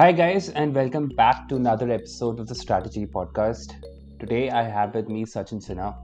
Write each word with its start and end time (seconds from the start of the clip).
Hi, 0.00 0.12
guys, 0.12 0.48
and 0.48 0.74
welcome 0.74 1.08
back 1.08 1.46
to 1.50 1.56
another 1.56 1.90
episode 1.90 2.40
of 2.40 2.46
the 2.46 2.54
Strategy 2.54 3.04
Podcast. 3.04 3.74
Today, 4.18 4.48
I 4.48 4.62
have 4.62 4.94
with 4.94 5.10
me 5.10 5.26
Sachin 5.26 5.60
Sinha. 5.62 5.94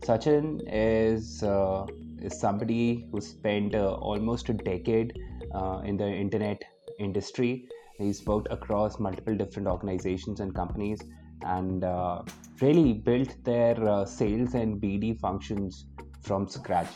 Sachin 0.00 0.62
is 0.66 1.44
uh, 1.44 1.86
is 2.20 2.40
somebody 2.40 3.06
who 3.12 3.20
spent 3.20 3.76
uh, 3.76 3.92
almost 4.10 4.48
a 4.48 4.52
decade 4.52 5.16
uh, 5.54 5.80
in 5.84 5.96
the 5.96 6.08
internet 6.08 6.60
industry. 6.98 7.68
He's 7.98 8.26
worked 8.26 8.48
across 8.50 8.98
multiple 8.98 9.36
different 9.36 9.68
organizations 9.68 10.40
and 10.40 10.52
companies, 10.52 10.98
and 11.42 11.84
uh, 11.84 12.22
really 12.60 12.94
built 12.94 13.32
their 13.44 13.80
uh, 13.88 14.04
sales 14.06 14.54
and 14.54 14.82
BD 14.82 15.20
functions 15.20 15.84
from 16.20 16.48
scratch. 16.48 16.90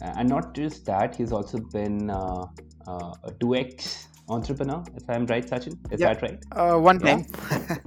And 0.00 0.28
not 0.28 0.54
just 0.54 0.86
that, 0.86 1.16
he's 1.16 1.32
also 1.32 1.58
been 1.58 2.10
uh, 2.10 2.46
a 2.86 3.32
2x 3.40 4.06
entrepreneur, 4.30 4.84
if 4.96 5.08
I'm 5.10 5.26
right, 5.26 5.46
Sachin. 5.46 5.78
Is 5.92 6.00
Yeah, 6.00 6.08
that 6.08 6.22
right? 6.22 6.38
uh, 6.52 6.78
one 6.78 7.00
Yeah. 7.00 7.18
time. 7.18 7.26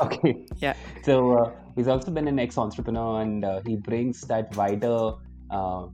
Okay. 0.00 0.46
yeah, 0.60 0.74
So 1.02 1.32
uh, 1.38 1.50
he's 1.76 1.88
also 1.88 2.10
been 2.10 2.28
an 2.28 2.38
ex-entrepreneur, 2.38 3.22
and 3.22 3.44
uh, 3.44 3.60
he 3.66 3.76
brings 3.76 4.20
that 4.22 4.54
wider 4.56 5.12
uh, 5.50 5.86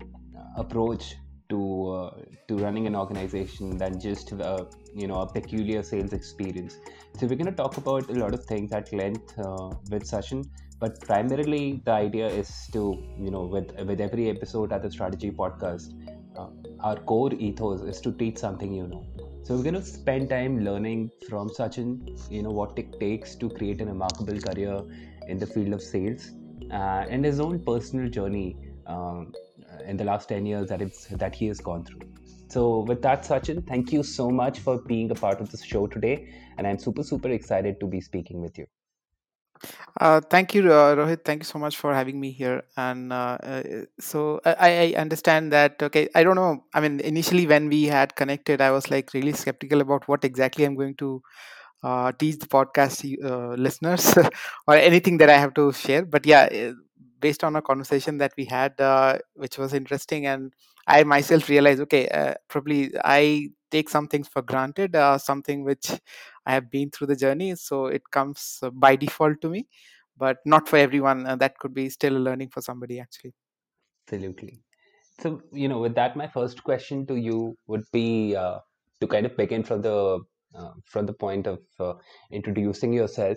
approach 0.56 1.14
to 1.50 1.90
uh, 1.90 2.10
to 2.48 2.56
running 2.58 2.86
an 2.86 2.94
organization 2.96 3.76
than 3.78 3.98
just 4.00 4.32
uh, 4.32 4.64
you 4.94 5.06
know 5.08 5.20
a 5.20 5.26
peculiar 5.32 5.82
sales 5.82 6.12
experience. 6.12 6.78
So 7.18 7.26
we're 7.26 7.36
going 7.42 7.52
to 7.54 7.58
talk 7.62 7.76
about 7.78 8.08
a 8.10 8.14
lot 8.14 8.34
of 8.34 8.44
things 8.44 8.72
at 8.72 8.92
length 8.92 9.38
uh, 9.38 9.70
with 9.90 10.04
Sachin, 10.04 10.48
but 10.80 11.00
primarily 11.00 11.82
the 11.84 11.92
idea 11.92 12.28
is 12.28 12.50
to 12.72 12.82
you 13.18 13.30
know 13.30 13.44
with 13.44 13.72
with 13.86 14.00
every 14.00 14.30
episode 14.30 14.72
at 14.72 14.82
the 14.82 14.90
Strategy 14.90 15.30
Podcast, 15.30 15.94
uh, 16.38 16.48
our 16.80 16.96
core 16.96 17.32
ethos 17.34 17.82
is 17.82 18.00
to 18.02 18.12
teach 18.12 18.38
something 18.38 18.72
you 18.72 18.86
know. 18.88 19.04
So 19.48 19.56
we're 19.56 19.62
going 19.62 19.76
to 19.76 19.82
spend 19.82 20.28
time 20.28 20.62
learning 20.62 21.10
from 21.26 21.48
Sachin, 21.48 22.20
you 22.30 22.42
know, 22.42 22.50
what 22.50 22.78
it 22.78 23.00
takes 23.00 23.34
to 23.36 23.48
create 23.48 23.80
a 23.80 23.86
remarkable 23.86 24.38
career 24.38 24.82
in 25.26 25.38
the 25.38 25.46
field 25.46 25.72
of 25.72 25.80
sales 25.80 26.32
uh, 26.70 27.06
and 27.08 27.24
his 27.24 27.40
own 27.40 27.64
personal 27.64 28.10
journey 28.10 28.58
um, 28.86 29.32
in 29.86 29.96
the 29.96 30.04
last 30.04 30.28
10 30.28 30.44
years 30.44 30.68
that, 30.68 30.82
it's, 30.82 31.06
that 31.06 31.34
he 31.34 31.46
has 31.46 31.60
gone 31.60 31.82
through. 31.82 32.02
So 32.48 32.80
with 32.80 33.00
that, 33.00 33.22
Sachin, 33.22 33.66
thank 33.66 33.90
you 33.90 34.02
so 34.02 34.28
much 34.30 34.58
for 34.58 34.82
being 34.82 35.10
a 35.12 35.14
part 35.14 35.40
of 35.40 35.50
this 35.50 35.64
show 35.64 35.86
today. 35.86 36.30
And 36.58 36.66
I'm 36.66 36.78
super, 36.78 37.02
super 37.02 37.30
excited 37.30 37.80
to 37.80 37.86
be 37.86 38.02
speaking 38.02 38.42
with 38.42 38.58
you. 38.58 38.66
Uh, 40.00 40.20
thank 40.30 40.54
you, 40.54 40.72
uh, 40.72 40.94
Rohit. 40.94 41.24
Thank 41.24 41.40
you 41.42 41.44
so 41.44 41.58
much 41.58 41.76
for 41.76 41.94
having 41.94 42.20
me 42.20 42.30
here. 42.30 42.62
And 42.76 43.12
uh, 43.12 43.38
uh, 43.42 43.62
so 43.98 44.40
I, 44.44 44.94
I 44.94 45.00
understand 45.00 45.52
that. 45.52 45.82
Okay, 45.82 46.08
I 46.14 46.22
don't 46.22 46.36
know. 46.36 46.64
I 46.74 46.80
mean, 46.80 47.00
initially 47.00 47.46
when 47.46 47.68
we 47.68 47.84
had 47.84 48.14
connected, 48.16 48.60
I 48.60 48.70
was 48.70 48.90
like 48.90 49.12
really 49.14 49.32
skeptical 49.32 49.80
about 49.80 50.06
what 50.08 50.24
exactly 50.24 50.64
I'm 50.64 50.74
going 50.76 50.94
to 50.96 51.22
uh, 51.82 52.12
teach 52.12 52.38
the 52.38 52.46
podcast 52.46 53.04
uh, 53.24 53.54
listeners 53.54 54.14
or 54.66 54.74
anything 54.76 55.18
that 55.18 55.30
I 55.30 55.38
have 55.38 55.54
to 55.54 55.72
share. 55.72 56.04
But 56.04 56.26
yeah, 56.26 56.48
eh, 56.50 56.72
based 57.20 57.44
on 57.44 57.56
a 57.56 57.62
conversation 57.62 58.18
that 58.18 58.32
we 58.36 58.44
had, 58.44 58.80
uh, 58.80 59.18
which 59.34 59.58
was 59.58 59.74
interesting, 59.74 60.26
and 60.26 60.52
I 60.86 61.04
myself 61.04 61.48
realized, 61.48 61.80
okay, 61.82 62.08
uh, 62.08 62.34
probably 62.48 62.90
I 63.04 63.50
take 63.70 63.88
some 63.90 64.08
things 64.08 64.28
for 64.28 64.42
granted, 64.42 64.96
uh, 64.96 65.18
something 65.18 65.64
which 65.64 65.90
I 66.48 66.54
have 66.54 66.70
been 66.70 66.90
through 66.90 67.08
the 67.08 67.16
journey, 67.16 67.54
so 67.56 67.86
it 67.86 68.02
comes 68.10 68.58
uh, 68.62 68.70
by 68.70 68.96
default 68.96 69.40
to 69.42 69.50
me, 69.50 69.68
but 70.16 70.38
not 70.44 70.68
for 70.68 70.78
everyone. 70.78 71.26
Uh, 71.26 71.36
that 71.36 71.58
could 71.58 71.74
be 71.74 71.88
still 71.90 72.16
a 72.16 72.24
learning 72.28 72.50
for 72.50 72.62
somebody 72.62 73.00
actually. 73.00 73.34
Absolutely. 74.06 74.62
So, 75.20 75.42
you 75.52 75.68
know, 75.68 75.78
with 75.78 75.94
that, 75.96 76.16
my 76.16 76.26
first 76.26 76.64
question 76.64 77.06
to 77.06 77.16
you 77.16 77.56
would 77.66 77.84
be 77.92 78.34
uh, 78.34 78.58
to 79.00 79.06
kind 79.06 79.26
of 79.26 79.36
begin 79.36 79.62
from 79.62 79.82
the 79.82 80.20
uh, 80.54 80.72
from 80.86 81.06
the 81.06 81.12
point 81.12 81.46
of 81.46 81.60
uh, 81.78 81.94
introducing 82.32 82.92
yourself 82.92 83.36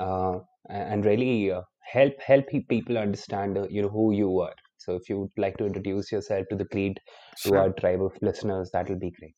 uh, 0.00 0.38
and 0.70 1.04
really 1.04 1.52
help 1.92 2.14
help 2.20 2.46
people 2.68 2.96
understand, 2.98 3.58
you 3.70 3.82
know, 3.82 3.88
who 3.88 4.12
you 4.12 4.40
are. 4.40 4.54
So, 4.86 4.94
if 4.96 5.10
you 5.10 5.20
would 5.20 5.32
like 5.38 5.58
to 5.58 5.66
introduce 5.66 6.12
yourself 6.12 6.46
to 6.50 6.56
the 6.56 6.64
great 6.66 7.00
to 7.44 7.56
Sure. 7.56 7.58
our 7.58 7.72
tribe 7.72 8.02
of 8.02 8.12
listeners, 8.22 8.70
that 8.72 8.88
will 8.88 8.98
be 8.98 9.10
great. 9.10 9.36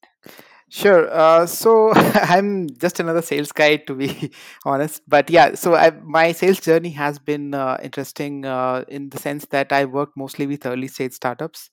Sure. 0.70 1.10
Uh, 1.10 1.46
so 1.46 1.92
I'm 1.94 2.68
just 2.78 3.00
another 3.00 3.22
sales 3.22 3.52
guy, 3.52 3.76
to 3.76 3.94
be 3.94 4.32
honest. 4.66 5.02
But 5.08 5.30
yeah, 5.30 5.54
so 5.54 5.74
I, 5.74 5.90
my 6.02 6.32
sales 6.32 6.60
journey 6.60 6.90
has 6.90 7.18
been 7.18 7.54
uh, 7.54 7.78
interesting 7.82 8.44
uh, 8.44 8.84
in 8.88 9.08
the 9.10 9.18
sense 9.18 9.46
that 9.46 9.72
I 9.72 9.86
work 9.86 10.10
mostly 10.16 10.46
with 10.46 10.66
early 10.66 10.88
stage 10.88 11.12
startups. 11.14 11.70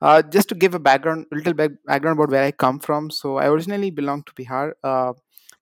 Uh, 0.00 0.22
just 0.22 0.48
to 0.50 0.54
give 0.54 0.74
a 0.74 0.78
background, 0.78 1.26
a 1.32 1.36
little 1.36 1.54
background 1.54 2.18
about 2.18 2.30
where 2.30 2.44
I 2.44 2.52
come 2.52 2.78
from. 2.78 3.10
So 3.10 3.38
I 3.38 3.48
originally 3.48 3.90
belong 3.90 4.22
to 4.24 4.32
Bihar, 4.34 4.72
uh, 4.84 5.14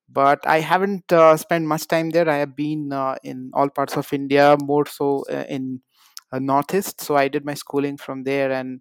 but 0.09 0.47
I 0.47 0.61
haven't 0.61 1.13
uh, 1.13 1.37
spent 1.39 1.67
much 1.67 1.89
time 1.89 2.11
there. 2.11 2.29
I 2.29 2.37
have 2.39 2.55
been 2.57 2.93
uh, 2.93 3.17
in 3.25 3.51
all 3.55 3.71
parts 3.71 3.97
of 3.97 4.13
India, 4.13 4.57
more 4.63 4.87
so 4.87 5.25
uh, 5.33 5.45
in 5.49 5.81
northeast. 6.41 7.01
So 7.01 7.17
I 7.17 7.29
did 7.29 7.45
my 7.45 7.55
schooling 7.55 7.97
from 7.97 8.25
there 8.25 8.53
and 8.53 8.81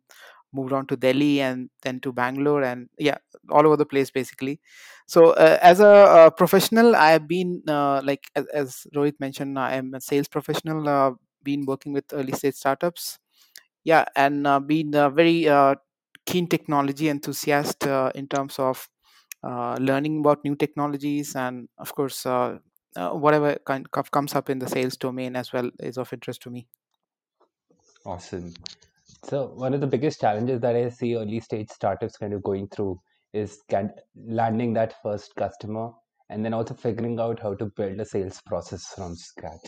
moved 0.53 0.73
on 0.73 0.85
to 0.87 0.95
Delhi 0.95 1.41
and 1.41 1.69
then 1.81 1.99
to 2.01 2.13
Bangalore 2.13 2.63
and 2.63 2.87
yeah, 2.97 3.17
all 3.49 3.65
over 3.65 3.75
the 3.77 3.85
place 3.85 4.11
basically. 4.11 4.59
So 5.07 5.31
uh, 5.31 5.57
as 5.61 5.79
a, 5.79 5.87
uh 5.87 6.29
professional, 6.29 6.95
I 6.95 7.11
have 7.11 7.27
been 7.27 7.61
uh, 7.67 8.01
like 8.03 8.25
as, 8.35 8.45
as 8.53 8.87
Rohit 8.95 9.19
mentioned, 9.19 9.57
I 9.59 9.75
am 9.75 9.93
a 9.93 10.01
sales 10.01 10.27
professional. 10.27 10.87
Uh, 10.87 11.11
been 11.43 11.65
working 11.65 11.91
with 11.91 12.05
early 12.13 12.31
stage 12.31 12.55
startups, 12.55 13.19
yeah, 13.83 14.05
and 14.15 14.47
uh, 14.47 14.59
been 14.59 14.93
a 14.95 15.09
very 15.09 15.47
keen 16.25 16.47
technology 16.47 17.09
enthusiast 17.09 17.85
in 18.15 18.27
terms 18.27 18.59
of 18.59 18.87
learning 19.79 20.19
about 20.19 20.43
new 20.45 20.55
technologies 20.55 21.35
and 21.35 21.67
of 21.79 21.93
course 21.95 22.25
whatever 22.95 23.57
kind 23.65 23.87
of 23.93 24.11
comes 24.11 24.35
up 24.35 24.49
in 24.49 24.59
the 24.59 24.69
sales 24.69 24.97
domain 24.97 25.35
as 25.35 25.51
well 25.53 25.69
is 25.79 25.97
of 25.97 26.13
interest 26.13 26.41
to 26.41 26.49
me. 26.49 26.67
Awesome. 28.05 28.53
So, 29.23 29.47
one 29.55 29.73
of 29.73 29.81
the 29.81 29.87
biggest 29.87 30.21
challenges 30.21 30.61
that 30.61 30.75
I 30.75 30.89
see 30.89 31.15
early 31.15 31.39
stage 31.41 31.69
startups 31.69 32.17
kind 32.17 32.33
of 32.33 32.43
going 32.43 32.67
through 32.69 32.99
is 33.33 33.61
can, 33.69 33.91
landing 34.15 34.73
that 34.73 34.95
first 35.01 35.35
customer 35.35 35.91
and 36.29 36.45
then 36.45 36.53
also 36.53 36.73
figuring 36.73 37.19
out 37.19 37.39
how 37.39 37.55
to 37.55 37.65
build 37.75 37.99
a 37.99 38.05
sales 38.05 38.41
process 38.45 38.85
from 38.95 39.15
scratch. 39.15 39.65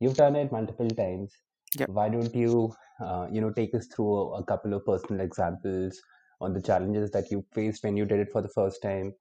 You've 0.00 0.16
done 0.16 0.36
it 0.36 0.52
multiple 0.52 0.88
times. 0.90 1.32
Yeah. 1.78 1.86
Why 1.86 2.08
don't 2.08 2.34
you, 2.34 2.74
uh, 3.00 3.28
you 3.30 3.40
know, 3.40 3.52
take 3.52 3.74
us 3.74 3.86
through 3.86 4.14
a, 4.14 4.40
a 4.40 4.44
couple 4.44 4.74
of 4.74 4.84
personal 4.84 5.24
examples 5.24 6.00
on 6.40 6.52
the 6.52 6.62
challenges 6.62 7.10
that 7.12 7.30
you 7.30 7.44
faced 7.52 7.84
when 7.84 7.96
you 7.96 8.04
did 8.04 8.20
it 8.20 8.32
for 8.32 8.42
the 8.42 8.48
first 8.54 8.82
time? 8.82 9.12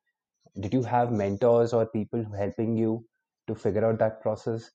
Did 0.59 0.73
you 0.73 0.83
have 0.83 1.11
mentors 1.11 1.73
or 1.73 1.85
people 1.88 2.25
helping 2.38 2.77
you 2.77 3.05
to 3.47 3.55
figure 3.55 3.85
out 3.85 4.00
that 4.00 4.21
process? 4.21 4.71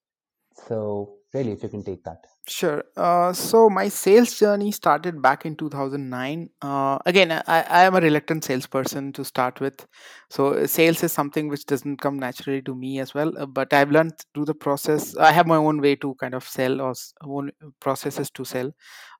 So, 0.66 1.18
really, 1.34 1.52
if 1.52 1.62
you 1.62 1.68
can 1.68 1.84
take 1.84 2.02
that. 2.04 2.24
Sure. 2.48 2.84
Uh, 2.96 3.32
so 3.32 3.68
my 3.68 3.88
sales 3.88 4.38
journey 4.38 4.70
started 4.70 5.20
back 5.20 5.44
in 5.44 5.56
2009. 5.56 6.48
Uh, 6.62 6.96
again, 7.04 7.32
I, 7.32 7.42
I 7.46 7.82
am 7.84 7.96
a 7.96 8.00
reluctant 8.00 8.44
salesperson 8.44 9.12
to 9.14 9.24
start 9.24 9.60
with. 9.60 9.84
So 10.30 10.64
sales 10.66 11.02
is 11.02 11.10
something 11.12 11.48
which 11.48 11.66
doesn't 11.66 12.00
come 12.00 12.20
naturally 12.20 12.62
to 12.62 12.74
me 12.74 13.00
as 13.00 13.14
well. 13.14 13.36
uh, 13.36 13.46
But 13.46 13.72
I've 13.72 13.90
learned 13.90 14.12
through 14.32 14.44
the 14.44 14.54
process. 14.54 15.16
I 15.16 15.32
have 15.32 15.48
my 15.48 15.56
own 15.56 15.80
way 15.80 15.96
to 15.96 16.14
kind 16.20 16.34
of 16.34 16.44
sell 16.44 16.80
or 16.80 16.94
own 17.24 17.50
processes 17.80 18.30
to 18.30 18.44
sell 18.44 18.70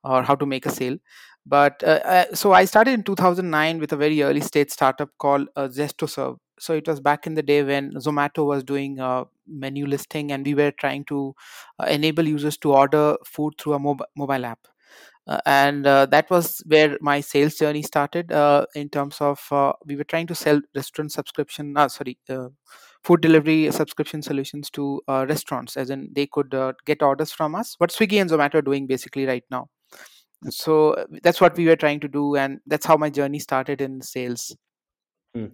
or 0.04 0.22
how 0.22 0.36
to 0.36 0.46
make 0.46 0.64
a 0.66 0.70
sale. 0.70 0.96
But 1.44 1.82
uh, 1.84 2.00
uh, 2.04 2.24
so 2.34 2.52
I 2.52 2.64
started 2.64 2.92
in 2.92 3.02
2009 3.02 3.78
with 3.80 3.92
a 3.92 3.96
very 3.96 4.22
early 4.22 4.40
stage 4.40 4.70
startup 4.70 5.10
called 5.18 5.48
uh, 5.56 5.66
ZestoServe. 5.68 6.38
So 6.58 6.74
it 6.74 6.86
was 6.88 7.00
back 7.00 7.26
in 7.26 7.34
the 7.34 7.42
day 7.42 7.62
when 7.62 7.92
Zomato 7.94 8.46
was 8.46 8.64
doing 8.64 9.00
uh, 9.00 9.24
menu 9.46 9.86
listing 9.86 10.32
and 10.32 10.44
we 10.46 10.54
were 10.54 10.70
trying 10.72 11.04
to 11.06 11.34
uh, 11.80 11.86
enable 11.86 12.26
users 12.26 12.56
to 12.58 12.72
order 12.72 13.16
food 13.24 13.54
through 13.58 13.74
a 13.74 13.78
mob- 13.78 14.04
mobile 14.16 14.44
app. 14.46 14.60
Uh, 15.26 15.40
and 15.44 15.86
uh, 15.86 16.06
that 16.06 16.30
was 16.30 16.62
where 16.66 16.96
my 17.00 17.20
sales 17.20 17.56
journey 17.56 17.82
started 17.82 18.30
uh, 18.30 18.64
in 18.76 18.88
terms 18.88 19.20
of 19.20 19.44
uh, 19.50 19.72
we 19.84 19.96
were 19.96 20.04
trying 20.04 20.26
to 20.26 20.36
sell 20.36 20.60
restaurant 20.76 21.10
subscription 21.10 21.76
uh, 21.76 21.88
sorry 21.88 22.16
uh, 22.30 22.46
food 23.02 23.20
delivery 23.20 23.68
subscription 23.72 24.22
solutions 24.22 24.70
to 24.70 25.02
uh, 25.08 25.26
restaurants 25.28 25.76
as 25.76 25.90
in 25.90 26.08
they 26.12 26.26
could 26.28 26.54
uh, 26.54 26.72
get 26.84 27.02
orders 27.02 27.32
from 27.32 27.56
us 27.56 27.74
what 27.78 27.90
swiggy 27.90 28.20
and 28.20 28.30
zomato 28.30 28.54
are 28.54 28.62
doing 28.62 28.86
basically 28.86 29.26
right 29.26 29.42
now 29.50 29.68
so 30.50 30.92
uh, 30.94 31.06
that's 31.22 31.40
what 31.40 31.56
we 31.56 31.66
were 31.66 31.76
trying 31.76 32.00
to 32.00 32.08
do 32.08 32.36
and 32.36 32.60
that's 32.66 32.86
how 32.86 32.96
my 32.96 33.10
journey 33.10 33.38
started 33.38 33.80
in 33.80 34.00
sales 34.00 34.56
Hmm. 35.34 35.50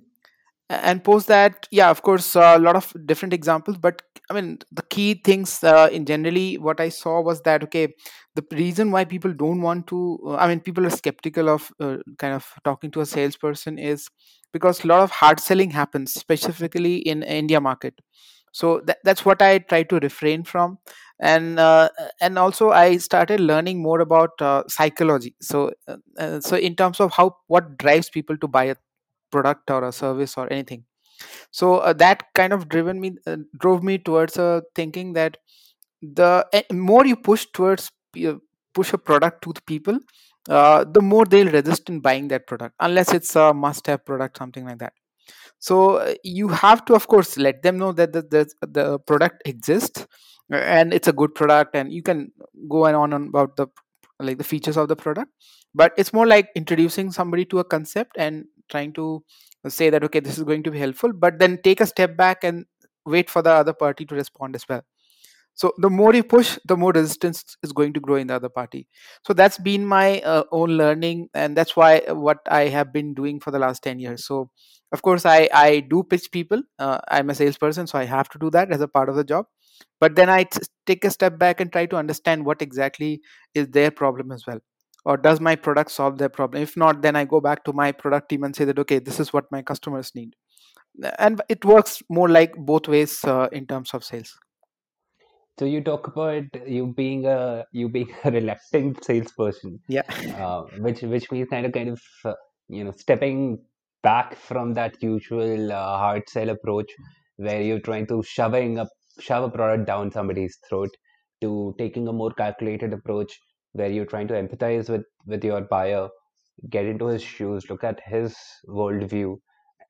And 0.71 1.05
post 1.05 1.27
that 1.29 1.69
yeah 1.71 1.91
of 1.91 2.03
course 2.03 2.35
a 2.35 2.59
lot 2.59 2.77
of 2.77 2.93
different 3.07 3.35
examples 3.35 3.77
but 3.77 4.03
i 4.31 4.35
mean 4.35 4.59
the 4.71 4.83
key 4.83 5.15
things 5.25 5.63
uh, 5.65 5.89
in 5.93 6.07
generally 6.07 6.57
what 6.57 6.81
i 6.81 6.89
saw 6.89 7.21
was 7.21 7.43
that 7.43 7.63
okay 7.63 7.89
the 8.35 8.45
reason 8.53 8.91
why 8.91 9.05
people 9.05 9.33
don't 9.33 9.61
want 9.61 9.87
to 9.87 10.19
uh, 10.27 10.37
i 10.37 10.49
mean 10.49 10.61
people 10.61 10.87
are 10.87 10.91
skeptical 10.91 11.49
of 11.51 11.71
uh, 11.81 11.97
kind 12.19 12.35
of 12.35 12.47
talking 12.65 12.91
to 12.91 13.01
a 13.01 13.07
salesperson 13.07 13.79
is 13.79 14.09
because 14.53 14.85
a 14.85 14.87
lot 14.87 15.01
of 15.01 15.11
hard 15.11 15.41
selling 15.41 15.71
happens 15.71 16.15
specifically 16.15 16.97
in 16.97 17.23
india 17.23 17.61
market. 17.61 17.95
So 18.55 18.83
that, 18.87 18.99
that's 19.05 19.25
what 19.25 19.41
i 19.41 19.59
try 19.59 19.83
to 19.85 19.99
refrain 20.01 20.45
from. 20.45 20.79
And 21.21 21.59
uh, 21.59 21.89
and 22.21 22.39
also 22.39 22.71
i 22.71 22.97
started 22.99 23.41
learning 23.41 23.81
more 23.83 24.01
about 24.01 24.31
uh, 24.43 24.65
psychology. 24.69 25.35
So 25.41 25.73
uh, 25.89 25.97
uh, 26.19 26.41
so 26.41 26.57
in 26.57 26.77
terms 26.77 27.01
of 27.01 27.13
how 27.13 27.37
what 27.47 27.79
drives 27.79 28.11
people 28.11 28.37
to 28.39 28.49
buy 28.49 28.65
a 28.65 28.77
product 29.33 29.71
or 29.71 29.85
a 29.85 29.93
service 29.93 30.37
or 30.37 30.53
anything. 30.53 30.85
So 31.51 31.79
uh, 31.79 31.93
that 31.95 32.25
kind 32.35 32.53
of 32.53 32.69
driven 32.69 33.01
me 33.01 33.13
uh, 33.27 33.37
drove 33.59 33.83
me 33.83 33.99
towards 33.99 34.39
uh, 34.39 34.61
thinking 34.75 35.13
that 35.15 35.37
the 36.03 36.47
eh, 36.53 36.63
more 36.73 37.07
you 37.07 37.17
push 37.17 37.47
towards 37.53 37.91
push 38.75 38.93
a 38.93 38.99
product 38.99 39.43
to 39.45 39.53
the 39.53 39.63
people 39.63 39.99
uh, 40.49 40.85
the 40.85 41.01
more 41.01 41.25
they'll 41.25 41.51
resist 41.51 41.89
in 41.89 42.01
buying 42.01 42.29
that 42.29 42.47
product 42.47 42.75
unless 42.81 43.13
it's 43.13 43.37
a 43.37 43.55
must 43.55 43.87
have 43.87 44.05
product 44.05 44.39
something 44.39 44.65
like 44.65 44.79
that. 44.79 44.93
So 45.59 45.97
uh, 45.97 46.15
you 46.25 46.49
have 46.49 46.85
to 46.87 46.95
of 46.95 47.07
course 47.07 47.37
let 47.37 47.63
them 47.63 47.79
know 47.79 47.93
that 47.93 48.13
the, 48.13 48.23
the, 48.23 48.67
the 48.67 48.99
product 48.99 49.43
exists 49.45 50.07
uh, 50.53 50.57
and 50.57 50.93
it's 50.93 51.07
a 51.07 51.13
good 51.13 51.35
product 51.35 51.77
and 51.77 51.93
you 51.93 52.03
can 52.03 52.33
go 52.69 52.87
on 52.87 52.95
and 52.95 53.15
on 53.15 53.29
about 53.29 53.57
the 53.57 53.69
like 54.19 54.39
the 54.39 54.45
features 54.45 54.77
of 54.77 54.89
the 54.89 54.97
product. 54.97 55.31
But 55.75 55.93
it's 55.97 56.13
more 56.13 56.27
like 56.27 56.51
introducing 56.55 57.13
somebody 57.13 57.45
to 57.47 57.61
a 57.61 57.65
concept 57.65 58.17
and 58.19 58.45
trying 58.75 58.93
to 59.01 59.07
say 59.69 59.91
that 59.91 60.05
okay 60.05 60.21
this 60.21 60.39
is 60.39 60.45
going 60.45 60.63
to 60.63 60.71
be 60.71 60.79
helpful 60.79 61.13
but 61.25 61.39
then 61.39 61.59
take 61.65 61.81
a 61.81 61.87
step 61.87 62.17
back 62.17 62.45
and 62.45 62.65
wait 63.07 63.31
for 63.31 63.43
the 63.43 63.51
other 63.51 63.73
party 63.73 64.05
to 64.07 64.15
respond 64.15 64.55
as 64.57 64.69
well. 64.69 64.83
So 65.55 65.73
the 65.79 65.91
more 65.91 66.15
you 66.15 66.25
push 66.25 66.59
the 66.67 66.77
more 66.77 66.93
resistance 66.93 67.57
is 67.63 67.73
going 67.73 67.93
to 67.95 68.01
grow 68.01 68.17
in 68.17 68.29
the 68.29 68.35
other 68.35 68.49
party. 68.49 68.89
So 69.27 69.35
that's 69.35 69.59
been 69.59 69.85
my 69.87 70.21
uh, 70.21 70.45
own 70.51 70.71
learning 70.79 71.29
and 71.35 71.57
that's 71.57 71.77
why 71.77 71.99
uh, 72.01 72.15
what 72.15 72.39
i 72.49 72.63
have 72.69 72.93
been 72.93 73.13
doing 73.15 73.41
for 73.41 73.51
the 73.51 73.59
last 73.59 73.83
10 73.83 73.99
years. 74.01 74.25
So 74.27 74.51
of 74.93 75.03
course 75.03 75.27
i 75.27 75.49
i 75.53 75.81
do 75.81 76.03
pitch 76.05 76.31
people. 76.33 76.63
Uh, 76.79 76.99
i'm 77.09 77.31
a 77.31 77.35
salesperson 77.35 77.87
so 77.87 77.99
i 77.99 78.05
have 78.05 78.31
to 78.31 78.39
do 78.39 78.51
that 78.51 78.73
as 78.73 78.81
a 78.81 78.89
part 78.89 79.09
of 79.11 79.17
the 79.17 79.25
job. 79.25 79.47
But 80.01 80.17
then 80.17 80.31
i 80.31 80.45
t- 80.45 80.61
take 80.87 81.05
a 81.05 81.11
step 81.11 81.39
back 81.39 81.61
and 81.61 81.73
try 81.73 81.87
to 81.87 81.97
understand 81.97 82.47
what 82.47 82.63
exactly 82.63 83.21
is 83.55 83.69
their 83.69 83.91
problem 83.91 84.33
as 84.33 84.47
well 84.47 84.61
or 85.05 85.17
does 85.17 85.41
my 85.41 85.57
product 85.57 85.91
solve 85.91 86.19
their 86.19 86.29
problem? 86.29 86.63
If 86.63 86.77
not 86.77 87.03
then 87.03 87.17
i 87.17 87.25
go 87.25 87.41
back 87.41 87.65
to 87.65 87.73
my 87.73 87.93
product 87.93 88.29
team 88.29 88.45
and 88.45 88.55
say 88.55 88.65
that 88.65 88.79
okay 88.79 88.99
this 88.99 89.21
is 89.21 89.33
what 89.33 89.51
my 89.51 89.63
customers 89.63 90.13
need. 90.15 90.35
And 91.19 91.41
it 91.49 91.65
works 91.65 92.03
more 92.09 92.29
like 92.29 92.55
both 92.55 92.89
ways 92.89 93.25
uh, 93.25 93.49
in 93.51 93.67
terms 93.67 93.95
of 93.95 94.05
sales. 94.05 94.39
So 95.59 95.67
you 95.67 95.83
talk 95.83 96.07
about 96.07 96.45
you 96.67 96.95
being 96.97 97.27
a 97.27 97.65
you 97.73 97.89
being 97.89 98.11
a 98.25 98.31
reluctant 98.31 99.05
salesperson, 99.05 99.81
yeah. 99.89 100.03
Uh, 100.39 100.63
which 100.79 101.03
which 101.03 101.31
means 101.31 101.49
kind 101.51 101.67
of 101.67 101.73
kind 101.73 101.91
of 101.91 102.01
uh, 102.25 102.35
you 102.69 102.85
know 102.85 102.93
stepping 102.93 103.59
back 104.03 104.35
from 104.35 104.75
that 104.75 105.03
usual 105.03 105.73
uh, 105.73 105.99
hard 105.99 106.29
sell 106.29 106.49
approach 106.49 106.91
where 107.37 107.63
you're 107.63 107.81
trying 107.81 108.07
to 108.07 108.23
shoving 108.23 108.79
a 108.79 108.87
shove 109.21 109.45
a 109.45 109.51
product 109.51 109.87
down 109.87 110.11
somebody's 110.11 110.59
throat 110.69 110.91
to 111.41 111.75
taking 111.79 112.09
a 112.09 112.13
more 112.13 112.33
calculated 112.33 112.93
approach 112.93 113.39
where 113.73 113.91
you're 113.91 114.07
trying 114.07 114.29
to 114.29 114.35
empathize 114.35 114.89
with 114.89 115.05
with 115.27 115.45
your 115.45 115.61
buyer, 115.63 116.09
get 116.71 116.87
into 116.87 117.07
his 117.07 117.23
shoes, 117.23 117.69
look 117.71 117.85
at 117.85 118.01
his 118.07 118.37
worldview, 118.69 119.37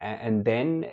and, 0.00 0.20
and 0.20 0.44
then 0.44 0.86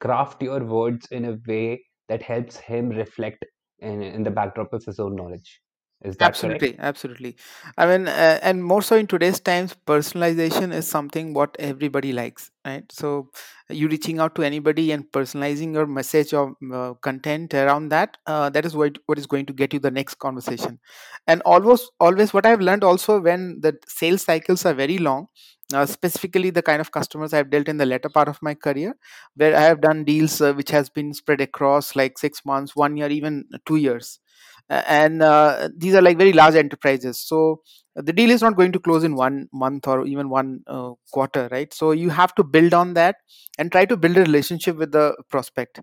craft 0.00 0.42
your 0.42 0.64
words 0.64 1.06
in 1.10 1.24
a 1.26 1.38
way 1.46 1.84
that 2.08 2.22
helps 2.22 2.56
him 2.56 2.90
reflect 2.90 3.44
in, 3.80 4.02
in 4.02 4.22
the 4.22 4.30
backdrop 4.30 4.72
of 4.72 4.84
his 4.84 4.98
own 5.00 5.16
knowledge. 5.16 5.60
Is 6.02 6.16
that 6.18 6.38
correct? 6.38 6.68
Absolutely, 6.68 6.76
absolutely. 6.78 7.36
I 7.76 7.86
mean, 7.86 8.08
uh, 8.08 8.38
and 8.42 8.64
more 8.64 8.80
so 8.80 8.96
in 8.96 9.06
today's 9.06 9.38
times, 9.38 9.76
personalization 9.86 10.72
is 10.72 10.86
something 10.88 11.34
what 11.34 11.54
everybody 11.58 12.12
likes, 12.12 12.50
right? 12.64 12.90
So, 12.90 13.30
you 13.68 13.86
reaching 13.88 14.18
out 14.18 14.34
to 14.36 14.42
anybody 14.42 14.92
and 14.92 15.04
personalizing 15.12 15.74
your 15.74 15.86
message 15.86 16.32
or 16.32 16.54
uh, 16.72 16.94
content 16.94 17.52
around 17.52 17.90
that, 17.90 18.16
uh, 18.26 18.48
that 18.50 18.64
is 18.64 18.74
what 18.74 18.96
what 19.06 19.18
is 19.18 19.26
going 19.26 19.46
to 19.46 19.52
get 19.52 19.74
you 19.74 19.78
the 19.80 19.90
next 19.90 20.14
conversation. 20.18 20.78
And 21.26 21.42
always, 21.42 21.88
always, 22.00 22.32
what 22.32 22.46
I've 22.46 22.60
learned 22.62 22.84
also 22.84 23.20
when 23.20 23.60
the 23.60 23.76
sales 23.86 24.22
cycles 24.22 24.64
are 24.64 24.74
very 24.74 24.98
long, 24.98 25.26
uh, 25.74 25.84
specifically 25.86 26.50
the 26.50 26.62
kind 26.62 26.80
of 26.80 26.92
customers 26.92 27.32
I've 27.34 27.50
dealt 27.50 27.68
in 27.68 27.76
the 27.76 27.86
latter 27.86 28.08
part 28.08 28.28
of 28.28 28.40
my 28.42 28.54
career, 28.54 28.96
where 29.34 29.56
I 29.56 29.60
have 29.62 29.80
done 29.82 30.04
deals 30.04 30.40
uh, 30.40 30.52
which 30.54 30.70
has 30.70 30.88
been 30.88 31.12
spread 31.12 31.40
across 31.40 31.94
like 31.96 32.18
six 32.18 32.44
months, 32.44 32.74
one 32.74 32.96
year, 32.96 33.08
even 33.08 33.44
two 33.66 33.76
years 33.76 34.18
and 34.68 35.22
uh, 35.22 35.68
these 35.76 35.94
are 35.94 36.02
like 36.02 36.18
very 36.18 36.32
large 36.32 36.54
enterprises. 36.54 37.18
So 37.18 37.62
the 37.94 38.12
deal 38.12 38.30
is 38.30 38.42
not 38.42 38.56
going 38.56 38.72
to 38.72 38.78
close 38.80 39.04
in 39.04 39.14
one 39.14 39.48
month 39.52 39.86
or 39.86 40.06
even 40.06 40.28
one 40.28 40.60
uh, 40.66 40.92
quarter 41.12 41.48
right? 41.50 41.72
So 41.72 41.92
you 41.92 42.10
have 42.10 42.34
to 42.36 42.44
build 42.44 42.74
on 42.74 42.94
that 42.94 43.16
and 43.58 43.70
try 43.72 43.84
to 43.86 43.96
build 43.96 44.16
a 44.16 44.20
relationship 44.22 44.76
with 44.76 44.92
the 44.92 45.16
prospect. 45.30 45.80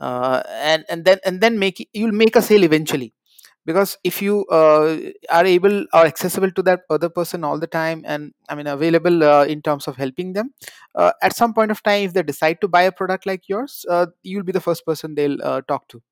Uh, 0.00 0.42
and 0.48 0.84
and 0.88 1.04
then 1.04 1.18
and 1.24 1.40
then 1.40 1.58
make 1.58 1.88
you'll 1.92 2.12
make 2.12 2.34
a 2.36 2.42
sale 2.42 2.64
eventually. 2.64 3.14
Because 3.66 3.96
if 4.04 4.20
you 4.20 4.44
uh, 4.46 4.98
are 5.30 5.46
able 5.46 5.86
or 5.94 6.04
accessible 6.04 6.50
to 6.50 6.62
that 6.64 6.80
other 6.90 7.08
person 7.08 7.44
all 7.44 7.58
the 7.58 7.66
time 7.66 8.04
and 8.06 8.32
i 8.50 8.54
mean 8.54 8.66
available 8.66 9.24
uh, 9.24 9.44
in 9.46 9.62
terms 9.62 9.88
of 9.88 9.96
helping 9.96 10.34
them 10.34 10.50
uh, 10.94 11.12
at 11.22 11.34
some 11.34 11.54
point 11.54 11.70
of 11.70 11.82
time 11.82 12.02
if 12.04 12.12
they 12.12 12.22
decide 12.22 12.60
to 12.60 12.68
buy 12.68 12.82
a 12.82 12.92
product 12.92 13.24
like 13.24 13.48
yours 13.48 13.86
uh, 13.88 14.06
you'll 14.22 14.42
be 14.42 14.52
the 14.52 14.60
first 14.60 14.84
person 14.84 15.14
they'll 15.14 15.42
uh, 15.42 15.62
talk 15.66 15.88
to 15.88 16.02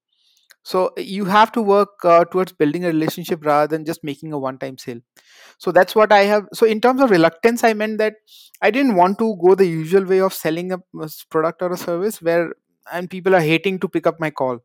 so 0.63 0.93
you 0.97 1.25
have 1.25 1.51
to 1.53 1.63
work 1.63 2.05
uh, 2.05 2.25
towards 2.25 2.53
building 2.53 2.85
a 2.85 2.89
relationship 2.89 3.45
rather 3.45 3.67
than 3.67 3.85
just 3.85 4.05
making 4.05 4.33
a 4.33 4.39
one 4.39 4.59
time 4.59 4.79
sale. 4.79 5.01
So 5.59 5.73
that's 5.73 5.95
what 5.95 6.13
i 6.13 6.21
have 6.21 6.47
so 6.53 6.67
in 6.67 6.81
terms 6.81 7.01
of 7.01 7.11
reluctance 7.11 7.65
i 7.65 7.73
meant 7.73 7.99
that 7.99 8.15
i 8.63 8.71
didn't 8.71 8.95
want 8.97 9.19
to 9.19 9.37
go 9.45 9.55
the 9.55 9.67
usual 9.67 10.05
way 10.05 10.21
of 10.21 10.33
selling 10.35 10.73
a 10.73 10.79
product 11.31 11.63
or 11.63 11.73
a 11.73 11.77
service 11.77 12.21
where 12.23 12.53
and 12.93 13.11
people 13.11 13.35
are 13.35 13.41
hating 13.41 13.79
to 13.79 13.89
pick 13.89 14.07
up 14.07 14.19
my 14.21 14.31
call 14.31 14.59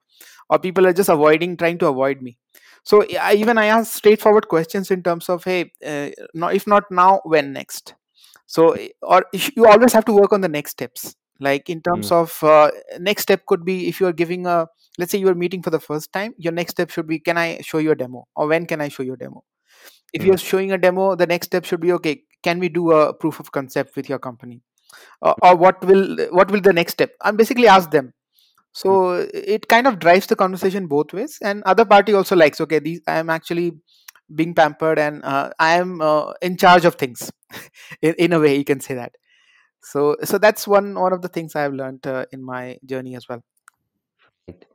or 0.49 0.59
people 0.59 0.87
are 0.87 0.93
just 0.93 1.09
avoiding 1.09 1.57
trying 1.57 1.77
to 1.79 1.87
avoid 1.87 2.21
me. 2.21 2.37
So 2.83 3.05
I, 3.19 3.33
even 3.35 3.57
i 3.57 3.65
ask 3.65 3.93
straightforward 3.93 4.47
questions 4.47 4.91
in 4.91 5.03
terms 5.03 5.29
of 5.29 5.43
hey 5.43 5.71
uh, 5.85 6.09
no, 6.33 6.47
if 6.47 6.67
not 6.67 6.85
now 6.91 7.21
when 7.25 7.53
next? 7.53 7.95
So 8.45 8.71
eh, 8.71 8.89
or 9.01 9.25
you 9.33 9.67
always 9.67 9.93
have 9.93 10.05
to 10.05 10.13
work 10.13 10.33
on 10.33 10.41
the 10.41 10.49
next 10.49 10.71
steps 10.71 11.15
like 11.39 11.69
in 11.69 11.81
terms 11.81 12.11
Mm, 12.11 12.11
of 12.11 12.37
uh, 12.43 12.71
next 12.99 13.23
step 13.23 13.45
could 13.45 13.65
be 13.65 13.87
if 13.87 13.99
you 13.99 14.07
are 14.07 14.13
giving 14.13 14.45
a 14.47 14.67
let's 14.97 15.11
say 15.11 15.17
you 15.17 15.27
are 15.29 15.35
meeting 15.35 15.61
for 15.61 15.69
the 15.69 15.79
first 15.79 16.11
time 16.13 16.33
your 16.37 16.53
next 16.53 16.71
step 16.71 16.89
should 16.89 17.07
be 17.07 17.19
can 17.19 17.37
i 17.37 17.59
show 17.61 17.77
you 17.79 17.91
a 17.91 17.95
demo? 17.95 18.27
Or 18.35 18.47
when 18.47 18.65
can 18.65 18.81
i 18.81 18.87
show 18.89 19.03
you 19.03 19.13
a 19.13 19.17
demo? 19.17 19.43
If 20.13 20.23
you're 20.25 20.37
mm, 20.37 20.39
showing 20.39 20.71
a 20.71 20.77
demo 20.77 21.15
the 21.15 21.27
next 21.27 21.47
step 21.47 21.65
should 21.65 21.81
be 21.81 21.91
okay 21.93 22.23
can 22.43 22.59
we 22.59 22.69
do 22.69 22.91
a 22.91 23.13
proof 23.13 23.39
of 23.39 23.51
concept 23.51 23.95
with 23.95 24.09
your 24.09 24.19
company? 24.19 24.61
Or, 25.21 25.35
or 25.41 25.55
what 25.55 25.83
will 25.85 26.17
what 26.31 26.51
will 26.51 26.61
the 26.61 26.73
next 26.73 26.93
step? 26.93 27.11
I'm 27.21 27.37
basically 27.37 27.67
ask 27.67 27.91
them. 27.91 28.13
So 28.73 29.27
it 29.33 29.67
kind 29.67 29.87
of 29.87 29.99
drives 29.99 30.27
the 30.27 30.35
conversation 30.35 30.87
both 30.87 31.13
ways. 31.13 31.39
And 31.41 31.63
other 31.65 31.85
party 31.85 32.13
also 32.13 32.35
likes 32.35 32.61
okay 32.61 32.79
these 32.79 33.01
i 33.07 33.17
am 33.17 33.29
actually 33.29 33.73
being 34.35 34.53
pampered 34.53 34.99
and 34.99 35.23
uh, 35.23 35.51
i 35.59 35.75
am 35.75 36.01
uh, 36.01 36.33
in 36.41 36.57
charge 36.57 36.85
of 36.85 36.95
things. 36.95 37.31
In, 38.01 38.13
in 38.15 38.33
a 38.33 38.39
way 38.39 38.57
you 38.57 38.65
can 38.65 38.81
say 38.81 38.95
that 38.95 39.13
so 39.81 40.15
so 40.23 40.37
that's 40.37 40.67
one 40.67 40.93
one 40.95 41.13
of 41.13 41.21
the 41.21 41.27
things 41.29 41.55
i've 41.55 41.73
learned 41.73 42.05
uh, 42.07 42.25
in 42.31 42.43
my 42.43 42.77
journey 42.85 43.15
as 43.15 43.27
well 43.27 43.43
Right. 44.47 44.65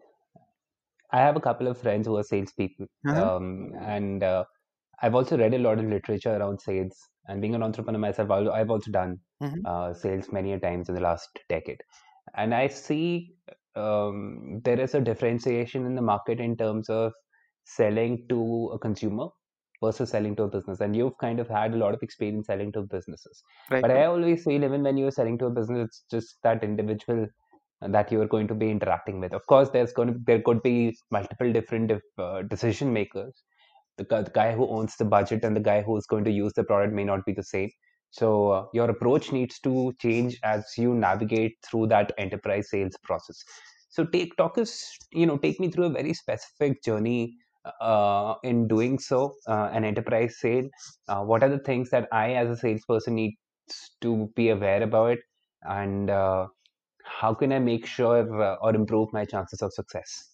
I 1.12 1.20
have 1.20 1.36
a 1.36 1.40
couple 1.40 1.66
of 1.68 1.78
friends 1.78 2.06
who 2.06 2.16
are 2.16 2.22
salespeople, 2.22 2.86
uh-huh. 3.06 3.30
um, 3.36 3.72
and 3.80 4.22
uh, 4.22 4.44
I've 5.02 5.14
also 5.14 5.38
read 5.38 5.54
a 5.54 5.58
lot 5.58 5.78
of 5.78 5.86
literature 5.86 6.36
around 6.36 6.60
sales. 6.60 6.96
And 7.26 7.40
being 7.40 7.54
an 7.54 7.62
entrepreneur 7.62 7.98
myself, 7.98 8.30
I've 8.30 8.70
also 8.70 8.90
done 8.90 9.18
hmm 9.40 9.62
uh, 9.64 9.94
sales 9.94 10.32
many 10.32 10.52
a 10.52 10.60
times 10.60 10.88
in 10.88 10.94
the 10.94 11.00
last 11.00 11.28
decade, 11.48 11.80
and 12.36 12.54
I 12.54 12.68
see 12.68 13.36
um, 13.76 14.60
there 14.64 14.80
is 14.80 14.94
a 14.94 15.00
differentiation 15.00 15.86
in 15.86 15.94
the 15.94 16.02
market 16.02 16.40
in 16.40 16.56
terms 16.56 16.88
of 16.90 17.12
selling 17.64 18.26
to 18.28 18.70
a 18.74 18.78
consumer 18.78 19.28
versus 19.82 20.10
selling 20.10 20.36
to 20.36 20.44
a 20.44 20.48
business. 20.48 20.80
And 20.80 20.96
you've 20.96 21.18
kind 21.18 21.40
of 21.40 21.48
had 21.48 21.74
a 21.74 21.76
lot 21.76 21.94
of 21.94 22.02
experience 22.02 22.46
selling 22.46 22.72
to 22.72 22.82
businesses. 22.82 23.42
right 23.70 23.82
But 23.82 23.90
I 23.90 24.04
always 24.04 24.44
feel 24.44 24.64
even 24.64 24.82
when 24.82 24.96
you're 24.96 25.10
selling 25.10 25.38
to 25.38 25.46
a 25.46 25.50
business, 25.50 25.88
it's 25.88 26.04
just 26.10 26.36
that 26.42 26.62
individual 26.62 27.26
that 27.80 28.12
you 28.12 28.20
are 28.20 28.28
going 28.28 28.46
to 28.48 28.54
be 28.54 28.70
interacting 28.70 29.20
with. 29.20 29.32
Of 29.32 29.46
course, 29.46 29.70
there's 29.70 29.92
going 29.92 30.12
to 30.12 30.20
there 30.24 30.40
could 30.40 30.62
be 30.62 30.96
multiple 31.10 31.52
different 31.52 31.92
uh, 32.18 32.42
decision 32.42 32.92
makers. 32.92 33.42
The, 33.98 34.04
the 34.04 34.30
guy 34.32 34.52
who 34.52 34.68
owns 34.68 34.96
the 34.96 35.04
budget 35.04 35.44
and 35.44 35.56
the 35.56 35.60
guy 35.60 35.82
who's 35.82 36.06
going 36.06 36.24
to 36.24 36.30
use 36.30 36.52
the 36.54 36.64
product 36.64 36.94
may 36.94 37.04
not 37.04 37.24
be 37.26 37.32
the 37.32 37.42
same. 37.42 37.70
So 38.10 38.50
uh, 38.50 38.64
your 38.72 38.90
approach 38.90 39.32
needs 39.32 39.58
to 39.60 39.92
change 40.00 40.38
as 40.44 40.64
you 40.76 40.94
navigate 40.94 41.56
through 41.68 41.88
that 41.88 42.12
enterprise 42.18 42.70
sales 42.70 42.96
process. 43.02 43.42
So 43.88 44.04
take 44.04 44.36
talk 44.36 44.58
us, 44.58 44.90
you 45.12 45.26
know, 45.26 45.36
take 45.36 45.60
me 45.60 45.70
through 45.70 45.86
a 45.86 45.90
very 45.90 46.14
specific 46.14 46.82
journey 46.82 47.36
uh, 47.80 48.34
in 48.42 48.68
doing 48.68 48.98
so, 48.98 49.34
uh, 49.48 49.70
an 49.72 49.84
enterprise 49.84 50.38
sale. 50.38 50.68
Uh, 51.08 51.22
what 51.22 51.42
are 51.42 51.48
the 51.48 51.58
things 51.58 51.90
that 51.90 52.08
I, 52.12 52.34
as 52.34 52.50
a 52.50 52.56
salesperson, 52.56 53.14
need 53.14 53.34
to 54.02 54.28
be 54.36 54.50
aware 54.50 54.82
about, 54.82 55.18
and 55.62 56.10
uh, 56.10 56.48
how 57.04 57.34
can 57.34 57.52
I 57.52 57.60
make 57.60 57.86
sure 57.86 58.42
uh, 58.42 58.56
or 58.62 58.74
improve 58.74 59.10
my 59.12 59.24
chances 59.24 59.62
of 59.62 59.72
success? 59.74 60.31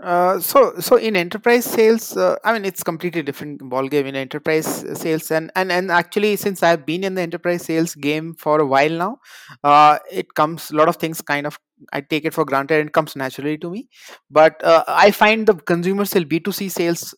Uh, 0.00 0.38
so 0.38 0.74
so 0.78 0.94
in 0.96 1.16
enterprise 1.16 1.64
sales, 1.64 2.16
uh, 2.16 2.36
I 2.44 2.52
mean 2.52 2.64
it's 2.64 2.84
completely 2.84 3.20
different 3.22 3.60
ballgame 3.62 4.06
in 4.06 4.14
enterprise 4.14 4.66
sales, 4.96 5.32
and 5.32 5.50
and 5.56 5.72
and 5.72 5.90
actually 5.90 6.36
since 6.36 6.62
I've 6.62 6.86
been 6.86 7.02
in 7.02 7.14
the 7.14 7.22
enterprise 7.22 7.64
sales 7.64 7.96
game 7.96 8.34
for 8.34 8.60
a 8.60 8.66
while 8.66 8.90
now, 8.90 9.18
uh, 9.64 9.98
it 10.10 10.34
comes 10.34 10.70
a 10.70 10.76
lot 10.76 10.86
of 10.88 10.96
things 10.96 11.20
kind 11.20 11.48
of 11.48 11.58
I 11.92 12.00
take 12.02 12.24
it 12.24 12.32
for 12.32 12.44
granted 12.44 12.80
and 12.80 12.92
comes 12.92 13.16
naturally 13.16 13.58
to 13.58 13.70
me. 13.70 13.88
But 14.30 14.62
uh, 14.62 14.84
I 14.86 15.10
find 15.10 15.48
the 15.48 15.54
consumer 15.54 16.04
sale 16.04 16.24
B 16.24 16.38
two 16.38 16.52
C 16.52 16.68
sales 16.68 17.12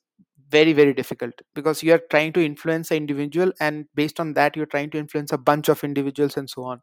very 0.50 0.72
very 0.72 0.92
difficult 0.92 1.32
because 1.54 1.82
you 1.82 1.92
are 1.92 2.00
trying 2.10 2.32
to 2.32 2.44
influence 2.44 2.90
an 2.90 2.96
individual 2.96 3.52
and 3.60 3.86
based 3.94 4.18
on 4.20 4.32
that 4.34 4.56
you're 4.56 4.66
trying 4.66 4.90
to 4.90 4.98
influence 4.98 5.32
a 5.32 5.38
bunch 5.38 5.68
of 5.68 5.84
individuals 5.84 6.36
and 6.36 6.50
so 6.50 6.64
on. 6.64 6.80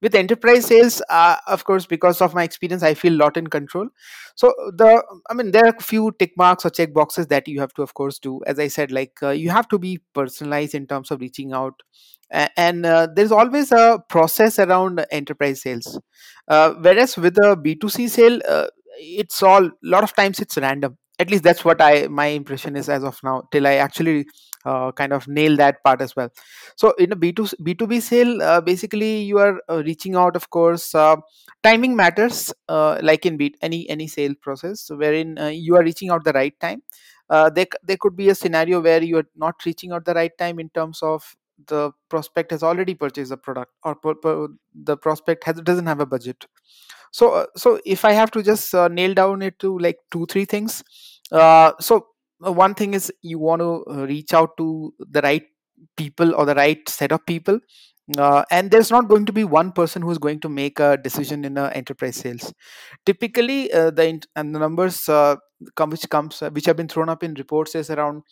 With 0.00 0.14
enterprise 0.14 0.66
sales 0.66 1.02
uh, 1.10 1.36
of 1.46 1.64
course 1.64 1.86
because 1.86 2.20
of 2.20 2.34
my 2.34 2.44
experience 2.44 2.82
i 2.82 2.94
feel 2.94 3.14
a 3.14 3.22
lot 3.24 3.36
in 3.36 3.48
control. 3.48 3.88
So 4.36 4.54
the 4.76 5.02
i 5.30 5.34
mean 5.34 5.50
there 5.50 5.66
are 5.66 5.74
a 5.78 5.82
few 5.82 6.12
tick 6.18 6.32
marks 6.36 6.64
or 6.66 6.70
check 6.70 6.92
boxes 6.94 7.26
that 7.28 7.48
you 7.48 7.60
have 7.60 7.74
to 7.74 7.82
of 7.82 7.94
course 7.94 8.18
do. 8.18 8.40
As 8.46 8.58
i 8.58 8.68
said 8.68 8.92
like 8.92 9.18
uh, 9.22 9.30
you 9.30 9.50
have 9.50 9.68
to 9.68 9.78
be 9.78 10.00
personalized 10.14 10.74
in 10.74 10.86
terms 10.86 11.10
of 11.10 11.20
reaching 11.20 11.52
out. 11.52 11.82
And 12.56 12.86
uh, 12.86 13.08
there's 13.14 13.32
always 13.32 13.72
a 13.72 13.98
process 14.08 14.58
around 14.60 15.04
enterprise 15.10 15.62
sales. 15.62 15.98
Uh, 16.46 16.74
whereas 16.80 17.16
with 17.16 17.36
a 17.38 17.56
b2c 17.56 18.06
sale 18.08 18.40
uh, 18.48 18.66
it's 18.98 19.42
all 19.42 19.64
a 19.66 19.72
lot 19.82 20.04
of 20.04 20.14
times 20.14 20.38
it's 20.40 20.56
random 20.58 20.96
at 21.20 21.30
least 21.30 21.44
that's 21.44 21.64
what 21.64 21.80
i 21.80 22.08
my 22.08 22.26
impression 22.40 22.76
is 22.76 22.88
as 22.88 23.04
of 23.10 23.18
now 23.28 23.34
till 23.52 23.66
i 23.66 23.74
actually 23.86 24.26
uh, 24.66 24.92
kind 24.92 25.12
of 25.12 25.26
nail 25.26 25.56
that 25.56 25.82
part 25.82 26.02
as 26.02 26.14
well. 26.14 26.28
So 26.76 26.92
in 26.98 27.12
a 27.12 27.16
b2 27.16 27.46
b2b 27.62 28.00
sale 28.00 28.42
uh, 28.42 28.60
basically 28.60 29.22
you 29.22 29.38
are 29.38 29.60
uh, 29.70 29.82
reaching 29.84 30.16
out 30.16 30.36
of 30.36 30.50
course 30.50 30.94
uh, 30.94 31.16
timing 31.62 31.96
matters 31.96 32.52
uh, 32.68 32.98
like 33.02 33.24
in 33.24 33.36
B- 33.38 33.54
any 33.62 33.88
any 33.88 34.06
sale 34.06 34.34
process 34.42 34.90
wherein 34.90 35.38
uh, 35.38 35.46
you 35.48 35.76
are 35.76 35.82
reaching 35.82 36.10
out 36.10 36.24
the 36.24 36.32
right 36.32 36.58
time. 36.60 36.82
There, 37.30 37.66
there 37.84 37.96
could 38.00 38.16
be 38.16 38.28
a 38.28 38.34
scenario 38.34 38.80
where 38.80 39.02
you 39.02 39.18
are 39.18 39.28
not 39.36 39.64
reaching 39.64 39.92
out 39.92 40.04
the 40.04 40.14
right 40.14 40.32
time 40.36 40.58
in 40.58 40.68
terms 40.70 40.98
of 41.02 41.22
the 41.66 41.92
prospect 42.08 42.50
has 42.50 42.62
already 42.62 42.94
purchased 42.94 43.30
the 43.30 43.36
product 43.36 43.72
or 43.84 43.96
the 44.74 44.96
prospect 44.96 45.44
has 45.44 45.56
doesn't 45.60 45.86
have 45.86 46.00
a 46.00 46.06
budget. 46.06 46.44
So 47.12 47.46
so 47.56 47.80
if 47.84 48.04
i 48.04 48.12
have 48.12 48.30
to 48.32 48.42
just 48.42 48.72
nail 48.98 49.14
down 49.14 49.42
it 49.42 49.58
to 49.60 49.78
like 49.78 49.98
two 50.10 50.26
three 50.26 50.44
things 50.44 50.82
uh, 51.32 51.72
so 51.80 52.06
uh, 52.46 52.52
one 52.52 52.74
thing 52.74 52.94
is 52.94 53.12
you 53.22 53.38
want 53.38 53.60
to 53.60 53.84
uh, 53.90 54.06
reach 54.06 54.32
out 54.34 54.56
to 54.56 54.94
the 54.98 55.20
right 55.22 55.44
people 55.96 56.34
or 56.34 56.44
the 56.46 56.54
right 56.54 56.88
set 56.88 57.12
of 57.12 57.24
people 57.26 57.58
uh, 58.18 58.44
and 58.50 58.70
there's 58.70 58.90
not 58.90 59.08
going 59.08 59.24
to 59.24 59.32
be 59.32 59.44
one 59.44 59.72
person 59.72 60.02
who's 60.02 60.18
going 60.18 60.40
to 60.40 60.48
make 60.48 60.80
a 60.80 60.96
decision 60.96 61.44
in 61.44 61.56
a 61.56 61.68
enterprise 61.68 62.16
sales 62.16 62.52
typically 63.06 63.72
uh, 63.72 63.90
the 63.90 64.06
int- 64.06 64.26
and 64.36 64.54
the 64.54 64.58
numbers 64.58 65.08
uh, 65.08 65.36
come 65.76 65.90
which 65.90 66.08
comes 66.08 66.42
uh, 66.42 66.50
which 66.50 66.66
have 66.66 66.76
been 66.76 66.88
thrown 66.88 67.08
up 67.08 67.22
in 67.22 67.34
reports 67.34 67.74
is 67.74 67.90
around 67.90 68.22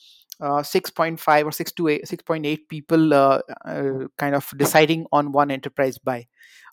uh, 0.40 0.62
6.5 0.62 1.46
or 1.46 1.52
6 1.52 1.72
to 1.72 1.88
8, 1.88 2.04
6.8 2.06 2.58
people 2.68 3.12
uh, 3.12 3.40
uh, 3.64 4.06
kind 4.16 4.34
of 4.34 4.48
deciding 4.56 5.04
on 5.12 5.32
one 5.32 5.50
enterprise 5.50 5.98
buy 5.98 6.26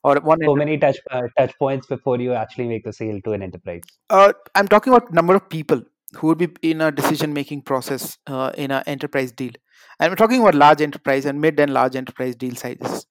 or 0.03 0.19
one 0.19 0.39
So 0.45 0.55
many 0.55 0.77
touch 0.77 0.97
uh, 1.11 1.23
touch 1.37 1.57
points 1.57 1.87
before 1.87 2.19
you 2.19 2.33
actually 2.33 2.67
make 2.67 2.83
the 2.83 2.93
sale 2.93 3.19
to 3.21 3.33
an 3.33 3.41
enterprise. 3.41 3.81
uh, 4.09 4.33
i'm 4.55 4.67
talking 4.67 4.93
about 4.93 5.11
number 5.13 5.35
of 5.35 5.49
people 5.49 5.81
who 6.13 6.27
would 6.27 6.37
be 6.37 6.49
in 6.61 6.81
a 6.81 6.91
decision 6.91 7.33
making 7.33 7.61
process 7.61 8.17
uh, 8.27 8.51
in 8.57 8.71
an 8.71 8.83
enterprise 8.85 9.31
deal. 9.31 9.53
And 9.99 10.11
we're 10.11 10.15
talking 10.15 10.41
about 10.41 10.55
large 10.55 10.81
enterprise 10.81 11.25
and 11.25 11.41
mid 11.41 11.59
and 11.59 11.73
large 11.73 11.95
enterprise 11.95 12.35
deal 12.35 12.55
sizes 12.55 13.05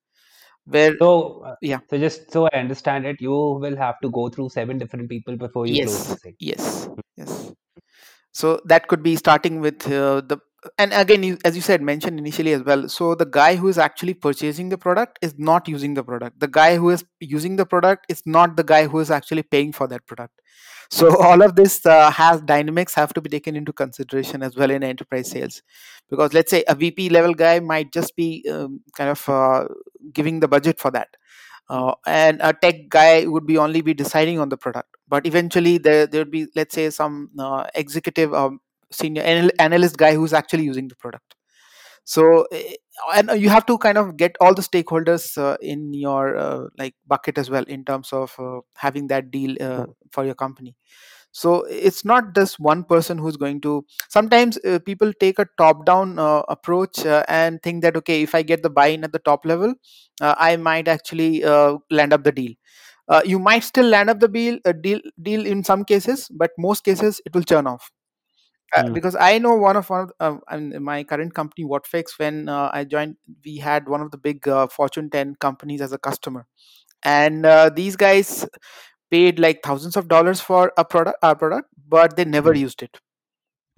where 0.67 0.97
So, 0.99 1.43
uh, 1.45 1.57
yeah. 1.61 1.79
so 1.91 1.99
just 1.99 2.33
so 2.33 2.49
I 2.53 2.59
understand 2.59 3.07
it, 3.07 3.21
you 3.21 3.31
will 3.31 3.77
have 3.77 4.01
to 4.03 4.11
go 4.11 4.29
through 4.29 4.49
seven 4.51 4.79
different 4.79 5.09
people 5.09 5.37
before 5.37 5.67
you 5.67 5.83
close 5.85 6.17
the 6.21 6.35
yes 6.39 6.89
yes 7.17 7.17
yes. 7.17 7.53
So 8.33 8.61
that 8.65 8.89
could 8.89 9.03
be 9.03 9.17
starting 9.17 9.61
with 9.61 9.87
uh, 9.87 10.23
the 10.23 10.39
and 10.79 10.93
again 10.93 11.39
as 11.45 11.57
you 11.57 11.63
said 11.63 11.83
mentioned 11.83 12.19
initially 12.19 12.53
as 12.53 12.63
well 12.63 12.89
so 12.89 13.15
the 13.15 13.27
guy 13.27 13.57
who 13.57 13.69
is 13.69 13.79
actually 13.79 14.15
purchasing 14.15 14.69
the 14.69 14.79
product 14.79 15.19
is 15.23 15.35
not 15.39 15.69
using 15.69 15.95
the 15.95 16.03
product. 16.03 16.41
The 16.41 16.49
guy 16.49 16.77
who 16.77 16.91
is 16.91 17.05
using 17.21 17.57
the 17.57 17.67
product 17.67 18.07
is 18.09 18.23
not 18.27 18.57
the 18.57 18.65
guy 18.65 18.87
who 18.87 18.99
is 19.01 19.11
actually 19.11 19.43
paying 19.43 19.73
for 19.73 19.87
that 19.89 20.07
product. 20.07 20.41
So 20.91 21.17
all 21.23 21.43
of 21.43 21.57
this 21.57 21.85
uh, 21.87 22.11
has 22.11 22.41
dynamics 22.43 22.95
have 22.95 23.13
to 23.15 23.21
be 23.21 23.31
taken 23.31 23.57
into 23.57 23.73
consideration 23.73 24.43
as 24.43 24.57
well 24.57 24.71
in 24.71 24.83
enterprise 24.83 25.31
sales. 25.31 25.63
Because 26.11 26.33
let's 26.33 26.51
say 26.51 26.65
a 26.69 26.75
vp 26.75 27.09
level 27.09 27.35
guy 27.35 27.61
might 27.61 27.93
just 27.93 28.15
be 28.17 28.45
um, 28.51 28.81
kind 28.97 29.11
of 29.11 29.29
uh, 29.29 29.67
giving 30.13 30.41
the 30.41 30.49
budget 30.49 30.79
for 30.79 30.91
that 30.91 31.09
uh, 31.69 31.95
and 32.07 32.41
a 32.43 32.53
tech 32.53 32.89
guy 32.89 33.27
would 33.27 33.47
be 33.47 33.59
only 33.59 33.81
be 33.81 33.95
deciding 33.95 34.39
on 34.39 34.49
the 34.49 34.57
product. 34.57 34.89
But 35.09 35.27
eventually 35.27 35.79
there 35.79 36.07
there 36.07 36.21
would 36.21 36.31
be 36.31 36.47
let's 36.55 36.75
say 36.75 36.91
some 36.91 37.31
uh, 37.39 37.65
executive 37.75 38.35
um, 38.35 38.61
senior 38.95 39.23
anal- 39.25 39.51
analyst 39.59 39.97
guy 39.99 40.15
who's 40.15 40.33
actually 40.33 40.65
using 40.65 40.89
the 40.89 40.97
product. 40.97 41.35
So 42.05 42.47
eh, 42.53 42.75
and 43.15 43.31
you 43.41 43.49
have 43.49 43.67
to 43.67 43.79
kind 43.79 43.99
of 43.99 44.17
get 44.17 44.37
all 44.41 44.55
the 44.55 44.63
stakeholders 44.63 45.37
uh, 45.39 45.57
in 45.61 45.93
your 45.95 46.37
uh, 46.37 46.65
like 46.79 46.95
bucket 47.07 47.39
as 47.39 47.51
well 47.51 47.65
in 47.65 47.85
terms 47.85 48.13
of 48.13 48.35
uh, 48.39 48.61
having 48.77 49.09
that 49.09 49.31
deal 49.31 49.57
uh, 49.61 49.87
for 50.13 50.25
your 50.25 50.35
company. 50.35 50.75
So 51.33 51.65
it's 51.69 52.05
not 52.05 52.35
just 52.35 52.61
one 52.61 52.85
person 52.85 53.19
who's 53.19 53.37
going 53.37 53.61
to 53.63 53.85
sometimes 54.09 54.59
uh, 54.65 54.79
people 54.87 55.13
take 55.21 55.39
a 55.39 55.47
top 55.59 55.85
down 55.85 56.19
uh, 56.19 56.43
approach 56.49 57.05
uh, 57.05 57.25
and 57.29 57.63
think 57.63 57.83
that 57.83 57.97
okay 57.97 58.23
if 58.23 58.35
i 58.35 58.43
get 58.43 58.63
the 58.63 58.71
buy 58.71 58.87
in 58.89 59.03
at 59.05 59.13
the 59.13 59.19
top 59.19 59.45
level 59.45 59.75
uh, 60.21 60.35
i 60.39 60.57
might 60.57 60.87
actually 60.89 61.43
uh, 61.45 61.77
land 61.91 62.13
up 62.13 62.25
the 62.25 62.33
deal. 62.33 62.53
Uh, 63.09 63.21
you 63.25 63.39
might 63.39 63.65
still 63.65 63.87
land 63.87 64.11
up 64.11 64.21
the 64.21 64.29
deal, 64.29 64.59
uh, 64.65 64.73
deal 64.73 65.01
deal 65.23 65.45
in 65.47 65.65
some 65.65 65.85
cases 65.85 66.29
but 66.33 66.51
most 66.59 66.85
cases 66.85 67.21
it 67.27 67.35
will 67.35 67.43
churn 67.43 67.67
off 67.67 67.91
uh, 68.77 68.85
Mm. 68.85 68.95
because 68.95 69.17
I 69.17 69.39
know 69.39 69.55
one 69.55 69.77
of 69.77 69.91
one 69.91 70.09
of 70.21 70.43
uh, 70.51 70.57
my 70.81 71.05
current 71.05 71.35
company, 71.35 71.65
Whatfix, 71.65 72.19
when 72.19 72.49
uh, 72.49 72.71
I 72.73 72.85
joined, 72.85 73.17
we 73.45 73.57
had 73.59 73.89
one 73.89 74.01
of 74.01 74.11
the 74.11 74.19
big 74.19 74.47
uh, 74.49 74.67
Fortune 74.67 75.11
10 75.11 75.37
companies 75.37 75.81
as 75.81 75.93
a 75.93 75.99
customer, 75.99 76.47
and 77.03 77.47
uh, 77.47 77.71
these 77.75 77.97
guys 77.97 78.47
paid 79.11 79.39
like 79.39 79.63
thousands 79.63 79.97
of 79.97 80.09
dollars 80.09 80.41
for 80.41 80.73
a 80.77 80.85
product, 80.85 81.19
our 81.23 81.37
product, 81.37 81.69
but 81.89 82.17
they 82.17 82.25
never 82.25 82.53
Mm. 82.55 82.61
used 82.61 82.83
it. 82.83 82.99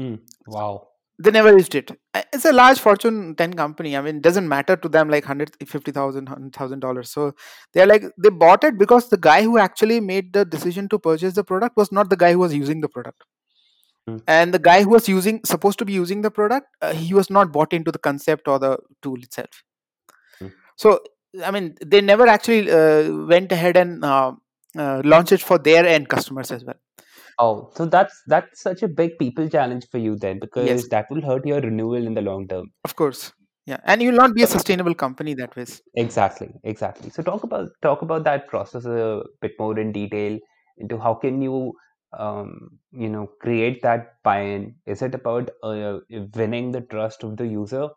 Mm. 0.00 0.21
Wow. 0.47 0.88
They 1.19 1.31
never 1.31 1.53
used 1.57 1.75
it. 1.75 1.91
It's 2.33 2.45
a 2.45 2.53
large 2.53 2.79
Fortune 2.79 3.35
10 3.37 3.55
company. 3.55 3.97
I 3.97 4.03
mean, 4.03 4.17
it 4.17 4.23
doesn't 4.23 4.47
matter 4.49 4.76
to 4.76 4.88
them 4.88 5.09
like 5.09 5.25
hundred 5.25 5.57
fifty 5.67 5.91
thousand, 5.91 6.29
hundred 6.29 6.55
thousand 6.55 6.81
dollars. 6.81 7.11
So 7.11 7.35
they're 7.73 7.87
like 7.87 8.05
they 8.19 8.29
bought 8.29 8.65
it 8.65 8.76
because 8.79 9.09
the 9.09 9.17
guy 9.17 9.43
who 9.43 9.57
actually 9.59 10.00
made 10.00 10.35
the 10.35 10.45
decision 10.45 10.88
to 10.91 10.99
purchase 10.99 11.35
the 11.35 11.45
product 11.45 11.76
was 11.76 11.91
not 11.91 12.11
the 12.11 12.17
guy 12.19 12.33
who 12.33 12.38
was 12.41 12.55
using 12.55 12.83
the 12.83 12.88
product 12.88 13.25
Mm. 14.09 14.23
and 14.29 14.55
the 14.55 14.59
guy 14.61 14.83
who 14.85 14.91
was 14.91 15.09
using 15.09 15.41
supposed 15.45 15.81
to 15.81 15.85
be 15.85 15.93
using 15.93 16.21
the 16.23 16.31
product 16.31 16.67
uh, 16.81 16.93
he 16.93 17.13
was 17.13 17.29
not 17.29 17.51
bought 17.51 17.73
into 17.73 17.91
the 17.91 17.99
concept 17.99 18.47
or 18.47 18.59
the 18.59 18.79
tool 19.03 19.19
itself 19.29 19.63
Mm. 20.41 20.53
so 20.77 21.01
i 21.45 21.51
mean 21.51 21.75
they 21.95 22.01
never 22.01 22.27
actually 22.35 22.71
uh, 22.71 23.03
went 23.33 23.51
ahead 23.57 23.77
and 23.83 24.05
uh, 24.05 24.33
uh, 24.79 25.03
launched 25.05 25.33
it 25.33 25.41
for 25.49 25.59
their 25.59 25.85
end 25.87 26.09
customers 26.09 26.53
as 26.59 26.65
well 26.65 26.81
Oh, 27.39 27.71
so 27.77 27.85
that's 27.85 28.23
that's 28.33 28.63
such 28.63 28.83
a 28.83 28.89
big 28.89 29.11
people 29.19 29.49
challenge 29.55 29.87
for 29.91 29.99
you 29.99 30.17
then, 30.17 30.37
yes 30.37 30.43
because 30.45 30.89
that 30.93 31.11
will 31.11 31.21
hurt 31.21 31.45
your 31.51 31.61
renewal 31.61 32.07
in 32.11 32.15
the 32.15 32.23
long 32.23 32.47
term. 32.49 32.69
of 32.85 32.95
course 32.97 33.33
yeah 33.67 33.81
and 33.85 34.03
you'll 34.03 34.21
not 34.21 34.35
be 34.35 34.43
a 34.43 34.47
sustainable 34.47 34.95
company 34.95 35.35
that 35.35 35.55
way 35.57 35.67
exactly, 35.95 36.49
exactly. 36.65 37.11
So 37.11 37.23
talk 37.23 37.43
about 37.43 37.69
talk 37.83 38.03
about 38.03 38.25
that 38.25 38.47
process 38.49 38.87
a 38.87 39.23
bit 39.43 39.53
more 39.59 39.79
in 39.79 39.93
detail 39.93 40.39
into 40.79 40.99
how 40.99 41.15
can 41.15 41.43
you 41.43 41.73
um, 42.13 42.79
you 42.93 43.09
know 43.09 43.29
create 43.41 43.83
that 43.83 44.15
buy-in? 44.25 44.77
Is 44.87 45.03
it 45.03 45.15
about 45.15 45.51
uh, 45.63 45.99
winning 46.35 46.73
the 46.73 46.83
trust 46.83 47.25
of 47.25 47.37
the 47.37 47.47
user, 47.47 47.89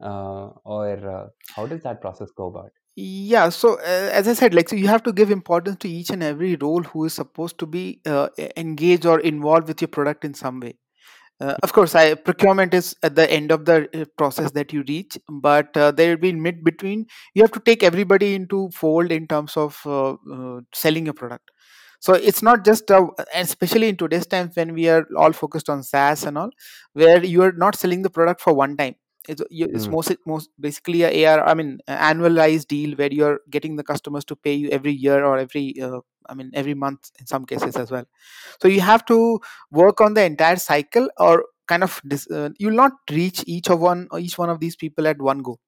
uh, 0.00 0.48
or 0.64 1.10
uh, 1.18 1.26
how 1.54 1.66
does 1.66 1.82
that 1.82 2.00
process 2.00 2.30
go 2.36 2.46
about? 2.48 2.70
yeah 2.98 3.48
so 3.50 3.74
uh, 3.80 4.08
as 4.12 4.26
i 4.26 4.32
said 4.32 4.54
like 4.54 4.68
so 4.68 4.76
you 4.76 4.86
have 4.86 5.02
to 5.02 5.12
give 5.12 5.30
importance 5.30 5.76
to 5.76 5.88
each 5.88 6.08
and 6.10 6.22
every 6.22 6.56
role 6.56 6.82
who 6.82 7.04
is 7.04 7.12
supposed 7.12 7.58
to 7.58 7.66
be 7.66 8.00
uh, 8.06 8.28
engaged 8.56 9.04
or 9.04 9.20
involved 9.20 9.68
with 9.68 9.80
your 9.82 9.88
product 9.98 10.24
in 10.24 10.34
some 10.44 10.60
way 10.60 10.74
Uh, 11.46 11.54
of 11.66 11.72
course, 11.76 11.94
I, 12.00 12.02
procurement 12.26 12.74
is 12.76 12.86
at 13.08 13.14
the 13.18 13.24
end 13.36 13.52
of 13.56 13.64
the 13.68 13.74
uh, 14.00 14.04
process 14.20 14.52
that 14.58 14.72
you 14.76 14.84
reach, 14.90 15.18
but 15.46 15.76
uh, 15.76 15.90
there 15.98 16.10
will 16.12 16.22
be 16.22 16.30
mid 16.46 16.62
between. 16.68 17.02
You 17.34 17.42
have 17.44 17.52
to 17.56 17.62
take 17.68 17.84
everybody 17.88 18.28
into 18.38 18.60
fold 18.78 19.14
in 19.18 19.26
terms 19.34 19.56
of 19.64 19.80
uh, 19.96 20.12
uh, 20.36 20.60
selling 20.82 21.10
your 21.10 21.16
product. 21.22 21.52
So 22.00 22.14
it's 22.14 22.42
not 22.42 22.64
just, 22.64 22.90
uh, 22.90 23.08
especially 23.34 23.88
in 23.88 23.96
today's 23.96 24.26
times 24.26 24.56
when 24.56 24.74
we 24.74 24.88
are 24.88 25.06
all 25.16 25.32
focused 25.32 25.68
on 25.70 25.82
SaaS 25.82 26.24
and 26.24 26.38
all, 26.38 26.50
where 26.92 27.24
you 27.24 27.42
are 27.42 27.52
not 27.52 27.76
selling 27.76 28.02
the 28.02 28.10
product 28.10 28.40
for 28.40 28.52
one 28.54 28.76
time. 28.76 28.96
It's, 29.28 29.42
it's 29.50 29.88
Mm, 29.88 29.90
most 29.90 30.12
most 30.26 30.50
basically 30.60 31.02
a 31.02 31.10
AR, 31.26 31.46
I 31.48 31.54
mean, 31.54 31.78
annualized 31.88 32.68
deal 32.68 32.96
where 32.96 33.12
you're 33.12 33.40
getting 33.50 33.76
the 33.76 33.82
customers 33.82 34.24
to 34.26 34.36
pay 34.36 34.54
you 34.54 34.68
every 34.70 34.92
year 34.92 35.24
or 35.24 35.36
every, 35.38 35.74
uh, 35.82 36.00
I 36.28 36.34
mean, 36.34 36.50
every 36.54 36.74
month 36.74 37.10
in 37.18 37.26
some 37.26 37.44
cases 37.44 37.76
as 37.76 37.90
well. 37.90 38.04
So 38.60 38.68
you 38.68 38.80
have 38.80 39.04
to 39.06 39.40
work 39.70 40.00
on 40.00 40.14
the 40.14 40.24
entire 40.24 40.56
cycle 40.56 41.08
or 41.18 41.44
kind 41.68 41.82
of 41.82 42.00
dis- 42.06 42.30
uh, 42.30 42.50
you'll 42.58 42.74
not 42.74 42.92
reach 43.10 43.42
each 43.46 43.68
of 43.70 43.80
one 43.80 44.08
each 44.18 44.38
one 44.38 44.50
of 44.50 44.60
these 44.60 44.76
people 44.76 45.06
at 45.06 45.20
one 45.20 45.40
go 45.40 45.58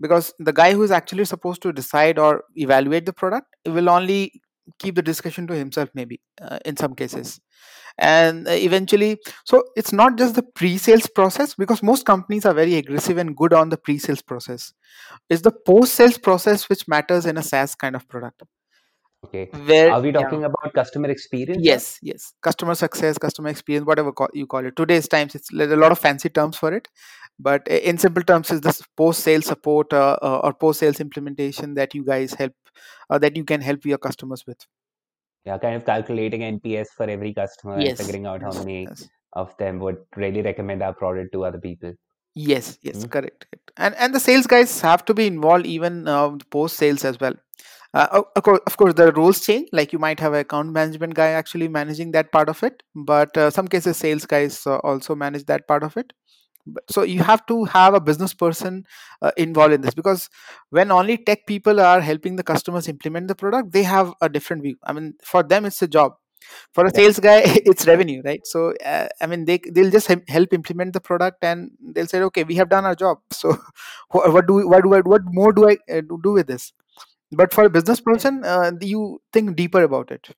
because 0.00 0.32
the 0.38 0.52
guy 0.52 0.72
who 0.72 0.82
is 0.82 0.90
actually 0.90 1.24
supposed 1.24 1.62
to 1.62 1.72
decide 1.72 2.18
or 2.18 2.44
evaluate 2.56 3.06
the 3.06 3.12
product 3.12 3.46
will 3.66 3.88
only 3.88 4.40
keep 4.78 4.94
the 4.94 5.02
discussion 5.02 5.46
to 5.46 5.54
himself 5.54 5.88
maybe 5.94 6.20
uh, 6.40 6.58
in 6.64 6.76
some 6.76 6.94
cases. 6.94 7.40
And 7.98 8.46
uh, 8.46 8.52
eventually 8.52 9.18
so 9.44 9.64
it's 9.76 9.92
not 9.92 10.18
just 10.18 10.34
the 10.34 10.42
pre-sales 10.42 11.06
process 11.06 11.54
because 11.54 11.82
most 11.82 12.04
companies 12.04 12.44
are 12.44 12.54
very 12.54 12.74
aggressive 12.74 13.18
and 13.18 13.36
good 13.36 13.52
on 13.52 13.70
the 13.70 13.78
pre-sales 13.78 14.22
process. 14.22 14.72
It's 15.30 15.42
the 15.42 15.52
post-sales 15.52 16.18
process 16.18 16.68
which 16.68 16.86
matters 16.88 17.26
in 17.26 17.36
a 17.36 17.42
saas 17.42 17.74
kind 17.74 17.96
of 17.96 18.08
product 18.08 18.42
Okay. 19.26 19.50
where 19.66 19.90
Are 19.90 20.00
we 20.00 20.12
yeah. 20.12 20.20
talking 20.20 20.44
about 20.44 20.72
customer 20.74 21.10
experience? 21.10 21.62
yes 21.64 21.98
yes 22.02 22.32
customer 22.42 22.74
success 22.74 23.18
customer 23.18 23.48
experience 23.48 23.86
whatever 23.86 24.12
you 24.34 24.46
call 24.46 24.66
it 24.66 24.76
today's 24.76 25.08
times 25.08 25.34
it's 25.34 25.48
there's 25.52 25.72
a 25.72 25.76
lot 25.76 25.92
of 25.92 25.98
fancy 25.98 26.28
terms 26.28 26.56
for 26.56 26.72
it 26.72 26.88
but 27.38 27.66
in 27.68 27.96
simple 27.98 28.22
terms 28.22 28.50
is 28.50 28.60
this 28.60 28.82
post 28.96 29.20
sales 29.20 29.46
support 29.46 29.92
uh, 29.92 30.16
uh, 30.22 30.40
or 30.44 30.52
post 30.52 30.80
sales 30.80 31.00
implementation 31.00 31.74
that 31.74 31.94
you 31.94 32.04
guys 32.04 32.34
help 32.34 32.52
uh, 33.10 33.18
that 33.18 33.36
you 33.36 33.44
can 33.44 33.60
help 33.62 33.84
your 33.86 33.98
customers 33.98 34.44
with 34.46 34.66
Yeah, 35.44 35.58
kind 35.58 35.76
of 35.76 35.84
calculating 35.86 36.42
NPS 36.44 36.90
for 36.92 37.04
every 37.08 37.32
customer 37.32 37.80
and 37.80 37.96
figuring 37.96 38.26
out 38.26 38.42
how 38.42 38.52
many 38.52 38.90
yes 38.90 39.08
of 39.32 39.56
them 39.58 39.78
would 39.80 39.98
really 40.16 40.42
recommend 40.42 40.82
our 40.82 40.94
product 40.94 41.32
to 41.32 41.44
other 41.44 41.58
people. 41.60 41.92
yes 42.34 42.78
yes 42.82 42.98
Hmm? 42.98 43.06
correct, 43.06 43.46
correct. 43.46 43.70
and 43.76 43.94
and 43.96 44.14
the 44.14 44.20
sales 44.20 44.46
guys 44.46 44.80
have 44.80 45.04
to 45.04 45.14
be 45.14 45.26
involved 45.26 45.66
even 45.66 46.06
uh, 46.06 46.30
post 46.50 46.76
sales 46.76 47.04
as 47.04 47.18
well 47.20 47.34
uh, 47.96 48.22
of, 48.36 48.42
course, 48.42 48.60
of 48.66 48.76
course 48.76 48.94
the 48.94 49.10
roles 49.12 49.40
change 49.40 49.68
like 49.72 49.92
you 49.92 49.98
might 49.98 50.20
have 50.20 50.34
an 50.34 50.40
account 50.40 50.70
management 50.70 51.14
guy 51.14 51.28
actually 51.28 51.66
managing 51.66 52.10
that 52.12 52.30
part 52.30 52.50
of 52.50 52.62
it 52.62 52.82
but 52.94 53.34
uh, 53.38 53.48
some 53.50 53.66
cases 53.66 53.96
sales 53.96 54.26
guys 54.26 54.66
uh, 54.66 54.76
also 54.78 55.14
manage 55.14 55.46
that 55.46 55.66
part 55.66 55.82
of 55.82 55.96
it. 55.96 56.12
So 56.90 57.04
you 57.04 57.22
have 57.22 57.46
to 57.46 57.64
have 57.64 57.94
a 57.94 58.00
business 58.00 58.34
person 58.34 58.84
uh, 59.22 59.30
involved 59.36 59.72
in 59.72 59.80
this 59.80 59.94
because 59.94 60.28
when 60.70 60.90
only 60.90 61.16
tech 61.16 61.46
people 61.46 61.80
are 61.80 62.00
helping 62.00 62.36
the 62.36 62.42
customers 62.42 62.88
implement 62.88 63.28
the 63.28 63.34
product 63.34 63.72
they 63.72 63.84
have 63.84 64.12
a 64.20 64.28
different 64.28 64.62
view. 64.62 64.76
I 64.84 64.92
mean 64.92 65.14
for 65.24 65.42
them 65.42 65.64
it's 65.64 65.80
a 65.80 65.88
job. 65.88 66.16
For 66.74 66.84
a 66.84 66.90
sales 66.94 67.18
guy 67.18 67.42
it's 67.44 67.86
revenue 67.86 68.20
right? 68.24 68.40
So 68.44 68.74
uh, 68.84 69.08
i 69.22 69.26
mean 69.26 69.46
they 69.46 69.58
they'll 69.72 69.90
just 69.90 70.08
help 70.28 70.52
implement 70.52 70.92
the 70.92 71.00
product 71.00 71.42
and 71.42 71.70
they'll 71.94 72.12
say 72.14 72.20
okay 72.30 72.44
we 72.44 72.56
have 72.56 72.68
done 72.68 72.84
our 72.84 72.96
job. 72.96 73.18
So 73.32 73.56
what, 74.10 74.46
do 74.46 74.54
we, 74.54 74.64
what 74.64 74.82
do 74.82 74.92
I, 74.92 75.00
what 75.00 75.22
more 75.24 75.52
do 75.52 75.70
i 75.70 75.76
do 76.00 76.32
with 76.32 76.48
this 76.48 76.72
but 77.32 77.52
for 77.52 77.64
a 77.64 77.70
business 77.70 78.00
person 78.00 78.42
uh, 78.44 78.72
you 78.80 79.20
think 79.32 79.56
deeper 79.56 79.82
about 79.82 80.10
it 80.10 80.34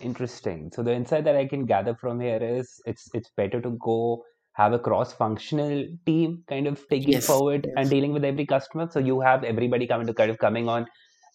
Interesting. 0.00 0.70
So 0.72 0.82
the 0.82 0.94
insight 0.94 1.24
that 1.24 1.36
I 1.36 1.46
can 1.46 1.66
gather 1.66 1.94
from 1.94 2.20
here 2.20 2.38
is 2.42 2.80
it's 2.86 3.08
it's 3.12 3.30
better 3.36 3.60
to 3.60 3.70
go 3.82 4.24
have 4.52 4.72
a 4.72 4.78
cross-functional 4.78 5.86
team 6.06 6.42
kind 6.48 6.66
of 6.66 6.86
taking 6.88 7.12
yes 7.12 7.26
forward 7.26 7.66
and 7.76 7.90
dealing 7.90 8.12
with 8.12 8.24
every 8.24 8.46
customer. 8.46 8.88
So 8.90 8.98
you 8.98 9.20
have 9.20 9.44
everybody 9.44 9.86
coming 9.86 10.06
to 10.06 10.14
kind 10.14 10.30
of 10.30 10.38
coming 10.38 10.68
on 10.68 10.86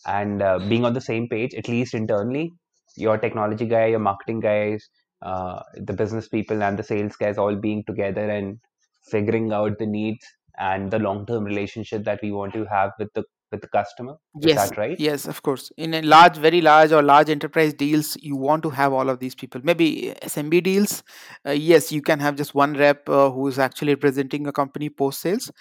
and 0.07 0.41
uh, 0.41 0.59
being 0.59 0.85
on 0.85 0.93
the 0.93 1.01
same 1.01 1.27
page, 1.29 1.53
at 1.53 1.67
least 1.67 1.93
internally. 1.93 2.51
Your 2.97 3.17
technology 3.17 3.65
guy, 3.65 3.87
your 3.87 3.99
marketing 3.99 4.39
guys, 4.39 4.87
uh, 5.21 5.61
the 5.75 5.93
business 5.93 6.27
people, 6.27 6.63
and 6.63 6.79
the 6.79 6.83
sales 6.83 7.15
guys 7.15 7.37
all 7.37 7.55
being 7.55 7.83
together 7.85 8.29
and 8.29 8.57
figuring 9.11 9.51
out 9.51 9.77
the 9.77 9.85
needs 9.85 10.25
and 10.57 10.89
the 10.89 10.99
long-term 10.99 11.43
relationship 11.43 12.03
that 12.05 12.19
we 12.23 12.31
want 12.31 12.53
to 12.53 12.65
have 12.65 12.91
with 12.97 13.13
the 13.13 13.23
with 13.55 13.65
the 13.65 13.71
customer. 13.75 14.15
Is 14.41 14.53
yes 14.53 14.69
that 14.69 14.77
right? 14.77 15.00
yes 15.00 15.25
of 15.33 15.41
course. 15.47 15.71
In 15.77 15.93
a 16.00 16.01
large 16.13 16.38
very 16.45 16.62
large 16.62 16.91
or 16.91 17.01
large 17.09 17.29
enterprise 17.35 17.74
deals 17.74 18.17
you 18.21 18.35
want 18.35 18.63
to 18.67 18.69
have 18.69 18.93
all 18.93 19.09
of 19.09 19.19
these 19.19 19.35
people. 19.43 19.62
Maybe 19.63 20.13
smb 20.31 20.63
deals 20.69 21.03
uh, 21.47 21.51
yes 21.51 21.91
you 21.97 22.01
can 22.01 22.19
have 22.19 22.35
just 22.35 22.55
one 22.62 22.74
rep 22.85 23.09
uh, 23.09 23.29
who 23.31 23.47
is 23.47 23.59
actually 23.67 23.95
representing 23.95 24.47
a 24.47 24.55
company 24.62 24.89
post 24.89 25.21
sales 25.21 25.51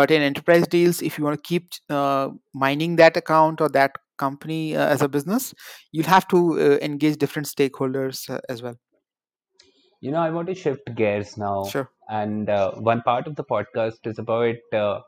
but 0.00 0.10
in 0.10 0.22
enterprise 0.30 0.66
deals 0.76 1.02
if 1.10 1.18
you 1.18 1.24
want 1.24 1.42
to 1.42 1.48
keep 1.48 1.72
uh, 1.90 2.28
mining 2.66 2.96
that 3.02 3.16
account 3.16 3.60
or 3.60 3.68
that 3.68 3.92
company 4.24 4.76
uh, 4.76 4.86
as 4.86 5.02
a 5.02 5.08
business 5.08 5.54
you'll 5.92 6.06
have 6.06 6.26
to 6.28 6.42
uh, 6.60 6.78
engage 6.90 7.16
different 7.16 7.48
stakeholders 7.48 8.28
uh, 8.30 8.40
as 8.48 8.62
well. 8.62 8.76
You 10.00 10.10
know, 10.10 10.18
I 10.18 10.30
want 10.30 10.48
to 10.48 10.54
shift 10.54 10.94
gears 10.94 11.38
now, 11.38 11.62
sure. 11.64 11.90
And 12.08 12.50
uh, 12.50 12.72
one 12.72 13.00
part 13.02 13.26
of 13.26 13.36
the 13.36 13.44
podcast 13.44 14.06
is 14.06 14.18
about 14.18 14.56
uh, 14.72 15.00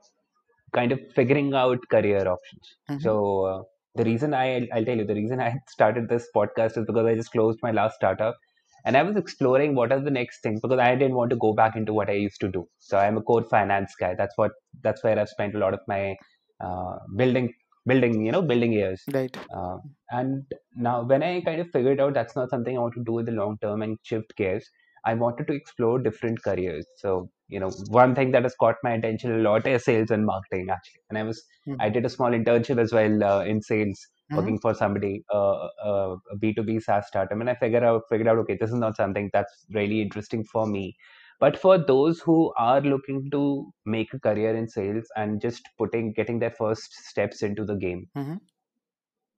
kind 0.74 0.92
of 0.92 1.00
figuring 1.14 1.54
out 1.54 1.78
career 1.90 2.26
options. 2.28 2.76
hmm 2.88 3.06
So 3.06 3.44
uh, 3.44 3.62
the 3.94 4.04
reason 4.04 4.34
I 4.34 4.68
I'll 4.72 4.84
tell 4.84 4.96
you 4.98 5.04
the 5.06 5.14
reason 5.14 5.40
I 5.40 5.54
started 5.68 6.08
this 6.08 6.28
podcast 6.34 6.78
is 6.78 6.86
because 6.86 7.06
I 7.06 7.14
just 7.14 7.32
closed 7.32 7.58
my 7.62 7.70
last 7.72 7.96
startup, 7.96 8.36
and 8.84 8.96
I 8.96 9.02
was 9.02 9.16
exploring 9.16 9.74
what 9.74 9.92
are 9.92 10.00
the 10.00 10.10
next 10.10 10.40
things 10.42 10.60
because 10.60 10.78
I 10.78 10.94
didn't 10.94 11.14
want 11.16 11.30
to 11.30 11.36
go 11.36 11.52
back 11.52 11.76
into 11.76 11.92
what 11.94 12.08
I 12.08 12.14
used 12.26 12.40
to 12.40 12.48
do. 12.48 12.66
So 12.78 12.98
I'm 12.98 13.16
a 13.16 13.22
core 13.22 13.44
finance 13.44 13.94
guy. 13.98 14.14
That's 14.14 14.36
what 14.36 14.52
that's 14.82 15.02
where 15.04 15.18
I've 15.18 15.28
spent 15.28 15.54
a 15.54 15.58
lot 15.58 15.74
of 15.74 15.80
my 15.88 16.16
uh, 16.60 16.96
building 17.16 17.52
building 17.86 18.24
you 18.24 18.32
know 18.32 18.42
building 18.42 18.72
years. 18.72 19.08
right 19.12 19.36
Uh, 19.54 19.78
and 20.10 20.44
now, 20.74 21.02
when 21.02 21.22
I 21.22 21.40
kind 21.40 21.60
of 21.60 21.70
figured 21.70 22.00
out 22.00 22.14
that's 22.14 22.34
not 22.36 22.50
something 22.50 22.76
I 22.76 22.80
want 22.80 22.94
to 22.94 23.04
do 23.04 23.18
in 23.18 23.26
the 23.26 23.32
long 23.32 23.58
term 23.62 23.82
and 23.82 23.98
shift 24.02 24.34
gears, 24.36 24.68
I 25.04 25.14
wanted 25.14 25.46
to 25.48 25.54
explore 25.54 25.98
different 25.98 26.42
careers. 26.42 26.86
So, 26.96 27.30
you 27.48 27.60
know, 27.60 27.70
one 27.88 28.14
thing 28.14 28.32
that 28.32 28.42
has 28.42 28.54
caught 28.56 28.76
my 28.82 28.92
attention 28.92 29.32
a 29.32 29.38
lot 29.38 29.66
is 29.66 29.84
sales 29.84 30.10
and 30.10 30.26
marketing, 30.26 30.68
actually. 30.70 31.00
And 31.08 31.18
I 31.18 31.22
was, 31.22 31.44
I 31.78 31.88
did 31.90 32.04
a 32.04 32.08
small 32.08 32.30
internship 32.30 32.78
as 32.78 32.92
well 32.92 33.22
uh, 33.22 33.44
in 33.44 33.62
sales, 33.62 33.98
hmm 34.30 34.36
working 34.36 34.58
for 34.60 34.74
somebody, 34.74 35.24
uh, 35.32 35.68
uh, 35.84 36.16
a 36.32 36.36
B2B 36.38 36.80
SaaS 36.80 37.06
startup. 37.08 37.38
And 37.40 37.48
I 37.50 37.54
figured 37.54 37.84
out, 37.84 38.02
figured 38.08 38.28
out, 38.28 38.38
okay, 38.38 38.56
this 38.60 38.70
is 38.70 38.76
not 38.76 38.96
something 38.96 39.30
that's 39.32 39.66
really 39.72 40.00
interesting 40.02 40.44
for 40.44 40.66
me. 40.66 40.96
But 41.38 41.58
for 41.58 41.78
those 41.78 42.20
who 42.20 42.52
are 42.58 42.80
looking 42.80 43.30
to 43.30 43.72
make 43.84 44.12
a 44.14 44.20
career 44.20 44.54
in 44.56 44.68
sales 44.68 45.06
and 45.16 45.40
just 45.40 45.68
putting, 45.78 46.12
getting 46.12 46.38
their 46.40 46.50
first 46.50 46.92
steps 46.92 47.42
into 47.42 47.64
the 47.64 47.76
game, 47.76 48.08
hmm 48.14 48.36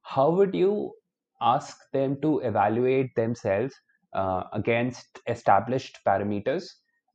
how 0.03 0.31
would 0.31 0.55
you 0.55 0.95
ask 1.41 1.77
them 1.93 2.21
to 2.21 2.41
evaluate 2.41 3.15
themselves 3.15 3.75
uh, 4.13 4.45
against 4.53 5.21
established 5.27 5.99
parameters 6.07 6.69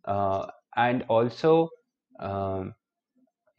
uh, 0.05 0.49
and 0.77 1.03
also 1.07 1.69
um, 2.19 2.73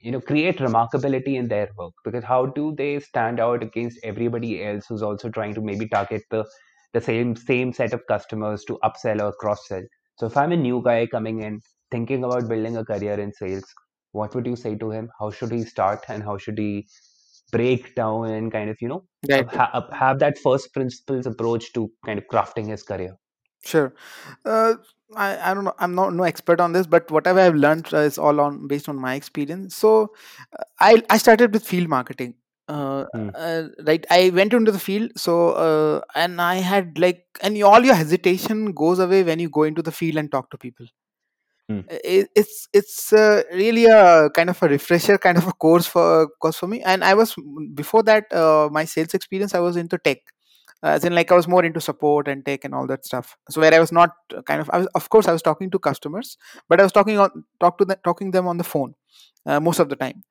you 0.01 0.13
know 0.13 0.21
create 0.21 0.59
remarkability 0.59 1.35
in 1.35 1.49
their 1.49 1.69
work. 1.79 1.93
Because 2.05 2.25
how 2.25 2.47
do 2.47 2.75
they 2.77 3.01
stand 3.01 3.41
out 3.41 3.63
against 3.63 3.99
everybody 4.03 4.65
else 4.65 4.87
who's 4.89 5.03
also 5.03 5.31
trying 5.31 5.55
to 5.55 5.61
maybe 5.63 5.89
target 5.89 6.23
the 6.31 6.45
the 6.93 7.01
same 7.01 7.35
same 7.37 7.73
set 7.73 7.93
of 7.93 8.07
customers 8.07 8.65
to 8.65 8.79
upsell 8.85 9.21
or 9.21 9.33
cross 9.33 9.67
sell 9.67 9.83
so 10.17 10.27
if 10.27 10.37
i'm 10.37 10.53
a 10.53 10.57
new 10.57 10.81
guy 10.85 11.07
coming 11.15 11.41
in 11.43 11.61
thinking 11.91 12.23
about 12.23 12.49
building 12.49 12.77
a 12.77 12.85
career 12.85 13.19
in 13.19 13.33
sales 13.33 13.65
what 14.15 14.35
would 14.35 14.47
you 14.47 14.57
say 14.57 14.77
to 14.77 14.91
him? 14.91 15.11
How 15.19 15.31
should 15.31 15.53
he 15.53 15.65
start? 15.65 16.05
And 16.09 16.23
how 16.23 16.39
should 16.39 16.57
he 16.57 16.87
break 17.51 17.95
down 17.95 18.27
and 18.31 18.51
kind 18.51 18.71
of 18.71 18.77
you 18.81 18.89
know 18.89 19.05
right. 19.29 19.49
ha- 19.53 19.71
ha- 19.73 19.89
have 19.93 20.19
that 20.21 20.39
first 20.39 20.73
principles 20.73 21.27
approach 21.27 21.73
to 21.75 21.91
kind 22.07 22.19
of 22.19 22.25
crafting 22.33 22.69
his 22.69 22.83
career 22.83 23.17
Sure. 23.65 23.95
Uh, 24.45 24.75
I, 25.17 25.51
I 25.51 25.55
don't 25.55 25.65
know. 25.65 25.75
I'm 25.79 25.95
not 25.95 26.13
no 26.15 26.25
expert 26.25 26.61
on 26.61 26.73
this, 26.73 26.87
but 26.87 27.11
whatever 27.11 27.41
I've 27.41 27.55
learned 27.55 27.93
uh, 27.93 27.99
is 27.99 28.19
all 28.19 28.41
on 28.41 28.67
based 28.67 28.89
on 28.89 28.97
my 28.97 29.15
experience. 29.15 29.77
So, 29.77 30.13
uh, 30.59 30.65
I 30.81 31.03
I 31.11 31.19
started 31.19 31.53
with 31.53 31.67
field 31.67 31.89
marketing. 31.89 32.35
Uh, 32.69 33.05
Hmm. 33.15 33.29
uh, 33.35 33.65
right. 33.87 34.05
I 34.11 34.31
went 34.31 34.55
into 34.55 34.73
the 34.73 34.79
field. 34.79 35.13
So, 35.17 35.51
uh, 35.51 36.01
and 36.15 36.41
I 36.41 36.57
had 36.57 36.99
like, 36.99 37.25
and 37.43 37.63
all 37.63 37.85
your 37.85 37.95
hesitation 37.95 38.73
goes 38.73 38.99
away 38.99 39.23
when 39.23 39.39
you 39.39 39.51
go 39.51 39.65
into 39.65 39.83
the 39.83 39.93
field 39.93 40.17
and 40.17 40.31
talk 40.33 40.51
to 40.51 40.59
people. 40.59 40.87
Hmm. 41.69 41.81
It, 41.91 42.29
it's 42.37 42.69
it's 42.75 43.13
uh, 43.13 43.43
really 43.53 43.87
a 43.87 44.31
kind 44.31 44.51
of 44.51 44.63
a 44.63 44.69
refresher, 44.69 45.19
kind 45.19 45.39
of 45.39 45.47
a 45.49 45.53
course 45.53 45.87
for 45.87 46.29
course 46.41 46.59
for 46.59 46.67
me. 46.69 46.83
And 46.83 47.05
I 47.05 47.15
was 47.15 47.35
before 47.75 48.03
that, 48.05 48.33
uh, 48.33 48.69
my 48.73 48.85
sales 48.85 49.15
experience, 49.15 49.55
I 49.55 49.61
was 49.61 49.77
into 49.77 49.99
tech 49.99 50.19
as 50.85 51.05
in 51.05 51.15
like 51.15 51.33
i 51.33 51.35
was 51.35 51.49
more 51.49 51.65
into 51.65 51.81
support 51.81 52.29
and 52.29 52.45
tech 52.47 52.65
and 52.65 52.75
all 52.75 52.87
that 52.87 53.05
stuff. 53.05 53.37
So 53.51 53.61
where 53.61 53.75
i 53.75 53.79
was 53.79 53.93
not 53.93 54.11
uh, 54.37 54.43
kind 54.43 54.61
of 54.61 54.71
I 54.71 54.79
was, 54.79 54.89
of 54.95 55.09
course 55.11 55.29
i 55.29 55.33
was 55.33 55.43
talking 55.43 55.71
to 55.71 55.79
customers 55.79 56.37
but 56.69 56.81
i 56.81 56.83
was 56.83 56.93
talking 56.93 57.19
on 57.19 57.45
talk 57.61 57.79
to 57.79 57.85
them 57.85 57.99
talking 58.05 58.31
them 58.31 58.47
on 58.47 58.59
the 58.59 58.65
phone 58.65 58.95
uh, 59.47 59.61
most 59.61 59.79
of 59.81 59.89
the 59.89 59.97
time 59.97 60.23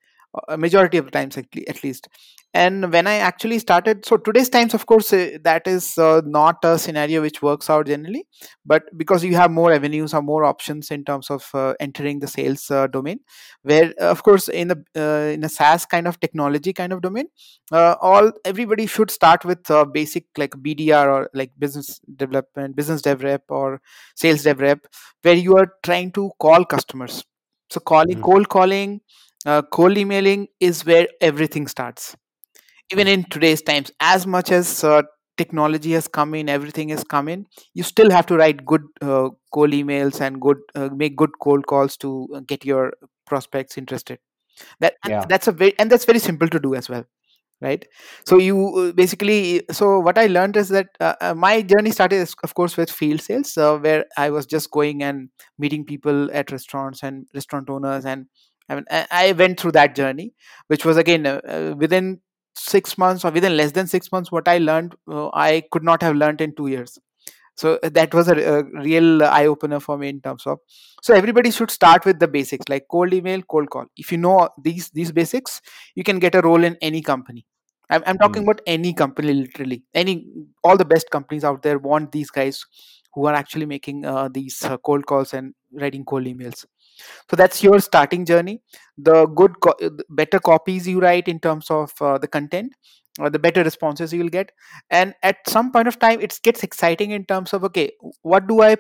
a 0.48 0.58
majority 0.58 0.98
of 0.98 1.06
the 1.06 1.12
times 1.12 1.38
at, 1.38 1.46
at 1.68 1.84
least 1.84 2.08
and 2.56 2.92
when 2.94 3.08
i 3.08 3.16
actually 3.16 3.58
started 3.60 4.06
so 4.06 4.18
today's 4.18 4.50
times 4.50 4.74
of 4.74 4.86
course 4.86 5.12
uh, 5.14 5.38
that 5.44 5.68
is 5.68 5.98
uh, 5.98 6.22
not 6.26 6.58
a 6.64 6.78
scenario 6.78 7.22
which 7.22 7.42
works 7.42 7.70
out 7.70 7.88
generally 7.88 8.26
but 8.66 8.84
because 8.98 9.24
you 9.24 9.36
have 9.36 9.52
more 9.52 9.72
avenues 9.74 10.14
or 10.14 10.22
more 10.22 10.44
options 10.44 10.92
in 10.92 11.04
terms 11.04 11.30
of 11.30 11.50
uh, 11.54 11.74
entering 11.80 12.20
the 12.20 12.28
sales 12.28 12.70
uh, 12.72 12.88
domain 12.88 13.20
where 13.64 13.94
uh, 14.02 14.06
of 14.16 14.24
course 14.24 14.48
in 14.50 14.72
a 14.72 14.78
uh, 15.04 15.30
in 15.38 15.44
a 15.44 15.50
saas 15.50 15.86
kind 15.86 16.08
of 16.08 16.20
technology 16.20 16.74
kind 16.74 16.94
of 16.94 17.02
domain 17.02 17.28
uh, 17.72 17.96
all 18.02 18.32
everybody 18.46 18.86
should 18.86 19.12
start 19.12 19.44
with 19.46 19.70
uh, 19.72 19.86
basic 19.86 20.26
like 20.38 20.52
bdr 20.68 21.08
or 21.16 21.30
like 21.34 21.52
business 21.58 22.00
development 22.24 22.76
business 22.76 23.02
dev 23.02 23.24
rep 23.24 23.44
or 23.50 23.82
sales 24.16 24.44
dev 24.44 24.60
rep 24.60 24.88
where 25.24 25.36
you 25.36 25.56
are 25.58 25.70
trying 25.84 26.12
to 26.12 26.32
call 26.40 26.66
customers 26.66 27.24
so 27.70 27.80
calling 27.80 28.18
Mhm. 28.18 28.24
cold 28.30 28.50
calling 28.50 29.00
uh, 29.46 29.62
cold 29.62 29.98
emailing 29.98 30.48
is 30.60 30.86
where 30.86 31.08
everything 31.22 31.68
starts. 31.68 32.16
Even 32.92 33.08
in 33.08 33.24
today's 33.26 33.62
times 33.62 33.92
as 34.00 34.28
much 34.28 34.52
as 34.52 34.84
uh, 34.84 35.02
technology 35.38 35.94
has 35.94 36.08
come 36.08 36.36
in 36.36 36.48
everything 36.48 36.90
has 36.90 37.04
come 37.04 37.28
in 37.28 37.46
you 37.74 37.82
still 37.82 38.12
have 38.12 38.26
to 38.26 38.36
write 38.38 38.64
good 38.66 38.84
uh, 39.02 39.30
cold 39.52 39.72
emails 39.72 40.22
and 40.22 40.40
good 40.40 40.58
uh, 40.76 40.90
make 40.94 41.16
good 41.16 41.32
cold 41.42 41.66
calls 41.66 41.98
to 41.98 42.28
uh, 42.36 42.40
get 42.42 42.64
your 42.64 42.94
prospects 43.26 43.78
interested. 43.78 44.20
That 44.80 44.96
and 45.04 45.12
yeah. 45.12 45.26
that's 45.28 45.48
a 45.48 45.52
very 45.52 45.74
and 45.80 45.90
that's 45.90 46.06
very 46.06 46.20
simple 46.20 46.48
to 46.50 46.60
do 46.60 46.76
as 46.76 46.90
well 46.90 47.06
right? 47.64 47.86
So 48.28 48.38
you 48.38 48.58
uh, 48.78 48.92
basically 48.92 49.64
so 49.72 50.00
what 50.00 50.18
i 50.18 50.28
learned 50.28 50.58
is 50.58 50.70
that 50.70 50.88
uh, 51.00 51.16
uh, 51.22 51.34
my 51.34 51.62
journey 51.62 51.92
started 51.92 52.30
of 52.44 52.54
course 52.54 52.76
with 52.78 52.92
field 52.92 53.22
sales 53.22 53.58
uh, 53.58 53.78
where 53.78 54.06
i 54.18 54.30
was 54.30 54.46
just 54.46 54.70
going 54.72 55.02
and 55.02 55.30
meeting 55.58 55.86
people 55.86 56.30
at 56.32 56.52
restaurants 56.52 57.04
and 57.04 57.26
restaurant 57.34 57.70
owners 57.70 58.06
and 58.06 58.26
i 58.74 58.76
mean 58.80 58.86
i 59.00 59.06
I 59.24 59.32
went 59.44 59.60
through 59.60 59.74
that 59.80 59.96
journey 60.02 60.28
which 60.68 60.86
was 60.90 60.98
again 61.06 61.26
uh, 61.34 61.40
uh, 61.56 61.74
within 61.86 62.10
six 62.56 62.98
months 63.04 63.26
or 63.26 63.32
within 63.38 63.58
less 63.58 63.72
than 63.78 63.88
six 63.96 64.12
months 64.16 64.32
what 64.38 64.48
i 64.48 64.58
learned 64.70 64.96
uh, 65.12 65.30
i 65.46 65.64
could 65.72 65.84
not 65.92 66.02
have 66.08 66.16
learned 66.16 66.42
in 66.42 66.56
two 66.56 66.68
years. 66.68 67.00
So 67.56 67.80
uh, 67.84 67.90
that 67.98 68.14
was 68.14 68.28
a, 68.30 68.36
a 68.36 68.64
real 68.84 69.24
eye 69.24 69.46
opener 69.46 69.80
for 69.80 69.98
me 69.98 70.10
in 70.10 70.22
terms 70.22 70.46
of 70.48 70.60
so 71.02 71.14
everybody 71.14 71.52
should 71.52 71.72
start 71.72 72.06
with 72.06 72.20
the 72.20 72.28
basics 72.28 72.68
like 72.70 72.86
cold 72.90 73.14
email 73.14 73.42
cold 73.44 73.70
call. 73.70 73.86
If 73.96 74.12
you 74.12 74.18
know 74.18 74.50
these 74.64 74.90
these 74.92 75.12
basics 75.12 75.62
you 75.96 76.04
can 76.04 76.20
get 76.20 76.36
a 76.36 76.42
role 76.42 76.64
in 76.64 76.78
any 76.82 77.02
company. 77.02 77.46
I'm, 77.90 78.04
I'm 78.08 78.18
talking 78.18 78.44
Mm. 78.44 78.48
about 78.48 78.62
any 78.66 78.94
company 78.94 79.34
literally. 79.34 79.84
Any 79.94 80.16
all 80.64 80.78
the 80.78 80.86
best 80.86 81.10
companies 81.12 81.44
out 81.44 81.62
there 81.62 81.78
want 81.78 82.12
these 82.12 82.32
guys 82.32 82.66
who 83.14 83.26
are 83.28 83.36
actually 83.36 83.66
making 83.68 84.06
uh, 84.06 84.30
these 84.30 84.64
uh, 84.64 84.78
cold 84.78 85.06
calls 85.06 85.34
and 85.34 85.54
writing 85.74 86.04
cold 86.06 86.26
emails 86.26 86.66
so 87.30 87.36
that's 87.36 87.64
your 87.64 87.80
starting 87.80 88.26
journey. 88.26 88.62
The 88.98 89.26
good 89.28 89.60
co- 89.62 89.76
better 90.10 90.40
copies 90.40 90.88
you 90.88 91.00
write 91.00 91.28
in 91.28 91.40
terms 91.40 91.70
of 91.70 91.92
uh, 92.02 92.18
the 92.18 92.28
content 92.28 92.74
or 93.20 93.30
the 93.30 93.40
better 93.40 93.64
responses 93.64 94.14
you 94.14 94.20
will 94.22 94.30
get. 94.30 94.52
And 94.90 95.14
at 95.24 95.38
some 95.48 95.72
point 95.72 95.88
of 95.88 96.00
time 96.00 96.20
it 96.22 96.40
gets 96.44 96.64
exciting 96.64 97.12
in 97.12 97.26
terms 97.26 97.54
of 97.54 97.64
okay 97.66 97.92
what 98.22 98.48
do 98.48 98.62
i 98.62 98.76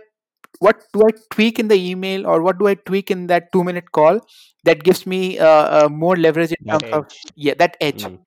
what 0.59 0.83
do 0.93 1.01
i 1.07 1.11
tweak 1.31 1.59
in 1.59 1.67
the 1.67 1.75
email 1.75 2.25
or 2.27 2.41
what 2.41 2.59
do 2.59 2.67
i 2.67 2.75
tweak 2.75 3.11
in 3.11 3.27
that 3.27 3.51
two 3.51 3.63
minute 3.63 3.91
call 3.91 4.19
that 4.63 4.83
gives 4.83 5.05
me 5.05 5.39
uh, 5.39 5.45
uh, 5.85 5.89
more 5.89 6.15
leverage 6.15 6.51
in 6.51 6.65
That 6.65 6.79
terms 6.79 6.89
of 6.91 7.05
yeah 7.35 7.53
that 7.59 7.77
edge. 7.81 8.05
Mm. 8.05 8.25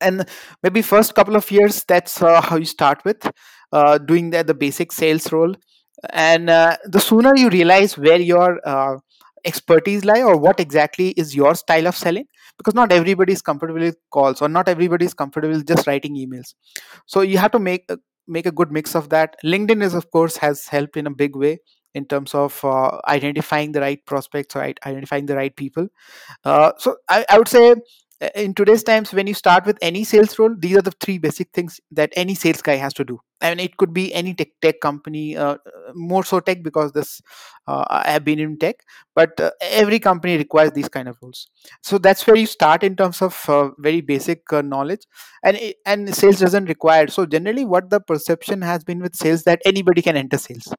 and 0.00 0.26
maybe 0.62 0.82
first 0.82 1.14
couple 1.14 1.36
of 1.36 1.50
years 1.50 1.84
that's 1.84 2.22
uh, 2.22 2.40
how 2.40 2.56
you 2.56 2.64
start 2.64 3.04
with 3.04 3.30
uh, 3.72 3.98
doing 3.98 4.30
the, 4.30 4.42
the 4.44 4.54
basic 4.54 4.92
sales 4.92 5.30
role 5.32 5.54
and 6.10 6.50
uh, 6.50 6.76
the 6.84 7.00
sooner 7.00 7.36
you 7.36 7.48
realize 7.50 7.96
where 7.96 8.20
your 8.20 8.60
uh, 8.66 8.96
expertise 9.44 10.04
lie 10.04 10.22
or 10.22 10.36
what 10.36 10.60
exactly 10.60 11.10
is 11.10 11.34
your 11.34 11.54
style 11.54 11.86
of 11.86 11.96
selling 11.96 12.26
because 12.58 12.74
not 12.74 12.92
everybody 12.92 13.32
is 13.32 13.42
comfortable 13.42 13.80
with 13.80 13.96
calls 14.10 14.40
or 14.40 14.48
not 14.48 14.68
everybody 14.68 15.04
is 15.04 15.14
comfortable 15.14 15.54
with 15.54 15.66
just 15.66 15.86
writing 15.86 16.16
emails. 16.16 16.54
So 17.06 17.22
you 17.22 17.38
have 17.38 17.50
to 17.52 17.58
make 17.58 17.84
a, 17.88 17.98
make 18.28 18.46
a 18.46 18.52
good 18.52 18.70
mix 18.70 18.94
of 18.94 19.08
that. 19.10 19.36
Linkedin 19.44 19.82
is 19.82 19.94
of 19.94 20.10
course 20.10 20.36
has 20.36 20.66
helped 20.66 20.96
in 20.96 21.06
a 21.06 21.10
big 21.10 21.36
way 21.36 21.58
in 21.94 22.06
terms 22.06 22.34
of 22.34 22.64
uh, 22.64 23.00
identifying 23.08 23.72
the 23.72 23.80
right 23.80 24.04
prospects 24.06 24.54
right, 24.54 24.78
identifying 24.86 25.26
the 25.26 25.36
right 25.36 25.54
people. 25.56 25.88
Uh, 26.44 26.72
so 26.78 26.96
I, 27.08 27.24
I 27.28 27.38
would 27.38 27.48
say 27.48 27.74
uh, 28.22 28.28
in 28.34 28.54
today's 28.54 28.84
times 28.84 29.12
when 29.12 29.26
you 29.26 29.34
start 29.34 29.66
with 29.66 29.78
any 29.82 30.04
sales 30.04 30.38
role 30.38 30.54
these 30.56 30.76
are 30.76 30.82
the 30.82 30.92
three 31.00 31.18
basic 31.18 31.50
things 31.52 31.80
that 31.90 32.12
any 32.16 32.34
sales 32.34 32.62
guy 32.62 32.76
has 32.76 32.94
to 32.94 33.04
do 33.04 33.18
I 33.42 33.50
mean, 33.50 33.60
it 33.60 33.76
could 33.76 33.92
be 33.92 34.14
any 34.14 34.34
tech 34.34 34.48
tech 34.62 34.80
company, 34.80 35.36
uh, 35.36 35.56
more 35.94 36.24
so 36.24 36.40
tech 36.40 36.62
because 36.62 36.92
this 36.92 37.20
uh, 37.66 37.84
I 37.88 38.10
have 38.12 38.24
been 38.24 38.38
in 38.38 38.58
tech, 38.58 38.76
but 39.14 39.38
uh, 39.40 39.50
every 39.60 39.98
company 39.98 40.36
requires 40.38 40.72
these 40.72 40.88
kind 40.88 41.08
of 41.08 41.18
roles. 41.22 41.48
So 41.82 41.98
that's 41.98 42.26
where 42.26 42.36
you 42.36 42.46
start 42.46 42.82
in 42.84 42.96
terms 42.96 43.20
of 43.20 43.44
uh, 43.48 43.70
very 43.78 44.00
basic 44.00 44.52
uh, 44.52 44.62
knowledge, 44.62 45.06
and 45.44 45.58
and 45.86 46.14
sales 46.14 46.38
doesn't 46.38 46.66
require. 46.66 47.08
So 47.08 47.26
generally, 47.26 47.64
what 47.64 47.90
the 47.90 48.00
perception 48.00 48.62
has 48.62 48.84
been 48.84 49.00
with 49.00 49.16
sales 49.16 49.42
that 49.44 49.60
anybody 49.66 50.02
can 50.02 50.16
enter 50.16 50.38
sales. 50.38 50.72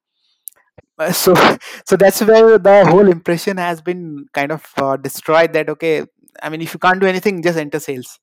Uh, 1.00 1.12
So 1.12 1.34
so 1.88 1.96
that's 1.96 2.22
where 2.22 2.58
the 2.58 2.86
whole 2.86 3.08
impression 3.08 3.58
has 3.58 3.82
been 3.82 4.26
kind 4.34 4.52
of 4.52 4.64
destroyed. 5.02 5.54
That 5.54 5.70
okay, 5.70 6.06
I 6.42 6.50
mean, 6.50 6.62
if 6.62 6.74
you 6.74 6.80
can't 6.80 7.00
do 7.00 7.08
anything, 7.08 7.42
just 7.44 7.58
enter 7.58 7.80
sales. 7.80 8.20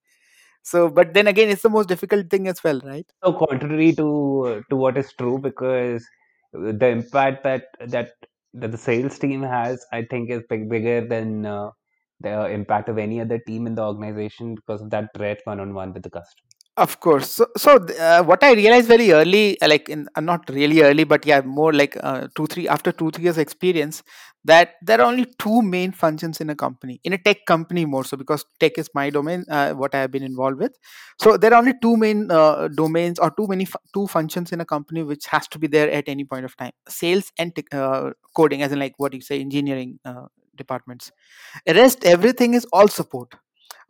So, 0.62 0.88
but 0.88 1.14
then 1.14 1.26
again, 1.26 1.48
it's 1.48 1.62
the 1.62 1.70
most 1.70 1.88
difficult 1.88 2.30
thing 2.30 2.48
as 2.48 2.62
well, 2.62 2.80
right? 2.84 3.06
So 3.24 3.32
contrary 3.32 3.92
to 3.94 4.62
to 4.68 4.76
what 4.76 4.98
is 4.98 5.12
true, 5.18 5.38
because 5.38 6.06
the 6.52 6.88
impact 6.88 7.44
that 7.44 7.64
that 7.86 8.12
that 8.54 8.72
the 8.72 8.78
sales 8.78 9.18
team 9.18 9.42
has, 9.42 9.84
I 9.92 10.02
think, 10.10 10.30
is 10.30 10.42
big, 10.48 10.68
bigger 10.68 11.06
than 11.06 11.46
uh, 11.46 11.70
the 12.20 12.50
impact 12.50 12.88
of 12.88 12.98
any 12.98 13.20
other 13.20 13.38
team 13.38 13.66
in 13.66 13.74
the 13.74 13.82
organization 13.82 14.54
because 14.56 14.82
of 14.82 14.90
that 14.90 15.12
direct 15.14 15.46
one-on-one 15.46 15.92
with 15.94 16.02
the 16.02 16.10
customer. 16.10 16.49
Of 16.76 16.98
course. 17.00 17.32
So, 17.32 17.46
so 17.58 17.76
uh, 18.00 18.22
what 18.22 18.42
I 18.42 18.52
realized 18.54 18.88
very 18.88 19.12
early, 19.12 19.60
uh, 19.60 19.68
like 19.68 19.88
in 19.90 20.08
uh, 20.14 20.20
not 20.20 20.48
really 20.48 20.80
early, 20.82 21.04
but 21.04 21.26
yeah, 21.26 21.40
more 21.42 21.72
like 21.74 21.96
uh, 22.02 22.28
two, 22.34 22.46
three 22.46 22.68
after 22.68 22.90
two, 22.90 23.10
three 23.10 23.24
years 23.24 23.36
experience, 23.36 24.02
that 24.44 24.74
there 24.80 24.98
are 25.00 25.06
only 25.06 25.26
two 25.38 25.60
main 25.60 25.92
functions 25.92 26.40
in 26.40 26.48
a 26.48 26.54
company, 26.54 26.98
in 27.04 27.12
a 27.12 27.18
tech 27.18 27.44
company 27.44 27.84
more 27.84 28.04
so 28.04 28.16
because 28.16 28.46
tech 28.60 28.78
is 28.78 28.88
my 28.94 29.10
domain, 29.10 29.44
uh, 29.50 29.72
what 29.74 29.94
I 29.94 30.00
have 30.00 30.10
been 30.12 30.22
involved 30.22 30.58
with. 30.58 30.72
So 31.20 31.36
there 31.36 31.52
are 31.52 31.58
only 31.58 31.74
two 31.82 31.98
main 31.98 32.30
uh, 32.30 32.68
domains 32.68 33.18
or 33.18 33.30
too 33.32 33.46
many 33.46 33.66
fu- 33.66 33.78
two 33.92 34.06
functions 34.06 34.50
in 34.52 34.60
a 34.62 34.64
company 34.64 35.02
which 35.02 35.26
has 35.26 35.48
to 35.48 35.58
be 35.58 35.66
there 35.66 35.90
at 35.90 36.08
any 36.08 36.24
point 36.24 36.46
of 36.46 36.56
time: 36.56 36.72
sales 36.88 37.30
and 37.36 37.52
uh, 37.72 38.12
coding, 38.34 38.62
as 38.62 38.72
in 38.72 38.78
like 38.78 38.94
what 38.96 39.12
you 39.12 39.20
say, 39.20 39.38
engineering 39.40 39.98
uh, 40.06 40.26
departments. 40.56 41.12
Rest 41.68 42.04
everything 42.04 42.54
is 42.54 42.66
all 42.72 42.88
support 42.88 43.34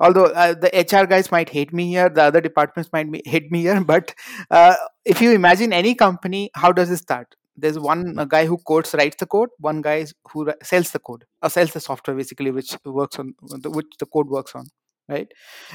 although 0.00 0.26
uh, 0.26 0.54
the 0.54 0.70
hr 0.92 1.06
guys 1.06 1.30
might 1.30 1.48
hate 1.48 1.72
me 1.72 1.88
here 1.88 2.08
the 2.08 2.22
other 2.22 2.40
departments 2.40 2.90
might 2.92 3.08
hate 3.26 3.50
me 3.52 3.60
here 3.62 3.82
but 3.92 4.14
uh, 4.50 4.74
if 5.04 5.20
you 5.20 5.30
imagine 5.32 5.72
any 5.72 5.94
company 5.94 6.50
how 6.54 6.72
does 6.72 6.90
it 6.90 6.98
start? 6.98 7.36
There's 7.56 7.78
one 7.78 8.14
guy 8.28 8.46
who 8.46 8.56
codes 8.58 8.94
writes 8.94 9.16
the 9.20 9.26
code 9.26 9.50
one 9.58 9.82
guy 9.82 10.06
who 10.32 10.50
sells 10.62 10.92
the 10.92 10.98
code 10.98 11.24
or 11.42 11.50
sells 11.50 11.72
the 11.72 11.80
software 11.80 12.16
basically 12.16 12.50
which 12.50 12.74
works 12.84 13.18
on 13.18 13.34
which 13.78 13.86
the 13.98 14.06
code 14.06 14.28
works 14.28 14.54
on 14.54 14.66
right? 15.11 15.31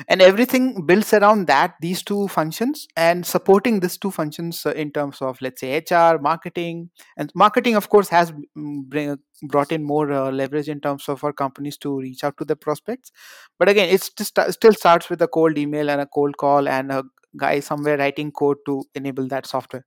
And 0.08 0.21
everything 0.21 0.86
builds 0.86 1.13
around 1.13 1.48
that 1.48 1.76
these 1.82 2.02
two 2.02 2.28
functions 2.30 2.88
and 2.95 3.26
supporting 3.26 3.80
these 3.82 3.98
two 3.98 4.12
functions 4.12 4.65
uh, 4.65 4.71
in 4.71 4.91
terms 4.91 5.21
of 5.21 5.41
let's 5.41 5.62
say 5.62 5.78
hr 5.78 6.17
marketing. 6.19 6.89
And 7.17 7.32
marketing 7.36 7.76
of 7.76 7.89
course 7.89 8.10
has 8.10 8.32
mm, 8.32 8.84
bring, 8.86 9.17
brought 9.43 9.71
in 9.71 9.84
more 9.84 10.12
uh, 10.12 10.32
leverage 10.32 10.69
in 10.69 10.80
terms 10.80 11.10
of 11.10 11.24
our 11.24 11.34
companies 11.34 11.78
to 11.80 12.00
reach 12.00 12.24
out 12.24 12.38
to 12.38 12.45
the 12.45 12.56
prospects. 12.56 13.12
But 13.60 13.69
again 13.69 13.89
it's 13.89 14.10
just 14.10 14.39
uh, 14.39 14.52
still 14.52 14.74
starts 14.74 15.10
with 15.10 15.21
a 15.21 15.28
cold 15.28 15.58
email 15.58 15.89
and 15.89 16.02
a 16.02 16.08
cold 16.08 16.38
call 16.38 16.67
and 16.67 16.91
a 16.91 17.04
guy 17.38 17.60
somewhere 17.60 17.98
writing 17.98 18.32
code 18.32 18.58
to 18.65 18.84
enable 18.95 19.28
that 19.28 19.45
software. 19.45 19.86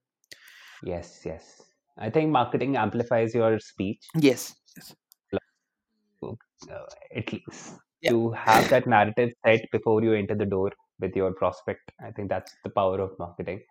Yes, 0.83 1.21
yes. 1.25 1.63
I 1.97 2.09
think 2.09 2.29
marketing 2.29 2.77
amplifies 2.77 3.35
your 3.35 3.59
speech, 3.59 4.07
yes 4.15 4.55
yes. 4.75 4.95
Uh, 6.21 6.83
at 7.15 7.31
least 7.31 7.75
Yeah. 8.01 8.11
to 8.11 8.31
have 8.31 8.69
that 8.69 8.87
narrative 8.87 9.31
set 9.45 9.61
before 9.71 10.01
you 10.03 10.13
enter 10.13 10.35
the 10.35 10.45
door 10.45 10.71
with 10.99 11.15
your 11.15 11.33
prospect. 11.33 11.91
I 12.01 12.11
think 12.11 12.29
that's 12.29 12.55
the 12.63 12.69
power 12.69 12.99
of 12.99 13.11
marketing, 13.19 13.61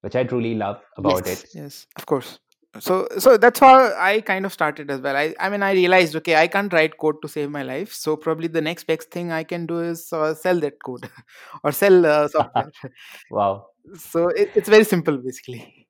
which 0.00 0.16
I 0.16 0.24
truly 0.24 0.54
love 0.54 0.80
about 0.96 1.26
yes 1.26 1.44
it. 1.44 1.48
yes 1.54 1.86
of 1.96 2.06
course 2.06 2.38
so 2.80 3.06
so 3.18 3.36
that's 3.36 3.60
how 3.60 3.74
i 3.98 4.20
kind 4.20 4.44
of 4.44 4.52
started 4.52 4.90
as 4.90 5.00
well 5.00 5.16
i 5.16 5.34
i 5.38 5.48
mean 5.48 5.62
i 5.62 5.72
realized 5.72 6.16
okay 6.16 6.34
i 6.36 6.46
can't 6.46 6.72
write 6.72 6.96
code 6.98 7.20
to 7.22 7.28
save 7.28 7.50
my 7.50 7.62
life 7.62 7.92
so 7.92 8.16
probably 8.16 8.48
the 8.48 8.60
next 8.60 8.84
best 8.84 9.10
thing 9.10 9.30
i 9.30 9.44
can 9.44 9.66
do 9.66 9.80
is 9.80 10.12
uh, 10.12 10.34
sell 10.34 10.58
that 10.58 10.82
code 10.82 11.08
or 11.64 11.72
sell 11.72 12.04
uh, 12.06 12.26
software 12.28 12.70
Wow. 13.30 13.66
so 13.96 14.28
it, 14.28 14.50
it's 14.56 14.68
very 14.68 14.84
simple 14.84 15.16
basically 15.18 15.86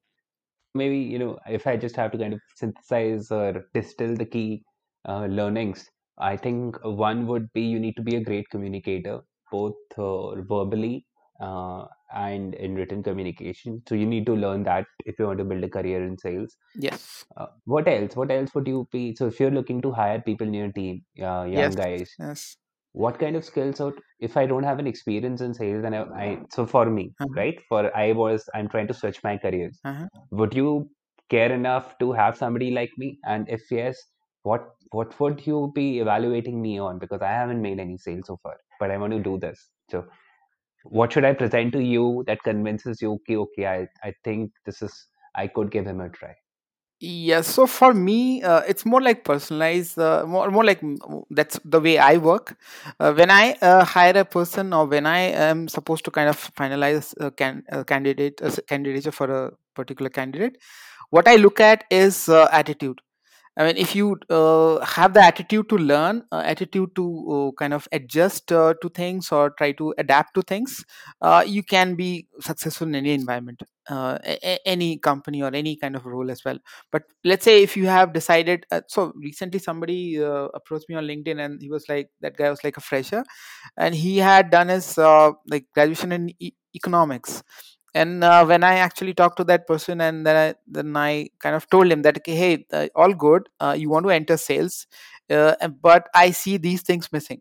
maybe 0.74 0.98
you 0.98 1.18
know 1.18 1.38
if 1.48 1.66
i 1.66 1.76
just 1.76 1.96
have 1.96 2.12
to 2.12 2.18
kind 2.18 2.34
of 2.34 2.40
synthesize 2.54 3.30
or 3.30 3.64
distill 3.72 4.14
the 4.14 4.26
key 4.26 4.62
uh, 5.08 5.26
learnings 5.26 5.88
i 6.18 6.36
think 6.36 6.76
one 6.84 7.26
would 7.26 7.52
be 7.52 7.62
you 7.62 7.78
need 7.78 7.96
to 7.96 8.02
be 8.02 8.16
a 8.16 8.24
great 8.28 8.48
communicator 8.50 9.20
both 9.50 9.98
uh, 9.98 10.34
verbally 10.42 11.04
uh, 11.40 11.84
and 12.14 12.54
in 12.54 12.74
written 12.74 13.02
communication. 13.02 13.82
So 13.88 13.94
you 13.94 14.06
need 14.06 14.26
to 14.26 14.34
learn 14.34 14.62
that 14.64 14.86
if 15.04 15.18
you 15.18 15.26
want 15.26 15.38
to 15.38 15.44
build 15.44 15.64
a 15.64 15.68
career 15.68 16.04
in 16.04 16.16
sales. 16.18 16.56
Yes. 16.74 17.24
Uh, 17.36 17.46
what 17.64 17.88
else? 17.88 18.16
What 18.16 18.30
else 18.30 18.54
would 18.54 18.66
you 18.66 18.88
be? 18.92 19.14
So 19.16 19.26
if 19.26 19.40
you're 19.40 19.50
looking 19.50 19.82
to 19.82 19.92
hire 19.92 20.20
people 20.20 20.46
in 20.46 20.54
your 20.54 20.72
team 20.72 21.02
uh, 21.20 21.44
young 21.44 21.52
yes 21.52 21.74
guys 21.74 22.14
yes. 22.18 22.56
what 22.92 23.18
kind 23.18 23.36
of 23.36 23.44
skills 23.44 23.80
out? 23.80 23.94
If 24.20 24.36
i 24.36 24.46
don't 24.46 24.62
have 24.62 24.78
an 24.78 24.86
experience 24.86 25.40
in 25.40 25.54
sales 25.54 25.84
and 25.84 25.94
I, 25.94 26.02
I 26.24 26.38
so 26.50 26.66
for 26.66 26.86
me 26.86 27.12
uh-huh. 27.20 27.34
right? 27.36 27.60
For 27.68 27.96
i 27.96 28.12
was 28.12 28.48
i'm 28.54 28.68
trying 28.68 28.88
to 28.88 28.94
switch 28.94 29.22
my 29.24 29.36
careers. 29.36 29.78
Uh-huh. 29.84 30.06
would 30.30 30.54
you 30.54 30.88
care 31.30 31.52
enough 31.52 31.98
to 31.98 32.12
have 32.12 32.36
somebody 32.36 32.70
like 32.70 32.90
me? 32.96 33.18
And 33.24 33.48
if 33.48 33.70
yes 33.70 33.96
what 34.44 34.70
what 34.98 35.18
would 35.20 35.46
you 35.46 35.72
be 35.74 35.86
evaluating 36.00 36.60
me 36.62 36.78
on 36.78 36.98
because 36.98 37.22
i 37.22 37.32
haven't 37.40 37.62
made 37.68 37.80
any 37.80 37.98
sales 37.98 38.26
so 38.32 38.38
far 38.42 38.56
but 38.80 38.90
i 38.90 38.98
want 39.02 39.12
to 39.12 39.22
do 39.30 39.38
this 39.46 39.68
so 39.90 40.04
what 40.84 41.12
should 41.12 41.24
i 41.24 41.32
present 41.42 41.72
to 41.72 41.82
you 41.82 42.24
that 42.26 42.42
convinces 42.50 43.02
you 43.02 43.12
okay 43.14 43.36
okay 43.36 43.66
i 43.66 43.78
i 44.08 44.14
think 44.24 44.52
this 44.66 44.82
is 44.82 45.08
i 45.34 45.46
could 45.46 45.70
give 45.70 45.86
him 45.86 46.00
a 46.00 46.08
try 46.20 46.34
Yes, 47.00 47.48
so 47.48 47.66
for 47.66 47.92
me, 47.92 48.42
uh, 48.42 48.62
it's 48.66 48.86
more 48.86 49.00
like 49.02 49.24
personalized, 49.24 49.98
uh, 49.98 50.24
more 50.26 50.50
more 50.50 50.64
like 50.64 50.80
mm, 50.80 51.24
that's 51.28 51.58
the 51.64 51.80
way 51.80 51.98
I 51.98 52.16
work. 52.16 52.56
Uh, 52.98 53.12
when 53.12 53.30
I 53.30 53.56
uh, 53.60 53.84
hire 53.84 54.16
a 54.16 54.24
person, 54.24 54.72
or 54.72 54.86
when 54.86 55.04
I 55.04 55.18
am 55.48 55.68
supposed 55.68 56.04
to 56.06 56.10
kind 56.10 56.30
of 56.30 56.38
finalize 56.54 57.12
a, 57.20 57.30
can, 57.30 57.64
a 57.68 57.84
candidate, 57.84 58.40
a 58.40 58.62
candidature 58.62 59.12
for 59.12 59.30
a 59.30 59.52
particular 59.74 60.08
candidate, 60.08 60.56
what 61.10 61.28
I 61.28 61.36
look 61.36 61.60
at 61.60 61.84
is 61.90 62.28
uh, 62.28 62.48
attitude. 62.52 63.00
I 63.56 63.64
mean, 63.66 63.76
if 63.76 63.94
you 63.94 64.18
uh, 64.30 64.84
have 64.84 65.14
the 65.14 65.20
attitude 65.22 65.68
to 65.68 65.76
learn, 65.78 66.24
uh, 66.32 66.42
attitude 66.44 66.94
to 66.96 67.04
uh, 67.30 67.50
kind 67.56 67.72
of 67.72 67.86
adjust 67.92 68.50
uh, 68.50 68.74
to 68.82 68.88
things 68.88 69.30
or 69.30 69.50
try 69.50 69.70
to 69.72 69.94
adapt 69.96 70.34
to 70.34 70.42
things, 70.42 70.84
uh, 71.22 71.44
you 71.46 71.62
can 71.62 71.94
be 71.94 72.26
successful 72.40 72.88
in 72.88 72.96
any 72.96 73.12
environment, 73.14 73.62
uh, 73.88 74.18
a- 74.24 74.58
any 74.66 74.98
company 74.98 75.40
or 75.40 75.54
any 75.54 75.76
kind 75.76 75.94
of 75.94 76.04
role 76.04 76.32
as 76.32 76.44
well. 76.44 76.58
But 76.90 77.04
let's 77.22 77.44
say 77.44 77.62
if 77.62 77.76
you 77.76 77.86
have 77.86 78.12
decided, 78.12 78.66
uh, 78.72 78.80
so 78.88 79.12
recently 79.14 79.60
somebody 79.60 80.20
uh, 80.20 80.48
approached 80.54 80.88
me 80.88 80.96
on 80.96 81.04
LinkedIn 81.04 81.38
and 81.44 81.62
he 81.62 81.70
was 81.70 81.88
like, 81.88 82.10
that 82.22 82.36
guy 82.36 82.50
was 82.50 82.64
like 82.64 82.76
a 82.76 82.80
fresher, 82.80 83.22
and 83.76 83.94
he 83.94 84.18
had 84.18 84.50
done 84.50 84.68
his 84.68 84.98
uh, 84.98 85.32
like 85.48 85.66
graduation 85.74 86.12
in 86.12 86.30
e- 86.40 86.52
economics 86.74 87.42
and 87.94 88.24
uh, 88.24 88.44
when 88.44 88.64
i 88.64 88.74
actually 88.76 89.14
talked 89.14 89.36
to 89.36 89.44
that 89.44 89.66
person 89.66 90.00
and 90.00 90.26
then 90.26 90.36
i 90.36 90.54
then 90.66 90.96
i 90.96 91.28
kind 91.40 91.56
of 91.56 91.68
told 91.70 91.90
him 91.90 92.02
that 92.02 92.16
okay 92.18 92.34
hey 92.34 92.66
uh, 92.72 92.88
all 92.96 93.12
good. 93.14 93.48
Uh, 93.60 93.74
you 93.78 93.88
want 93.90 94.04
to 94.04 94.10
enter 94.10 94.36
sales 94.36 94.86
uh, 95.30 95.54
but 95.82 96.08
i 96.14 96.30
see 96.30 96.56
these 96.56 96.82
things 96.82 97.12
missing. 97.12 97.40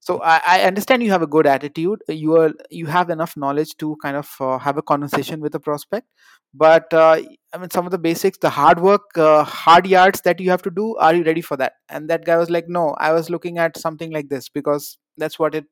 So 0.00 0.20
I, 0.22 0.40
I 0.46 0.60
understand 0.62 1.02
you 1.02 1.10
have 1.10 1.22
a 1.22 1.26
good 1.26 1.46
attitude. 1.48 2.00
You 2.08 2.36
are 2.40 2.52
you 2.70 2.86
have 2.86 3.10
enough 3.10 3.36
knowledge 3.36 3.76
to 3.78 3.96
kind 4.02 4.16
of 4.16 4.30
uh, 4.40 4.58
have 4.58 4.76
a 4.78 4.82
conversation 4.82 5.40
with 5.40 5.54
a 5.56 5.60
prospect. 5.60 6.06
But 6.54 6.92
uh, 6.94 7.20
i 7.54 7.58
mean 7.58 7.70
some 7.70 7.86
of 7.86 7.92
the 7.92 7.98
basics 7.98 8.38
the 8.38 8.50
hard 8.50 8.80
work 8.80 9.02
hard 9.16 9.86
yards 9.86 10.20
that 10.22 10.40
you 10.40 10.50
have 10.50 10.62
to 10.62 10.70
do 10.70 10.96
are 10.96 11.14
you 11.14 11.24
ready 11.24 11.40
for 11.40 11.56
that? 11.58 11.74
And 11.88 12.08
that 12.10 12.24
guy 12.24 12.36
was 12.36 12.50
like 12.50 12.68
no 12.68 12.94
i 12.98 13.12
was 13.12 13.30
looking 13.30 13.58
at 13.58 13.76
something 13.78 14.12
like 14.12 14.28
this 14.28 14.48
because 14.48 14.98
that's 15.16 15.38
what 15.38 15.54
it 15.54 15.64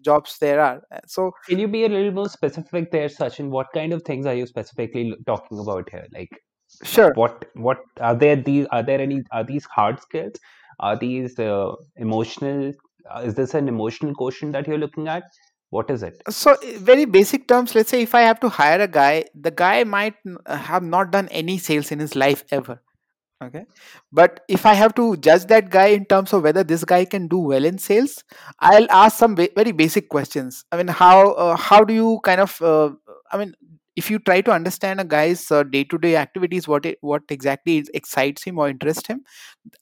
jobs 0.00 0.38
there 0.38 0.60
are 0.60 0.80
Uh, 0.92 1.00
so 1.06 1.32
Can 1.48 1.58
you 1.58 1.68
be 1.68 1.84
a 1.84 1.88
little 1.88 2.12
more 2.12 2.28
specific 2.28 2.90
there, 2.92 3.08
Sachin? 3.08 3.48
What 3.50 3.66
kind 3.74 3.92
of 3.92 4.02
things 4.02 4.26
are 4.26 4.34
you 4.34 4.46
specifically 4.46 5.14
talking 5.26 5.58
about 5.58 5.90
here? 5.90 6.06
Like, 6.12 6.30
sure 6.84 7.12
what 7.14 7.44
what 7.54 7.78
are 8.00 8.14
there 8.14 8.36
these 8.36 8.66
are 8.70 8.82
there 8.82 9.00
any 9.00 9.22
are 9.32 9.44
these 9.44 9.64
hard 9.64 10.00
skills? 10.00 10.34
Are 10.80 10.96
these 10.98 11.38
uh, 11.38 11.72
emotional? 11.96 12.72
Uh, 13.10 13.20
is 13.24 13.34
this 13.34 13.54
an 13.54 13.68
emotional 13.68 14.14
quotient 14.14 14.52
that 14.52 14.66
you're 14.68 14.78
looking 14.78 15.08
at? 15.08 15.22
What 15.70 15.90
is 15.90 16.02
it? 16.02 16.22
so 16.30 16.56
very 16.90 17.04
basic 17.04 17.46
terms 17.48 17.74
let's 17.74 17.90
say 17.90 18.00
if 18.02 18.14
i 18.14 18.20
have 18.20 18.38
to 18.40 18.48
hire 18.48 18.80
a 18.80 18.88
guy 18.88 19.24
the 19.46 19.50
guy 19.50 19.84
might 19.84 20.14
have 20.48 20.82
not 20.82 21.10
done 21.10 21.28
any 21.40 21.56
sales 21.58 21.90
in 21.92 21.98
his 21.98 22.14
life 22.16 22.44
ever 22.50 22.80
okay 23.44 23.64
but 24.10 24.40
if 24.48 24.64
i 24.64 24.72
have 24.72 24.94
to 24.94 25.14
judge 25.18 25.44
that 25.46 25.68
guy 25.70 25.86
in 25.88 26.04
terms 26.06 26.32
of 26.32 26.42
whether 26.42 26.64
this 26.64 26.84
guy 26.84 27.04
can 27.04 27.28
do 27.28 27.38
well 27.38 27.64
in 27.66 27.76
sales 27.76 28.24
i'll 28.60 28.90
ask 28.90 29.18
some 29.18 29.34
ba- 29.34 29.50
very 29.54 29.72
basic 29.72 30.08
questions 30.08 30.64
i 30.72 30.76
mean 30.76 30.88
how 30.88 31.32
uh, 31.32 31.54
how 31.56 31.84
do 31.84 31.92
you 31.92 32.18
kind 32.24 32.40
of 32.40 32.60
uh, 32.62 32.90
i 33.30 33.36
mean 33.36 33.52
if 33.94 34.10
you 34.10 34.18
try 34.18 34.40
to 34.40 34.50
understand 34.52 35.00
a 35.00 35.04
guy's 35.04 35.50
uh, 35.50 35.62
day-to-day 35.62 36.16
activities 36.16 36.66
what 36.68 36.84
it, 36.86 36.98
what 37.00 37.22
exactly 37.30 37.78
is- 37.78 37.90
excites 37.94 38.42
him 38.42 38.58
or 38.58 38.68
interests 38.70 39.06
him 39.06 39.22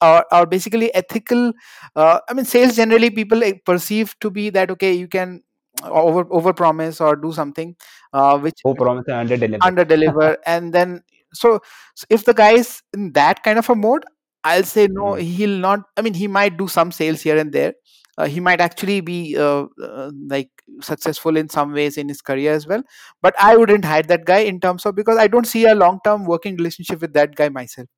or, 0.03 0.25
or 0.33 0.47
basically 0.47 0.93
ethical 0.95 1.53
uh, 1.97 2.19
i 2.29 2.35
mean 2.35 2.45
sales 2.45 2.75
generally 2.77 3.11
people 3.11 3.39
like, 3.39 3.65
perceive 3.65 4.17
to 4.21 4.31
be 4.31 4.51
that 4.51 4.71
okay 4.71 4.93
you 4.93 5.07
can 5.09 5.43
over 5.85 6.25
over 6.31 6.53
promise 6.53 7.01
or 7.01 7.17
do 7.17 7.33
something 7.33 7.77
uh, 8.13 8.39
which 8.39 8.65
Oh, 8.65 8.75
promise 8.75 9.05
and 9.09 9.17
under 9.17 9.37
deliver. 9.37 9.67
under 9.67 9.85
deliver 9.85 10.39
and 10.47 10.73
then 10.73 11.03
so, 11.35 11.61
so 11.95 12.07
if 12.11 12.25
the 12.25 12.35
guy 12.35 12.53
is 12.53 12.83
in 12.95 13.13
that 13.13 13.43
kind 13.43 13.59
of 13.59 13.69
a 13.71 13.75
mode 13.75 14.05
i'll 14.45 14.65
say 14.65 14.87
no 14.91 15.13
Mm. 15.15 15.21
he'll 15.23 15.59
not 15.59 15.81
i 15.97 16.03
mean 16.03 16.15
he 16.15 16.29
might 16.29 16.57
do 16.59 16.69
some 16.69 16.93
sales 16.93 17.23
here 17.23 17.37
and 17.39 17.53
there. 17.53 17.75
Uh, 18.17 18.27
he 18.27 18.39
might 18.39 18.61
actually 18.61 19.01
be 19.01 19.37
uh, 19.37 19.65
uh, 19.83 20.11
like 20.29 20.49
successful 20.81 21.37
in 21.37 21.49
some 21.49 21.73
ways 21.73 21.97
in 21.99 22.09
his 22.09 22.21
career 22.23 22.53
as 22.53 22.65
well. 22.67 22.81
But 23.23 23.35
i 23.47 23.57
wouldn't 23.57 23.85
hire 23.85 24.05
that 24.05 24.25
guy 24.25 24.39
in 24.51 24.61
terms 24.61 24.87
of 24.87 24.95
because 24.95 25.19
i 25.19 25.27
don't 25.27 25.47
see 25.55 25.65
a 25.67 25.75
long 25.75 25.99
term 26.05 26.25
working 26.25 26.57
relationship 26.57 27.01
with 27.01 27.13
that 27.15 27.35
guy 27.35 27.49
myself 27.49 27.89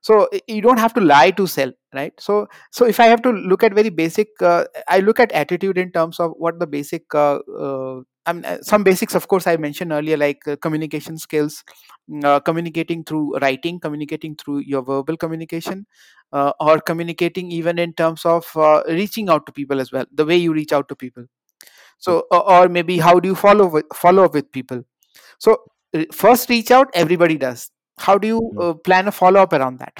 so 0.00 0.28
you 0.46 0.60
don't 0.60 0.78
have 0.78 0.94
to 0.94 1.00
lie 1.00 1.30
to 1.30 1.46
sell 1.46 1.72
right? 1.94 2.12
So 2.20 2.48
so 2.70 2.84
if 2.84 3.00
i 3.00 3.06
have 3.06 3.22
to 3.22 3.30
look 3.30 3.62
at 3.62 3.74
very 3.74 3.88
basic 3.88 4.28
uh, 4.42 4.64
i 4.88 5.00
look 5.00 5.20
at 5.20 5.32
attitude 5.32 5.78
in 5.78 5.90
terms 5.92 6.20
of 6.20 6.32
what 6.36 6.58
the 6.58 6.66
basic 6.66 7.14
uh, 7.14 7.38
uh, 7.58 8.00
I 8.26 8.32
mean, 8.34 8.44
uh, 8.44 8.58
some 8.60 8.84
basics 8.84 9.14
of 9.14 9.26
course 9.28 9.46
i 9.46 9.56
mentioned 9.56 9.90
earlier 9.92 10.16
like 10.16 10.46
uh, 10.46 10.56
communication 10.56 11.16
skills 11.16 11.64
mm, 12.10 12.22
uh, 12.24 12.40
communicating 12.40 13.04
through 13.04 13.38
writing 13.38 13.80
communicating 13.80 14.36
through 14.36 14.58
your 14.58 14.82
verbal 14.82 15.16
communication 15.16 15.86
uh, 16.32 16.52
or 16.60 16.78
communicating 16.80 17.50
even 17.50 17.78
in 17.78 17.94
terms 17.94 18.24
of 18.26 18.50
uh, 18.56 18.82
reaching 18.88 19.30
out 19.30 19.46
to 19.46 19.52
people 19.52 19.80
as 19.80 19.92
well 19.92 20.04
the 20.12 20.26
way 20.26 20.36
you 20.36 20.52
reach 20.52 20.72
out 20.72 20.88
to 20.88 20.96
people. 20.96 21.24
So 21.98 22.24
or 22.30 22.50
or 22.50 22.68
maybe 22.68 22.98
how 22.98 23.18
do 23.20 23.28
you 23.28 23.34
follow 23.34 23.66
with, 23.66 23.86
follow 23.94 24.24
up 24.24 24.34
with 24.34 24.52
people? 24.52 24.84
So 25.38 25.58
first 26.12 26.50
reach 26.50 26.70
out 26.70 26.90
everybody 26.94 27.38
does 27.38 27.70
how 28.00 28.18
do 28.18 28.26
you 28.28 28.40
Mm. 28.52 28.64
uh, 28.64 28.74
plan 28.74 29.08
a 29.08 29.12
follow 29.12 29.40
up 29.40 29.52
around 29.52 29.78
that 29.78 29.92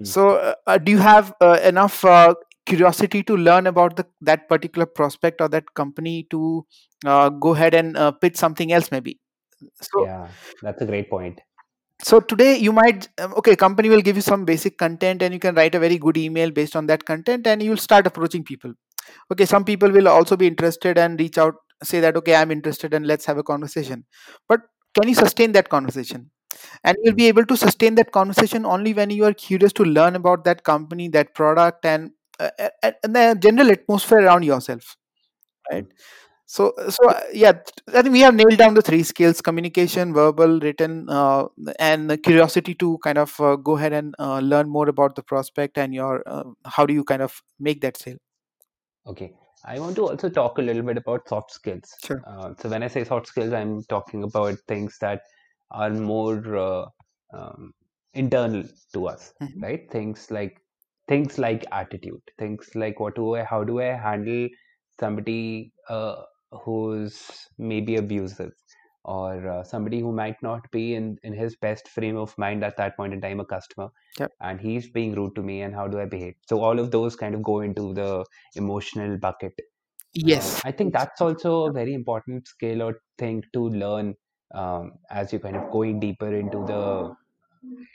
Mm. 0.00 0.14
so 0.14 0.36
uh, 0.36 0.54
uh, 0.66 0.78
do 0.78 0.92
you 0.92 0.98
have 0.98 1.34
uh, 1.40 1.58
enough 1.64 2.04
uh, 2.04 2.34
curiosity 2.66 3.22
to 3.22 3.36
learn 3.36 3.66
about 3.66 3.96
the 3.96 4.06
that 4.20 4.48
particular 4.48 4.86
prospect 4.86 5.40
or 5.40 5.48
that 5.48 5.64
company 5.74 6.26
to 6.30 6.66
uh, 7.06 7.28
go 7.30 7.54
ahead 7.54 7.74
and 7.74 7.96
uh, 7.96 8.10
pitch 8.12 8.36
something 8.36 8.72
else 8.72 8.90
maybe 8.90 9.18
so 9.80 10.06
Yeah, 10.06 10.28
that's 10.62 10.82
a 10.82 10.86
great 10.86 11.10
point. 11.10 11.40
so 12.02 12.20
today 12.20 12.56
you 12.58 12.72
might 12.72 13.08
um, 13.20 13.32
okay 13.36 13.56
company 13.56 13.88
will 13.88 14.02
give 14.02 14.16
you 14.16 14.22
some 14.22 14.44
basic 14.44 14.76
content 14.78 15.22
and 15.22 15.32
you 15.32 15.40
can 15.40 15.54
write 15.54 15.74
a 15.74 15.78
very 15.78 15.98
good 15.98 16.16
email 16.16 16.50
based 16.50 16.76
on 16.76 16.86
that 16.86 17.04
content 17.04 17.46
and 17.46 17.62
you'll 17.62 17.76
start 17.86 18.06
approaching 18.06 18.44
people 18.44 18.72
okay 19.32 19.46
some 19.46 19.64
people 19.64 19.90
will 19.90 20.08
also 20.08 20.36
be 20.36 20.46
interested 20.46 20.98
and 20.98 21.20
reach 21.20 21.38
out 21.38 21.54
say 21.82 22.00
that 22.00 22.16
okay 22.16 22.34
i'm 22.36 22.50
interested 22.50 22.94
and 22.94 23.06
let's 23.06 23.26
have 23.26 23.38
a 23.38 23.42
conversation 23.42 24.04
but 24.48 24.60
can 24.98 25.08
you 25.08 25.14
sustain 25.14 25.52
that 25.52 25.68
conversation 25.68 26.30
and 26.84 26.96
you'll 27.02 27.14
be 27.14 27.26
able 27.28 27.44
to 27.46 27.56
sustain 27.56 27.94
that 27.96 28.12
conversation 28.12 28.64
only 28.66 28.94
when 28.94 29.10
you 29.10 29.24
are 29.24 29.32
curious 29.34 29.72
to 29.72 29.84
learn 29.84 30.16
about 30.16 30.44
that 30.44 30.64
company 30.64 31.08
that 31.08 31.34
product 31.34 31.84
and 31.84 32.10
uh, 32.40 32.50
and 32.82 33.14
the 33.14 33.36
general 33.40 33.70
atmosphere 33.70 34.20
around 34.20 34.44
yourself 34.44 34.96
right 35.70 35.84
Mm. 35.84 35.90
so 36.46 36.72
so 36.90 37.08
uh, 37.10 37.20
yeah 37.32 37.52
i 37.94 38.02
think 38.02 38.12
we 38.12 38.20
have 38.20 38.34
nailed 38.34 38.56
down 38.58 38.74
the 38.74 38.82
three 38.82 39.02
skills 39.02 39.40
communication 39.42 40.14
verbal 40.14 40.60
written 40.60 41.08
uh, 41.10 41.44
and 41.78 42.10
the 42.10 42.18
curiosity 42.18 42.74
to 42.74 42.98
kind 43.04 43.18
of 43.18 43.40
uh, 43.40 43.56
go 43.56 43.76
ahead 43.76 43.92
and 43.92 44.14
uh, 44.18 44.38
learn 44.40 44.68
more 44.68 44.88
about 44.88 45.16
the 45.16 45.22
prospect 45.22 45.78
and 45.78 45.94
your 45.94 46.22
uh, 46.26 46.44
how 46.66 46.86
do 46.86 46.94
you 46.94 47.04
kind 47.04 47.22
of 47.22 47.42
make 47.58 47.80
that 47.80 47.96
sale 47.96 48.18
Okay. 49.06 49.32
I 49.64 49.78
want 49.80 49.96
to 49.96 50.08
also 50.08 50.28
talk 50.28 50.58
a 50.58 50.62
little 50.62 50.82
bit 50.82 50.96
about 50.96 51.28
soft 51.28 51.50
skills. 51.50 51.90
sure 52.04 52.24
Uh, 52.26 52.54
so 52.58 52.68
when 52.68 52.82
I 52.82 52.88
say 52.88 53.04
soft 53.04 53.26
skills, 53.28 53.52
I'm 53.52 53.82
talking 53.84 54.22
about 54.24 54.58
things 54.68 54.96
that 55.00 55.22
are 55.70 55.90
more 55.90 56.56
uh, 56.56 56.86
um, 57.32 57.72
internal 58.14 58.64
to 58.94 59.08
us, 59.08 59.34
Mhm. 59.40 59.62
right? 59.62 59.90
Things 59.90 60.30
like 60.30 60.60
things 61.08 61.38
like 61.38 61.64
attitude, 61.72 62.22
things 62.38 62.74
like 62.74 62.98
what 63.00 63.14
do 63.16 63.34
I, 63.36 63.44
how 63.44 63.64
do 63.64 63.80
I 63.80 63.92
handle 63.94 64.48
somebody 64.98 65.72
uh, 65.88 66.22
who's 66.64 67.48
maybe 67.58 67.96
abusive, 67.96 68.52
or 69.04 69.48
uh, 69.48 69.62
somebody 69.64 70.00
who 70.00 70.12
might 70.12 70.42
not 70.42 70.70
be 70.72 70.94
in 70.94 71.18
in 71.22 71.32
his 71.32 71.56
best 71.56 71.88
frame 71.88 72.16
of 72.16 72.36
mind 72.38 72.64
at 72.64 72.76
that 72.76 72.96
point 72.96 73.12
in 73.12 73.20
time, 73.20 73.40
a 73.40 73.44
customer, 73.44 73.88
Yep. 74.18 74.32
and 74.40 74.60
he's 74.60 74.90
being 74.90 75.14
rude 75.14 75.34
to 75.36 75.42
me, 75.42 75.62
and 75.62 75.74
how 75.74 75.86
do 75.88 76.00
I 76.00 76.06
behave? 76.06 76.34
So 76.48 76.60
all 76.62 76.78
of 76.78 76.90
those 76.90 77.16
kind 77.16 77.34
of 77.34 77.42
go 77.42 77.60
into 77.60 77.92
the 77.94 78.24
emotional 78.54 79.16
bucket. 79.18 79.54
Um, 80.24 80.54
yes 80.54 80.64
I 80.64 80.72
think 80.72 80.92
that's 80.92 81.20
also 81.20 81.64
a 81.66 81.72
very 81.72 81.94
important 81.94 82.48
skill 82.48 82.82
or 82.82 83.00
thing 83.18 83.44
to 83.54 83.68
learn 83.68 84.14
um, 84.56 84.92
as 85.10 85.32
you're 85.32 85.40
kind 85.48 85.56
of 85.56 85.70
going 85.70 86.00
deeper 86.00 86.32
into 86.34 86.64
the 86.72 86.82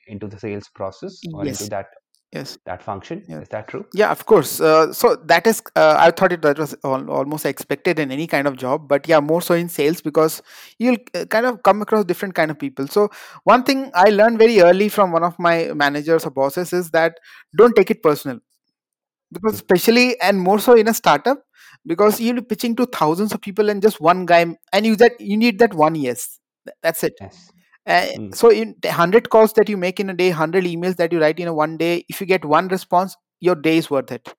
into 0.08 0.28
the 0.28 0.40
sales 0.40 0.70
process 0.70 1.20
or 1.34 1.46
into 1.46 1.66
that 1.68 1.88
yes 2.32 2.58
that 2.66 2.82
function. 2.82 3.24
Yeah. 3.28 3.42
Is 3.42 3.50
that 3.50 3.68
true? 3.68 3.86
yeah 3.94 4.12
of 4.12 4.26
course 4.26 4.62
uh, 4.62 4.94
so 4.94 5.16
that 5.32 5.48
is 5.48 5.62
uh, 5.76 5.96
i 6.00 6.12
thought 6.12 6.32
it 6.32 6.42
that 6.42 6.60
was 6.60 6.76
al- 6.86 7.10
almost 7.10 7.46
expected 7.46 8.00
in 8.00 8.12
any 8.12 8.28
kind 8.28 8.48
of 8.48 8.58
job 8.58 8.88
but 8.88 9.08
yeah 9.08 9.20
more 9.20 9.42
so 9.42 9.54
in 9.54 9.70
sales 9.70 10.02
because 10.02 10.42
you'll 10.80 10.98
uh, 11.16 11.26
kind 11.26 11.46
of 11.46 11.62
come 11.64 11.82
across 11.82 12.06
different 12.06 12.36
kind 12.36 12.52
of 12.52 12.60
people 12.60 12.88
so 12.88 13.10
one 13.44 13.64
thing 13.64 13.92
i 13.96 14.10
learned 14.10 14.40
very 14.40 14.62
early 14.62 14.90
from 14.90 15.12
one 15.12 15.24
of 15.24 15.38
my 15.40 15.56
managers 15.74 16.26
or 16.26 16.32
bosses 16.32 16.74
is 16.74 16.92
that 16.92 17.20
don't 17.58 17.76
take 17.76 17.92
it 17.92 18.02
personal 18.04 18.40
because 19.34 19.54
Mm. 19.54 19.56
especially 19.56 20.20
and 20.22 20.40
more 20.40 20.60
so 20.60 20.74
in 20.76 20.88
a 20.88 20.94
startup 20.94 21.44
because 21.86 22.20
you'll 22.22 22.36
be 22.36 22.42
pitching 22.54 22.76
to 22.76 22.86
thousands 22.86 23.34
of 23.34 23.42
people 23.42 23.70
and 23.70 23.82
just 23.82 24.02
one 24.02 24.26
guy 24.26 24.46
and 24.74 24.86
you 24.86 24.96
that 24.98 25.20
you 25.20 25.38
need 25.38 25.60
that 25.60 25.74
one 25.74 25.96
yes 25.96 26.40
that's 26.82 27.04
it 27.04 27.14
Yes. 27.20 27.52
uh, 27.88 28.08
Mm. 28.16 28.34
so 28.34 28.50
in 28.52 28.76
the 28.82 28.90
100 28.90 29.30
calls 29.30 29.54
that 29.54 29.70
you 29.70 29.78
make 29.78 30.00
in 30.00 30.10
a 30.10 30.14
day 30.14 30.30
100 30.30 30.66
emails 30.66 30.98
that 30.98 31.12
you 31.12 31.20
write 31.22 31.40
in 31.40 31.48
a 31.48 31.54
one 31.54 31.78
day 31.78 32.06
if 32.10 32.22
you 32.22 32.28
get 32.28 32.46
one 32.46 32.68
response 32.68 33.16
your 33.40 33.56
day 33.56 33.78
is 33.78 33.90
worth 33.90 34.12
it 34.12 34.34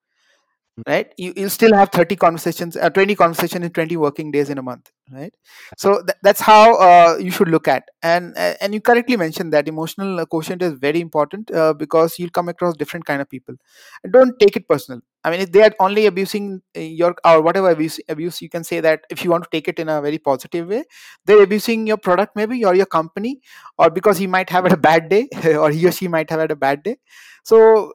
right? 0.87 1.13
You, 1.17 1.33
you'll 1.35 1.49
still 1.49 1.73
have 1.75 1.89
30 1.91 2.15
conversations 2.15 2.75
uh, 2.75 2.89
20 2.89 3.15
conversations 3.15 3.65
in 3.65 3.71
20 3.71 3.95
working 3.97 4.31
days 4.31 4.49
in 4.49 4.57
a 4.57 4.63
month 4.63 4.91
right? 5.11 5.33
So 5.77 6.01
th- 6.01 6.17
that's 6.23 6.41
how 6.41 6.75
uh, 6.77 7.17
you 7.17 7.29
should 7.29 7.49
look 7.49 7.67
at. 7.67 7.83
And 8.01 8.33
uh, 8.37 8.55
and 8.61 8.73
you 8.73 8.81
correctly 8.81 9.17
mentioned 9.17 9.53
that 9.53 9.67
emotional 9.67 10.25
quotient 10.25 10.61
is 10.61 10.73
very 10.73 11.01
important 11.01 11.51
uh, 11.51 11.73
because 11.73 12.17
you'll 12.17 12.31
come 12.31 12.49
across 12.49 12.75
different 12.75 13.05
kind 13.05 13.21
of 13.21 13.29
people. 13.29 13.55
And 14.03 14.11
don't 14.13 14.39
take 14.39 14.55
it 14.55 14.67
personal. 14.67 15.01
I 15.23 15.31
mean 15.31 15.41
if 15.41 15.51
they 15.51 15.61
are 15.63 15.73
only 15.79 16.05
abusing 16.05 16.61
uh, 16.75 16.79
your 16.79 17.15
or 17.25 17.41
whatever 17.41 17.69
abuse 17.69 17.99
abuse 18.09 18.41
you 18.41 18.49
can 18.49 18.63
say 18.63 18.79
that 18.81 19.05
if 19.09 19.23
you 19.23 19.29
want 19.29 19.43
to 19.43 19.49
take 19.51 19.67
it 19.67 19.79
in 19.79 19.87
a 19.89 20.01
very 20.01 20.17
positive 20.17 20.67
way 20.67 20.83
they're 21.25 21.41
abusing 21.43 21.87
your 21.87 21.95
product 21.95 22.35
maybe 22.35 22.65
or 22.65 22.75
your 22.75 22.85
company 22.85 23.39
or 23.77 23.89
because 23.89 24.17
he 24.17 24.27
might 24.27 24.49
have 24.49 24.65
had 24.65 24.73
a 24.73 24.77
bad 24.77 25.07
day 25.07 25.29
or 25.55 25.69
he 25.69 25.87
or 25.87 25.91
she 25.91 26.07
might 26.09 26.29
have 26.29 26.39
had 26.41 26.51
a 26.51 26.55
bad 26.57 26.83
day. 26.83 26.97
So 27.43 27.93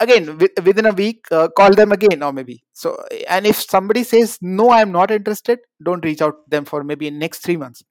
again 0.00 0.38
within 0.38 0.86
a 0.86 0.92
week 0.92 1.26
uh, 1.30 1.48
call 1.48 1.74
them 1.74 1.92
again 1.92 2.22
or 2.22 2.32
maybe. 2.32 2.62
So 2.72 3.02
and 3.28 3.46
if 3.46 3.60
somebody 3.60 4.04
says 4.04 4.38
no 4.40 4.70
i'm 4.70 4.92
not 4.92 5.10
interested 5.10 5.58
don't 5.82 6.04
reach 6.04 6.22
out 6.22 6.34
to 6.44 6.50
them 6.50 6.64
for 6.64 6.84
maybe 6.84 7.10
next 7.10 7.40
three 7.40 7.56
months. 7.56 7.82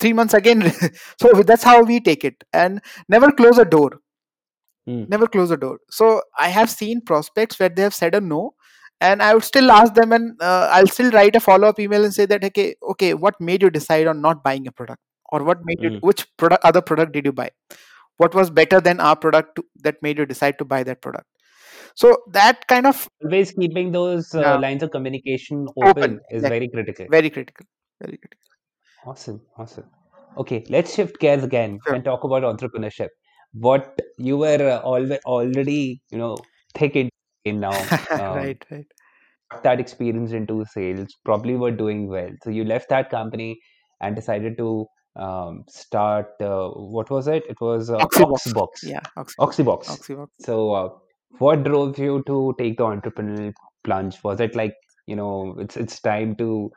Three 0.00 0.12
months 0.12 0.34
again 0.34 0.72
so 1.20 1.32
that's 1.42 1.62
how 1.62 1.82
we 1.82 2.00
take 2.00 2.24
it. 2.24 2.42
And 2.52 2.80
never 3.08 3.30
close 3.30 3.58
a 3.58 3.64
door. 3.64 3.90
Mm. 4.88 5.08
never 5.08 5.28
close 5.28 5.52
a 5.52 5.56
door. 5.56 5.78
So 5.90 6.22
i 6.38 6.48
have 6.48 6.68
seen 6.68 7.00
prospects 7.00 7.60
where 7.60 7.68
they 7.68 7.82
have 7.82 7.94
said 7.94 8.16
a 8.16 8.20
no 8.20 8.54
and 9.00 9.22
i 9.22 9.32
would 9.34 9.44
still 9.44 9.70
ask 9.70 9.94
them 9.94 10.12
and 10.12 10.42
uh, 10.42 10.68
i'll 10.72 10.88
still 10.88 11.12
write 11.12 11.36
a 11.36 11.40
follow-up 11.40 11.78
email 11.78 12.04
and 12.04 12.12
say 12.12 12.26
that 12.26 12.44
okay 12.44 12.74
okay 12.94 13.14
what 13.14 13.40
made 13.40 13.62
you 13.62 13.70
decide 13.70 14.06
on 14.06 14.20
not 14.20 14.42
buying 14.42 14.66
a 14.66 14.72
product? 14.72 15.00
Or 15.30 15.44
what 15.44 15.60
made 15.64 15.78
you 15.80 15.90
Mm. 15.90 16.00
which 16.02 16.26
product 16.36 16.64
other 16.64 16.82
product 16.82 17.12
did 17.12 17.24
you 17.24 17.32
buy? 17.32 17.50
What 18.18 18.34
was 18.34 18.50
better 18.50 18.80
than 18.80 19.00
our 19.00 19.16
product 19.16 19.56
to, 19.56 19.64
that 19.84 20.02
made 20.02 20.18
you 20.18 20.26
decide 20.26 20.58
to 20.58 20.64
buy 20.64 20.82
that 20.82 21.00
product 21.00 21.26
so 21.96 22.16
that 22.32 22.66
kind 22.68 22.86
of 22.86 23.06
Always 23.24 23.52
keeping 23.52 23.92
those 23.92 24.34
uh, 24.34 24.40
Yeah. 24.40 24.56
lines 24.56 24.82
of 24.82 24.90
communication 24.90 25.66
open, 25.76 25.90
Open, 25.90 26.12
is 26.30 26.44
exactly. 26.44 26.48
very 26.58 26.68
critical. 26.68 27.06
very 27.10 27.30
critical 27.30 27.66
very 28.00 28.18
critical 28.18 28.38
Awesome, 29.04 29.40
awesome. 29.58 29.84
Okay, 30.38 30.64
let's 30.70 30.94
shift 30.94 31.18
gears 31.18 31.42
again 31.44 31.78
Sure. 31.86 31.94
and 31.96 32.04
talk 32.04 32.22
about 32.24 32.42
entrepreneurship. 32.44 33.08
What 33.52 34.00
you 34.16 34.36
were 34.38 34.60
uh, 34.70 34.80
alwa 34.82 35.18
already, 35.26 36.00
you 36.10 36.18
know, 36.18 36.36
thick 36.74 36.96
in 36.96 37.60
now. 37.60 37.72
Um, 38.12 38.36
right 38.36 38.64
right 38.70 38.86
that 39.64 39.80
experience 39.80 40.32
into 40.32 40.64
sales, 40.72 41.14
probably 41.24 41.56
were 41.56 41.70
doing 41.70 42.08
well. 42.08 42.30
So 42.42 42.50
you 42.50 42.64
left 42.64 42.88
that 42.90 43.10
company 43.10 43.58
and 44.00 44.16
decided 44.16 44.56
to 44.58 44.86
um, 45.16 45.64
start. 45.68 46.28
Uh, 46.40 46.68
what 46.70 47.10
was 47.10 47.28
it? 47.28 47.42
It 47.48 47.60
was 47.60 47.90
uh, 47.90 47.98
Oxybox. 47.98 48.46
Oxbox. 48.46 48.68
yeah 48.82 49.00
Oxy- 49.16 49.34
Oxybox. 49.40 49.86
Oxybox. 49.96 50.28
So, 50.40 50.72
uh, 50.74 50.88
what 51.38 51.64
drove 51.64 51.98
you 51.98 52.22
to 52.26 52.54
take 52.58 52.78
the 52.78 52.84
entrepreneurial 52.84 53.52
plunge? 53.84 54.22
Was 54.24 54.40
it 54.40 54.54
like, 54.54 54.74
you 55.06 55.16
know, 55.16 55.56
it's 55.58 55.76
it's 55.76 56.00
time 56.00 56.36
to, 56.36 56.70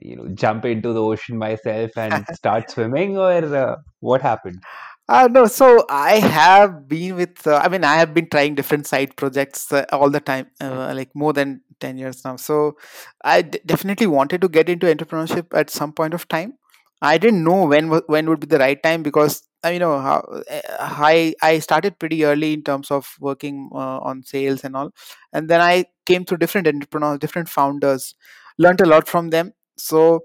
you 0.00 0.16
know, 0.16 0.28
jump 0.34 0.64
into 0.64 0.92
the 0.92 1.02
ocean 1.02 1.38
myself 1.38 1.96
and 1.96 2.26
start 2.32 2.70
swimming, 2.70 3.18
or 3.18 3.32
uh, 3.54 3.76
what 4.00 4.22
happened? 4.22 4.62
Uh, 5.08 5.28
no, 5.30 5.46
so 5.46 5.84
I 5.90 6.16
have 6.20 6.88
been 6.88 7.16
with, 7.16 7.46
uh, 7.46 7.60
I 7.62 7.68
mean, 7.68 7.84
I 7.84 7.96
have 7.96 8.14
been 8.14 8.28
trying 8.30 8.54
different 8.54 8.86
side 8.86 9.16
projects 9.16 9.70
uh, 9.72 9.84
all 9.92 10.10
the 10.10 10.20
time, 10.20 10.46
uh, 10.60 10.92
like 10.96 11.10
more 11.14 11.32
than 11.32 11.60
10 11.80 11.98
years 11.98 12.24
now. 12.24 12.36
So 12.36 12.76
I 13.24 13.42
d- 13.42 13.58
definitely 13.66 14.06
wanted 14.06 14.40
to 14.42 14.48
get 14.48 14.68
into 14.68 14.86
entrepreneurship 14.86 15.46
at 15.54 15.70
some 15.70 15.92
point 15.92 16.14
of 16.14 16.28
time. 16.28 16.54
I 17.02 17.18
didn't 17.18 17.42
know 17.42 17.66
when 17.66 17.88
when 17.88 18.28
would 18.30 18.40
be 18.40 18.46
the 18.46 18.58
right 18.60 18.80
time 18.80 19.02
because 19.02 19.42
uh, 19.64 19.68
you 19.68 19.78
know 19.78 19.98
how 20.00 20.18
uh, 20.50 20.60
I 20.80 21.34
I 21.42 21.58
started 21.60 21.98
pretty 21.98 22.24
early 22.24 22.52
in 22.54 22.62
terms 22.62 22.90
of 22.90 23.16
working 23.20 23.70
uh, 23.74 23.98
on 24.00 24.22
sales 24.22 24.64
and 24.64 24.76
all, 24.76 24.92
and 25.32 25.48
then 25.48 25.60
I 25.60 25.86
came 26.06 26.24
through 26.24 26.38
different 26.38 26.66
entrepreneurs, 26.66 27.18
different 27.18 27.48
founders, 27.48 28.14
learned 28.58 28.80
a 28.80 28.86
lot 28.86 29.08
from 29.08 29.30
them. 29.30 29.52
So 29.76 30.20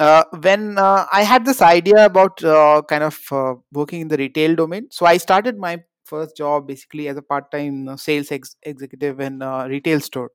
uh, 0.00 0.24
when 0.40 0.78
uh, 0.78 1.06
I 1.12 1.22
had 1.22 1.44
this 1.44 1.62
idea 1.62 2.04
about 2.04 2.42
uh, 2.44 2.82
kind 2.88 3.04
of 3.04 3.18
working 3.72 4.02
in 4.02 4.08
the 4.08 4.16
retail 4.16 4.54
domain, 4.56 4.88
so 4.90 5.06
I 5.06 5.16
started 5.18 5.58
my 5.58 5.82
first 6.04 6.36
job 6.36 6.66
basically 6.68 7.08
as 7.08 7.16
a 7.16 7.22
part-time 7.22 7.96
sales 7.96 8.30
ex- 8.30 8.56
executive 8.62 9.20
in 9.20 9.40
a 9.42 9.66
retail 9.68 10.00
store, 10.00 10.30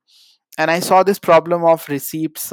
and 0.57 0.71
I 0.71 0.79
saw 0.79 1.03
this 1.03 1.19
problem 1.19 1.63
of 1.65 1.87
receipts. 1.89 2.51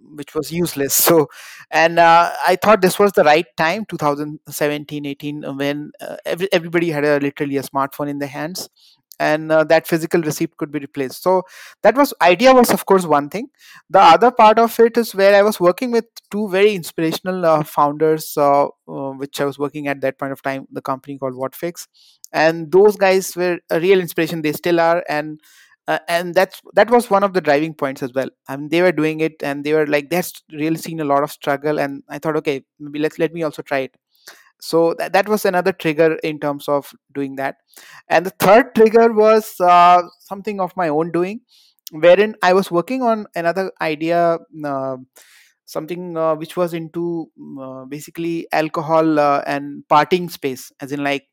Which 0.00 0.34
was 0.34 0.50
useless. 0.52 0.94
So 1.08 1.28
and 1.70 1.98
uh, 1.98 2.30
i 2.46 2.56
thought 2.56 2.80
this 2.82 2.98
was 2.98 3.12
the 3.12 3.24
right 3.24 3.46
time 3.56 3.84
2017 3.86 5.06
18 5.06 5.44
uh, 5.44 5.52
when 5.52 5.90
uh, 6.00 6.16
every, 6.24 6.48
everybody 6.52 6.90
had 6.90 7.04
a 7.04 7.18
literally 7.20 7.56
a 7.56 7.62
smartphone 7.62 8.08
in 8.08 8.18
their 8.18 8.28
hands 8.28 8.68
and 9.20 9.50
uh, 9.50 9.64
that 9.64 9.86
physical 9.86 10.22
receipt 10.22 10.56
could 10.56 10.70
be 10.70 10.78
replaced. 10.78 11.22
So 11.22 11.42
that 11.82 11.96
was 11.96 12.14
idea 12.22 12.54
was 12.54 12.70
of 12.70 12.86
course 12.86 13.04
one 13.04 13.28
thing. 13.28 13.48
The 13.90 14.00
other 14.00 14.30
part 14.30 14.58
of 14.58 14.78
it 14.80 14.96
is 14.96 15.14
where 15.14 15.34
i 15.34 15.42
was 15.42 15.58
working 15.60 15.90
with 15.90 16.04
two 16.30 16.48
very 16.48 16.74
inspirational 16.74 17.44
uh, 17.44 17.64
founders 17.64 18.34
uh, 18.36 18.66
uh, 18.66 19.10
which 19.22 19.40
i 19.40 19.44
was 19.44 19.58
working 19.58 19.88
at 19.88 20.00
that 20.02 20.18
point 20.18 20.32
of 20.32 20.42
time 20.42 20.66
the 20.70 20.82
company 20.82 21.18
called 21.18 21.34
whatfix. 21.34 21.86
And 22.32 22.70
those 22.70 22.96
guys 22.96 23.34
were 23.36 23.58
a 23.70 23.80
real 23.80 24.00
inspiration. 24.00 24.42
They 24.42 24.52
still 24.52 24.80
are. 24.80 25.02
And 25.08 25.40
uh, 25.88 25.98
and 26.08 26.34
that's 26.34 26.62
that 26.74 26.90
was 26.90 27.10
one 27.10 27.24
of 27.24 27.34
the 27.34 27.40
driving 27.42 27.74
points 27.74 28.02
as 28.04 28.14
well. 28.14 28.30
I 28.48 28.56
mean 28.56 28.70
they 28.70 28.82
were 28.82 28.92
doing 28.92 29.20
it 29.20 29.42
and 29.42 29.64
they 29.64 29.74
were 29.74 29.86
like 29.88 30.10
they're 30.10 30.22
really 30.52 30.76
seen 30.78 31.00
a 31.00 31.04
lot 31.04 31.24
of 31.24 31.32
struggle. 31.32 31.80
And 31.80 32.04
i 32.08 32.18
thought 32.20 32.36
okay 32.38 32.64
maybe 32.78 33.00
let's 33.00 33.18
let 33.18 33.34
me 33.34 33.42
also 33.44 33.62
try 33.62 33.80
it. 33.80 33.96
So 34.60 34.94
that, 34.98 35.12
that 35.12 35.28
was 35.28 35.44
another 35.44 35.72
trigger 35.72 36.14
in 36.24 36.40
terms 36.40 36.68
of 36.68 36.92
doing 37.14 37.36
that. 37.36 37.56
And 38.08 38.26
the 38.26 38.30
third 38.30 38.74
trigger 38.74 39.12
was 39.12 39.54
uh, 39.60 40.02
something 40.20 40.60
of 40.60 40.76
my 40.76 40.88
own 40.88 41.12
doing 41.12 41.40
wherein 41.92 42.34
i 42.42 42.52
was 42.52 42.70
working 42.70 43.02
on 43.02 43.26
another 43.34 43.72
idea 43.80 44.38
uh, 44.64 44.96
something 45.64 46.16
uh, 46.16 46.34
which 46.34 46.56
was 46.56 46.74
into 46.74 47.30
mm, 47.38 47.56
uh, 47.82 47.84
basically 47.86 48.46
alcohol 48.52 49.18
uh, 49.18 49.42
and 49.46 49.84
partying 49.90 50.30
space 50.30 50.72
as 50.80 50.92
in 50.92 51.02
like 51.04 51.26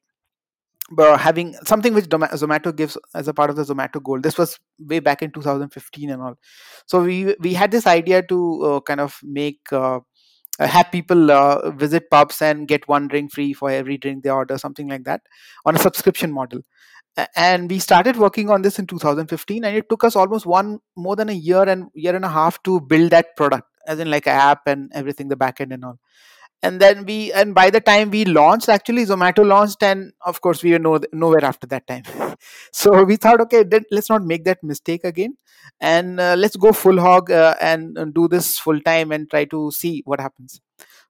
uh, 0.97 1.17
having 1.17 1.55
something 1.65 1.93
which 1.93 2.05
zomato 2.05 2.75
gives 2.75 2.97
as 3.13 3.27
a 3.27 3.33
part 3.33 3.49
of 3.49 3.55
the 3.55 3.63
zomato 3.63 4.01
gold 4.01 4.23
this 4.23 4.37
was 4.37 4.59
way 4.79 4.99
back 4.99 5.21
in 5.21 5.31
2015 5.31 6.09
and 6.09 6.21
all. 6.21 6.35
So 6.85 7.03
we 7.03 7.35
we 7.39 7.53
had 7.53 7.71
this 7.71 7.87
idea 7.87 8.21
to 8.23 8.63
uh, 8.63 8.79
kind 8.81 8.99
of 8.99 9.19
make 9.23 9.61
uh, 9.71 9.99
uh, 10.59 10.67
have 10.67 10.91
people 10.91 11.31
uh, 11.31 11.71
visit 11.71 12.09
pubs 12.09 12.41
and 12.41 12.67
get 12.67 12.87
one 12.87 13.07
drink 13.07 13.33
free 13.33 13.53
for 13.53 13.69
every 13.69 13.97
drink 13.97 14.23
they 14.23 14.29
order 14.29 14.57
something 14.57 14.87
like 14.87 15.03
that 15.03 15.21
on 15.65 15.75
a 15.75 15.79
subscription 15.79 16.31
model. 16.31 16.61
And 17.35 17.69
we 17.69 17.79
started 17.79 18.17
working 18.17 18.49
on 18.49 18.61
this 18.61 18.77
in 18.77 18.87
2015 18.87 19.63
and 19.63 19.75
it 19.75 19.89
took 19.89 20.03
us 20.03 20.15
almost 20.17 20.45
one 20.45 20.79
more 20.97 21.15
than 21.15 21.29
a 21.29 21.33
year 21.33 21.63
and 21.63 21.87
year 21.93 22.15
and 22.15 22.25
a 22.25 22.29
half 22.29 22.61
to 22.63 22.81
build 22.81 23.11
that 23.11 23.35
product 23.37 23.67
as 23.87 23.99
in 23.99 24.09
like 24.09 24.27
app 24.27 24.67
and 24.67 24.91
everything 24.93 25.29
the 25.29 25.37
backend 25.37 25.73
and 25.73 25.85
all 25.85 25.97
and 26.63 26.81
then 26.81 27.05
we 27.05 27.31
and 27.33 27.53
by 27.53 27.69
the 27.69 27.79
time 27.79 28.09
we 28.09 28.25
launched 28.25 28.69
actually 28.69 29.05
zomato 29.05 29.45
launched 29.45 29.83
and 29.83 30.11
of 30.25 30.41
course 30.41 30.63
we 30.63 30.71
were 30.71 30.79
no, 30.79 30.99
nowhere 31.13 31.45
after 31.45 31.67
that 31.67 31.87
time. 31.87 32.03
So 32.71 33.03
we 33.03 33.15
thought 33.15 33.41
okay 33.41 33.63
then 33.63 33.83
let's 33.91 34.09
not 34.09 34.23
make 34.23 34.43
that 34.45 34.63
mistake 34.63 35.03
again. 35.03 35.37
And 35.79 36.19
uh, 36.19 36.35
let's 36.37 36.55
go 36.55 36.71
full 36.73 36.99
hog 36.99 37.31
uh, 37.31 37.55
and, 37.61 37.97
and 37.97 38.13
do 38.13 38.27
this 38.27 38.59
full 38.59 38.79
time 38.81 39.11
and 39.11 39.29
try 39.29 39.45
to 39.45 39.71
see 39.71 40.01
what 40.05 40.19
happens. 40.19 40.59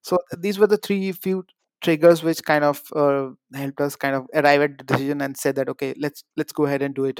So 0.01 0.19
these 0.37 0.59
were 0.59 0.67
the 0.67 0.77
three 0.77 1.11
few 1.11 1.45
triggers 1.81 2.23
which 2.23 2.43
kind 2.43 2.63
of 2.63 2.81
uh, 2.95 3.29
helped 3.53 3.81
us 3.81 3.95
kind 3.95 4.15
of 4.15 4.27
arrive 4.33 4.61
at 4.61 4.77
the 4.77 4.83
decision 4.83 5.21
and 5.21 5.37
said 5.37 5.55
that 5.55 5.69
okay 5.69 5.93
let's 5.99 6.23
let's 6.37 6.53
go 6.53 6.65
ahead 6.65 6.81
and 6.81 6.95
do 6.95 7.05
it. 7.05 7.19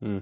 Hmm. 0.00 0.18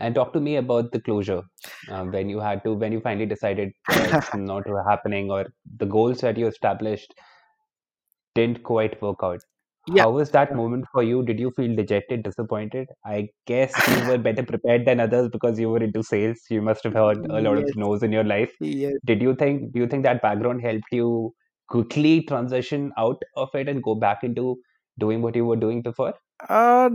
And 0.00 0.14
talk 0.14 0.32
to 0.32 0.40
me 0.40 0.56
about 0.56 0.92
the 0.92 1.00
closure 1.00 1.42
um, 1.88 2.10
when 2.10 2.28
you 2.28 2.40
had 2.40 2.64
to, 2.64 2.74
when 2.74 2.92
you 2.92 3.00
finally 3.00 3.26
decided 3.26 3.70
uh, 3.88 4.08
it's 4.14 4.32
not 4.34 4.64
happening 4.88 5.30
or 5.30 5.46
the 5.76 5.86
goals 5.86 6.20
that 6.22 6.36
you 6.38 6.46
established 6.48 7.14
didn't 8.34 8.62
quite 8.62 9.00
work 9.02 9.18
out. 9.22 9.40
yeah 9.86 10.04
How 10.04 10.10
was 10.10 10.30
that 10.32 10.54
moment 10.54 10.86
for 10.92 11.02
you? 11.02 11.22
Did 11.24 11.40
you 11.40 11.50
feel 11.56 11.74
dejected, 11.76 12.22
disappointed? 12.22 12.88
I 13.04 13.28
guess 13.46 13.74
you 13.88 14.04
were 14.08 14.18
better 14.18 14.42
prepared 14.44 14.86
than 14.86 15.00
others 15.00 15.28
because 15.30 15.58
you 15.60 15.68
were 15.70 15.82
into 15.82 16.02
sales. 16.02 16.40
You 16.50 16.62
must 16.62 16.84
have 16.84 16.94
heard 16.94 17.26
a 17.30 17.40
lot 17.40 17.58
of 17.58 17.66
yes 17.66 17.76
no's 17.76 18.02
in 18.02 18.12
your 18.12 18.24
life. 18.24 18.52
yes 18.60 19.00
Did 19.04 19.22
you 19.22 19.34
think, 19.34 19.72
do 19.72 19.80
you 19.80 19.86
think 19.86 20.04
that 20.04 20.22
background 20.22 20.62
helped 20.62 20.92
you 20.92 21.34
quickly 21.68 22.22
transition 22.24 22.92
out 22.98 23.22
of 23.36 23.50
it 23.54 23.68
and 23.68 23.82
go 23.82 23.94
back 23.94 24.24
into 24.24 24.56
doing 24.98 25.22
what 25.22 25.36
you 25.36 25.46
were 25.46 25.56
doing 25.56 25.82
before? 25.82 26.14
Uh, 26.48 26.88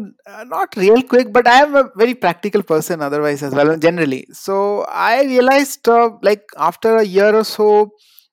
not 0.45 0.75
real 0.75 1.01
quick, 1.03 1.31
but 1.31 1.47
I 1.47 1.61
am 1.61 1.75
a 1.75 1.89
very 1.95 2.15
practical 2.15 2.63
person 2.63 3.01
otherwise 3.01 3.43
as 3.43 3.53
well, 3.53 3.77
generally. 3.77 4.25
So 4.31 4.83
I 4.89 5.23
realized, 5.23 5.87
uh, 5.87 6.11
like 6.23 6.43
after 6.57 6.97
a 6.97 7.03
year 7.03 7.33
or 7.35 7.43
so, 7.43 7.91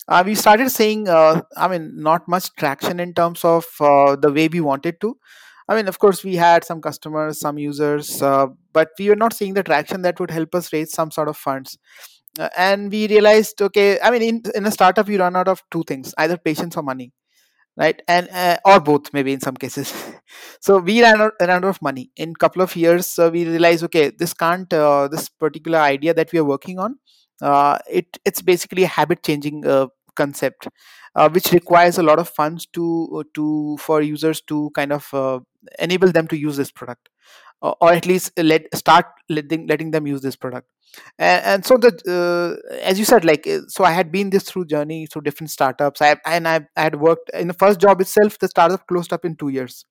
uh, 0.09 0.23
we 0.25 0.35
started 0.35 0.71
seeing, 0.71 1.09
uh, 1.09 1.43
I 1.57 1.69
mean, 1.69 1.93
not 1.97 2.27
much 2.29 2.55
traction 2.57 2.99
in 2.99 3.13
terms 3.13 3.45
of 3.45 3.67
uh, 3.81 4.17
the 4.17 4.33
way 4.33 4.49
we 4.49 4.61
wanted 4.61 5.01
to. 5.03 5.17
I 5.69 5.77
mean, 5.77 5.87
of 5.87 5.99
course, 5.99 6.25
we 6.25 6.37
had 6.37 6.65
some 6.65 6.81
customers, 6.81 7.39
some 7.41 7.59
users, 7.59 8.23
uh, 8.23 8.47
but 8.73 8.89
we 8.99 9.09
were 9.11 9.17
not 9.17 9.35
seeing 9.35 9.55
the 9.55 9.63
traction 9.63 10.03
that 10.03 10.19
would 10.19 10.31
help 10.31 10.55
us 10.55 10.73
raise 10.73 10.93
some 10.93 11.11
sort 11.11 11.29
of 11.29 11.37
funds. 11.37 11.79
Uh, 12.39 12.49
and 12.57 12.91
we 12.91 13.07
realized, 13.07 13.61
okay, 13.61 14.01
I 14.01 14.11
mean, 14.11 14.23
in, 14.23 14.43
in 14.55 14.67
a 14.67 14.71
startup, 14.71 15.09
you 15.09 15.19
run 15.19 15.37
out 15.37 15.49
of 15.49 15.63
two 15.71 15.85
things 15.87 16.15
either 16.17 16.39
patience 16.39 16.77
or 16.77 16.83
money 16.83 17.13
right? 17.77 18.01
And 18.09 18.29
uh, 18.31 18.59
or 18.65 18.81
both 18.81 19.13
maybe 19.13 19.33
in 19.33 19.41
some 19.41 19.57
cases. 19.57 19.93
So 20.61 20.79
we 20.79 21.03
ran 21.03 21.21
out, 21.21 21.33
ran 21.41 21.51
out 21.51 21.65
of 21.65 21.83
money. 21.83 22.11
In 22.17 22.35
couple 22.35 22.63
of 22.63 22.75
years 22.77 23.07
so 23.07 23.29
we 23.31 23.45
realized 23.45 23.85
okay 23.85 24.11
this 24.11 24.33
can't 24.35 24.73
uh, 24.73 25.09
this 25.09 25.29
particular 25.29 25.79
idea 25.79 26.15
that 26.15 26.33
we 26.33 26.39
are 26.39 26.45
working 26.45 26.79
on 26.79 26.97
uh, 27.43 27.79
it 27.91 28.19
it's 28.25 28.43
basically 28.43 28.85
a 28.85 28.87
habit 28.99 29.23
changing 29.23 29.67
uh, 29.67 29.87
concept 30.17 30.69
uh, 31.15 31.29
which 31.29 31.53
requires 31.53 31.99
a 31.99 32.03
lot 32.03 32.19
of 32.19 32.29
funds 32.29 32.67
to 32.73 33.25
to 33.35 33.77
for 33.79 34.01
users 34.03 34.41
to 34.43 34.71
kind 34.75 34.93
of 34.93 35.13
uh, 35.13 35.41
enable 35.79 36.11
them 36.13 36.29
to 36.29 36.37
use 36.39 36.57
this 36.57 36.71
product 36.71 37.09
or, 37.63 37.93
at 37.93 38.07
least 38.07 38.33
let 38.39 38.63
start 38.75 39.07
letting 39.29 39.67
letting 39.67 39.91
them 39.91 40.07
use 40.07 40.21
this 40.21 40.37
product. 40.37 40.69
And, 41.19 41.45
and 41.45 41.67
so 41.67 41.77
the 41.77 41.93
uh, 42.07 42.77
as 42.83 42.99
you 42.99 43.05
said 43.05 43.25
like 43.25 43.47
uh, 43.47 43.61
so 43.69 43.83
i 43.85 43.93
had 43.93 44.13
been 44.13 44.29
this 44.29 44.43
through 44.43 44.67
journey 44.67 45.07
through 45.07 45.23
different 45.23 45.51
startups. 45.51 46.03
I 46.03 46.17
and 46.27 46.47
I, 46.49 46.67
I 46.77 46.83
had 46.83 47.01
worked 47.01 47.31
in 47.33 47.49
the 47.49 47.55
first 47.55 47.81
job 47.81 48.01
itself 48.01 48.39
the 48.39 48.49
startup 48.49 48.87
closed 48.87 49.13
up 49.13 49.25
in 49.25 49.37
two 49.37 49.49
years. 49.49 49.85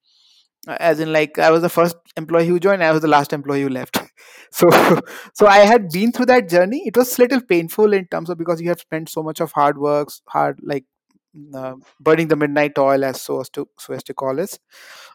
Uh, 0.68 0.78
as 0.80 1.00
in 1.00 1.12
like 1.12 1.39
i 1.39 1.50
was 1.50 1.64
the 1.64 1.70
first 1.70 1.95
employee 2.18 2.48
who 2.48 2.60
joined 2.60 2.84
i 2.84 2.91
was 2.91 3.02
the 3.02 3.08
last 3.08 3.34
employee 3.34 3.64
who 3.64 3.70
left. 3.70 3.98
So 4.54 4.70
so 5.34 5.48
i 5.48 5.60
had 5.60 5.88
been 5.89 6.12
through 6.12 6.26
that 6.26 6.50
journey. 6.50 6.84
It 6.86 6.98
was 6.98 7.18
a 7.18 7.22
little 7.22 7.41
painful 7.41 7.93
in 7.93 8.06
terms 8.08 8.30
of 8.30 8.38
because 8.38 8.62
you 8.62 8.68
have 8.68 8.82
spent 8.82 9.10
so 9.10 9.24
much 9.24 9.39
of 9.39 9.54
hard 9.54 9.78
works 9.78 10.22
hard 10.28 10.60
like 10.62 10.86
uh, 11.56 11.76
burning 12.00 12.28
the 12.28 12.36
midnight 12.36 12.78
oil 12.78 13.04
as 13.06 13.22
so 13.22 13.42
as 13.42 13.50
to 13.50 13.68
so 13.80 13.94
as 13.94 14.04
to 14.04 14.14
call 14.14 14.40
it. 14.40 14.60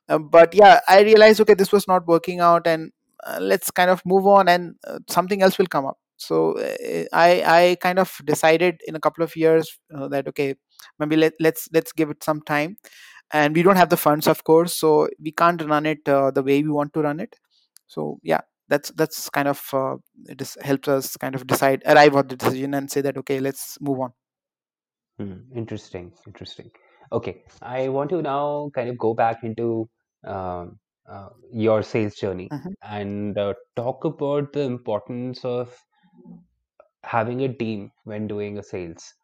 Um, 0.08 0.28
but 0.28 0.54
yeah 0.54 0.80
i 0.88 1.02
realized 1.02 1.40
okay 1.40 1.54
this 1.54 1.72
was 1.72 1.88
not 1.88 2.06
working 2.06 2.40
out 2.40 2.66
and 2.66 2.92
uh, 3.26 3.38
let's 3.40 3.70
kind 3.70 3.90
of 3.90 4.02
move 4.06 4.26
on 4.26 4.48
and 4.48 4.74
uh, 4.86 4.98
something 5.08 5.42
else 5.42 5.58
will 5.58 5.66
come 5.66 5.86
up. 5.86 5.98
So 6.16 6.52
uh, 6.58 7.04
i 7.12 7.42
i 7.60 7.76
kind 7.80 7.98
of 7.98 8.16
decided 8.24 8.80
in 8.86 8.96
a 8.96 9.00
couple 9.00 9.24
of 9.24 9.36
years 9.36 9.78
uh, 9.94 10.08
that 10.08 10.28
okay 10.28 10.54
maybe 10.98 11.16
let, 11.16 11.34
let's 11.40 11.68
let's 11.72 11.92
give 11.92 12.10
it 12.10 12.22
some 12.24 12.42
time. 12.42 12.76
And 13.32 13.54
we 13.56 13.62
don't 13.62 13.76
have 13.76 13.90
the 13.90 13.96
funds 13.96 14.26
of 14.28 14.44
course 14.44 14.76
so 14.78 15.08
we 15.20 15.32
can't 15.32 15.62
run 15.62 15.86
it 15.86 16.08
uh, 16.08 16.30
the 16.30 16.42
way 16.42 16.62
we 16.62 16.70
want 16.70 16.92
to 16.94 17.02
run 17.02 17.20
it. 17.20 17.36
So 17.86 18.18
yeah 18.22 18.40
that's 18.68 18.90
that's 18.92 19.30
kind 19.30 19.48
of 19.48 19.62
uh, 19.72 19.96
it 20.28 20.42
helps 20.62 20.88
us 20.88 21.16
kind 21.16 21.34
of 21.34 21.46
decide 21.46 21.82
arrive 21.86 22.16
at 22.16 22.28
the 22.28 22.36
decision 22.36 22.74
and 22.74 22.90
say 22.90 23.00
that 23.00 23.16
okay 23.18 23.40
let's 23.40 23.78
move 23.80 24.00
on 24.00 24.12
Hmm, 25.18 25.50
interesting, 25.54 26.12
interesting. 26.26 26.70
Okay, 27.12 27.44
I 27.62 27.88
want 27.88 28.10
to 28.10 28.20
now 28.22 28.70
kind 28.74 28.88
of 28.90 28.98
go 28.98 29.14
back 29.14 29.44
into 29.44 29.88
um, 30.24 30.78
uh, 31.08 31.30
your 31.52 31.82
sales 31.82 32.16
journey 32.16 32.50
Mhm. 32.50 32.74
and 32.82 33.36
uh, 33.38 33.54
talk 33.76 34.04
about 34.04 34.52
the 34.52 34.60
importance 34.60 35.44
of 35.44 35.78
having 37.04 37.40
a 37.42 37.52
team 37.52 37.90
when 38.04 38.26
doing 38.26 38.58
a 38.58 38.62
sales. 38.62 39.14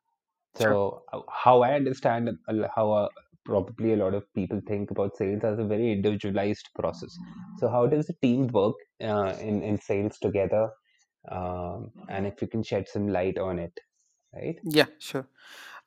sure 0.59 0.79
So, 0.81 1.05
uh, 1.13 1.23
how 1.31 1.63
I 1.63 1.75
understand 1.75 2.29
a 2.31 2.35
l- 2.53 2.71
how 2.77 2.93
uh, 2.93 3.09
probably 3.45 3.95
a 3.95 3.97
lot 3.97 4.15
of 4.15 4.33
people 4.35 4.61
think 4.67 4.91
about 4.91 5.17
sales 5.17 5.45
as 5.45 5.59
a 5.61 5.65
very 5.65 5.93
individualized 5.93 6.71
process. 6.77 7.19
So, 7.57 7.69
how 7.71 7.87
does 7.87 8.07
the 8.09 8.15
team 8.23 8.49
work 8.49 8.77
uh, 9.03 9.37
in 9.41 9.63
in 9.63 9.79
sales 9.81 10.19
together? 10.19 10.71
Um, 11.31 11.93
and 12.09 12.27
if 12.27 12.43
you 12.43 12.49
can 12.49 12.63
shed 12.65 12.89
some 12.89 13.09
light 13.09 13.39
on 13.39 13.59
it, 13.61 13.79
right? 14.35 14.57
yeah 14.63 14.87
sure 14.99 15.27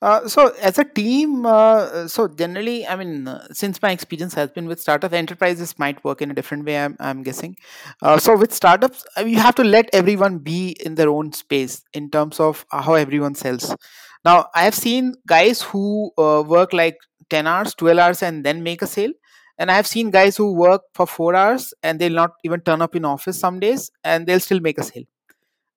Uh, 0.01 0.27
so 0.27 0.49
as 0.61 0.77
a 0.77 0.83
team, 0.83 1.45
uh, 1.45 2.07
so 2.07 2.27
generally, 2.27 2.85
I 2.85 2.95
mean, 2.95 3.27
uh, 3.27 3.47
since 3.51 3.81
my 3.81 3.91
experience 3.91 4.33
has 4.35 4.51
been 4.51 4.67
with 4.67 4.79
startup 4.79 5.13
enterprises, 5.13 5.79
might 5.79 6.03
work 6.03 6.21
in 6.21 6.29
a 6.29 6.33
different 6.33 6.65
way. 6.65 6.77
I'm, 6.77 6.95
I'm 6.99 7.23
guessing. 7.23 7.55
Uh, 8.01 8.17
so 8.17 8.37
with 8.37 8.53
startups, 8.53 9.03
uh, 9.17 9.21
you 9.21 9.39
have 9.39 9.55
to 9.55 9.63
let 9.63 9.89
everyone 9.93 10.39
be 10.39 10.75
in 10.85 10.95
their 10.95 11.09
own 11.09 11.31
space 11.33 11.83
in 11.93 12.09
terms 12.11 12.39
of 12.39 12.65
how 12.71 12.93
everyone 12.93 13.35
sells. 13.35 13.75
Now, 14.23 14.47
I 14.53 14.63
have 14.63 14.75
seen 14.75 15.13
guys 15.27 15.61
who 15.61 16.11
uh, 16.17 16.43
work 16.45 16.73
like 16.73 16.97
ten 17.29 17.47
hours, 17.47 17.73
twelve 17.73 17.97
hours, 17.97 18.21
and 18.21 18.43
then 18.45 18.63
make 18.63 18.81
a 18.81 18.87
sale. 18.87 19.11
And 19.57 19.71
I 19.71 19.75
have 19.75 19.87
seen 19.87 20.11
guys 20.11 20.37
who 20.37 20.53
work 20.53 20.81
for 20.93 21.07
four 21.07 21.35
hours 21.35 21.73
and 21.83 21.99
they'll 21.99 22.11
not 22.13 22.31
even 22.43 22.61
turn 22.61 22.81
up 22.81 22.95
in 22.95 23.05
office 23.05 23.39
some 23.39 23.59
days 23.59 23.91
and 24.03 24.25
they'll 24.27 24.39
still 24.39 24.59
make 24.59 24.77
a 24.77 24.83
sale 24.83 25.03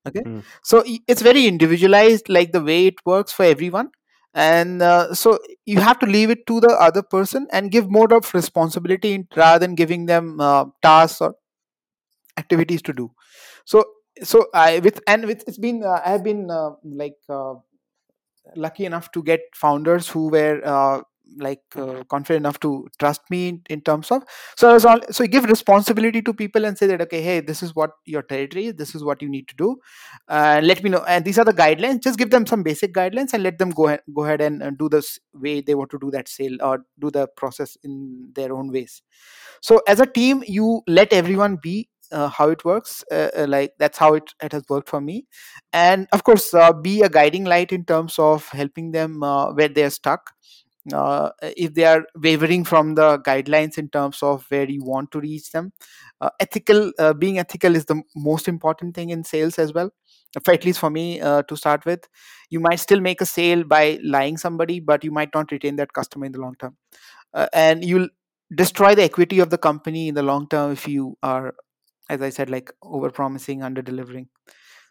okay 0.06 0.22
Hmm. 0.24 0.40
so 0.62 0.82
i- 0.86 1.00
it's 1.06 1.22
very 1.22 1.46
individualized 1.46 2.28
like 2.28 2.52
the 2.52 2.62
way 2.62 2.86
it 2.86 2.94
works 3.04 3.32
for 3.32 3.44
everyone 3.44 3.90
and 4.35 4.83
uh, 4.83 5.14
so 5.14 5.39
you 5.66 5.81
have 5.81 5.99
to 5.99 6.07
leave 6.07 6.31
it 6.31 6.47
to 6.47 6.61
the 6.61 6.68
other 6.68 7.03
person 7.03 7.47
and 7.53 7.70
give 7.70 7.91
more 7.91 8.12
of 8.14 8.33
responsibility 8.35 9.26
rather 9.37 9.59
than 9.66 9.74
giving 9.74 10.07
them 10.07 10.41
uh, 10.41 10.64
tasks 10.83 11.20
or 11.20 11.35
activities 12.37 12.83
to 12.83 12.93
do. 12.93 13.11
So 13.64 13.85
so 14.22 14.47
i 14.53 14.81
with 14.81 15.01
and 15.07 15.26
with 15.26 15.45
it's 15.47 15.59
been 15.59 15.85
uh, 15.85 16.01
i 16.05 16.11
have 16.11 16.24
been 16.24 16.51
uh, 16.51 16.70
like 16.85 17.14
uh, 17.29 17.55
lucky 18.57 18.85
enough 18.85 19.11
to 19.12 19.22
get 19.22 19.41
founders 19.55 20.09
who 20.09 20.29
were 20.29 20.61
uh, 20.64 21.01
like 21.37 21.62
uh, 21.76 22.03
confident 22.09 22.43
enough 22.43 22.59
to 22.61 22.89
trust 22.99 23.22
me 23.31 23.61
in, 23.68 23.81
terms 23.81 24.11
of 24.11 24.22
so 24.57 24.70
I 24.70 24.72
was 24.72 24.85
all, 24.85 25.01
so 25.11 25.24
you 25.24 25.29
give 25.29 25.45
responsibility 25.45 26.22
to 26.22 26.33
people 26.33 26.64
and 26.64 26.76
say 26.76 26.87
that 26.87 27.01
okay 27.03 27.22
hey 27.22 27.41
this 27.41 27.62
is 27.62 27.74
what 27.74 27.91
your 28.05 28.22
territory 28.22 28.66
is 28.66 28.74
this 28.74 28.95
is 28.95 29.05
what 29.05 29.22
you 29.22 29.29
need 29.29 29.49
to 29.49 29.55
do 29.57 29.76
uh, 30.29 30.61
let 30.62 30.83
me 30.83 30.91
know 30.91 31.05
and 31.07 31.24
these 31.24 31.39
are 31.39 31.45
the 31.45 31.53
guidelines 31.53 32.03
just 32.03 32.18
give 32.18 32.31
them 32.31 32.47
some 32.47 32.62
basic 32.62 32.93
guidelines 32.95 33.33
and 33.33 33.43
let 33.43 33.59
them 33.59 33.70
go 33.70 33.87
ahead 33.87 34.01
go 34.14 34.24
ahead 34.24 34.41
and, 34.41 34.62
and 34.62 34.79
do 34.79 34.89
this 34.89 35.18
way 35.35 35.61
they 35.61 35.74
want 35.74 35.91
to 35.91 35.99
do 35.99 36.11
that 36.11 36.29
sale 36.29 36.57
or 36.61 36.85
do 36.99 37.11
the 37.11 37.26
process 37.37 37.76
in 37.83 38.31
their 38.35 38.53
own 38.53 38.72
ways. 38.72 39.03
So 39.61 39.81
as 39.87 40.01
a 40.01 40.07
team 40.07 40.43
you 40.47 40.83
let 40.87 41.12
everyone 41.12 41.59
be 41.62 41.89
uh, 42.11 42.29
how 42.29 42.49
it 42.49 42.64
works 42.64 43.05
uh, 43.12 43.29
uh, 43.37 43.47
like 43.49 43.72
that's 43.79 43.99
how 43.99 44.14
it, 44.14 44.33
it 44.43 44.53
has 44.53 44.64
worked 44.68 44.89
for 44.89 45.01
me. 45.01 45.26
And 45.72 46.09
of 46.12 46.24
course 46.24 46.55
uh, 46.55 46.72
be 46.72 47.03
a 47.03 47.09
guiding 47.09 47.45
light 47.45 47.72
in 47.72 47.85
terms 47.85 48.18
of 48.18 48.49
helping 48.49 48.93
them 48.93 49.22
uh, 49.22 49.53
where 49.53 49.68
they're 49.68 49.91
stuck 49.91 50.33
uh, 50.93 51.30
if 51.57 51.74
they 51.74 51.84
are 51.84 52.05
wavering 52.16 52.64
from 52.64 52.95
the 52.95 53.18
guidelines 53.20 53.78
in 53.78 53.89
terms 53.89 54.22
of 54.22 54.45
where 54.49 54.68
you 54.68 54.82
want 54.84 55.11
to 55.11 55.20
reach 55.20 55.51
them 55.53 55.72
uh, 56.20 56.30
ethical 56.41 56.93
uh, 56.99 57.12
being 57.12 57.39
ethical 57.39 57.76
is 57.76 57.84
the 57.86 58.01
most 58.16 58.49
important 58.49 58.95
thing 58.95 59.11
in 59.11 59.24
sales 59.24 59.59
as 59.59 59.72
well 59.72 59.91
for 60.45 60.53
at 60.53 60.64
least 60.64 60.78
for 60.78 60.91
me 60.91 61.20
uh, 61.20 61.43
to 61.43 61.57
start 61.57 61.84
with. 61.86 62.07
You 62.51 62.61
might 62.61 62.80
still 62.80 63.01
make 63.01 63.20
a 63.20 63.26
sale 63.26 63.64
by 63.64 63.99
lying 64.03 64.36
somebody 64.36 64.80
but 64.80 65.05
you 65.05 65.11
might 65.11 65.30
not 65.34 65.51
retain 65.53 65.76
that 65.76 65.93
customer 65.93 66.26
in 66.26 66.32
the 66.32 66.41
long 66.41 66.55
term. 66.57 66.76
Uh, 67.34 67.47
and 67.53 67.84
you'll 67.84 68.09
destroy 68.55 68.95
the 68.95 69.05
equity 69.05 69.41
of 69.41 69.51
the 69.51 69.59
company 69.59 70.09
in 70.09 70.14
the 70.14 70.22
long 70.22 70.49
term 70.49 70.72
if 70.72 70.89
you 70.89 71.16
are 71.22 71.55
as 72.11 72.22
i 72.22 72.30
said 72.30 72.49
like 72.51 72.72
over 72.82 73.11
promising 73.11 73.62
under 73.62 73.82
delivering 73.82 74.28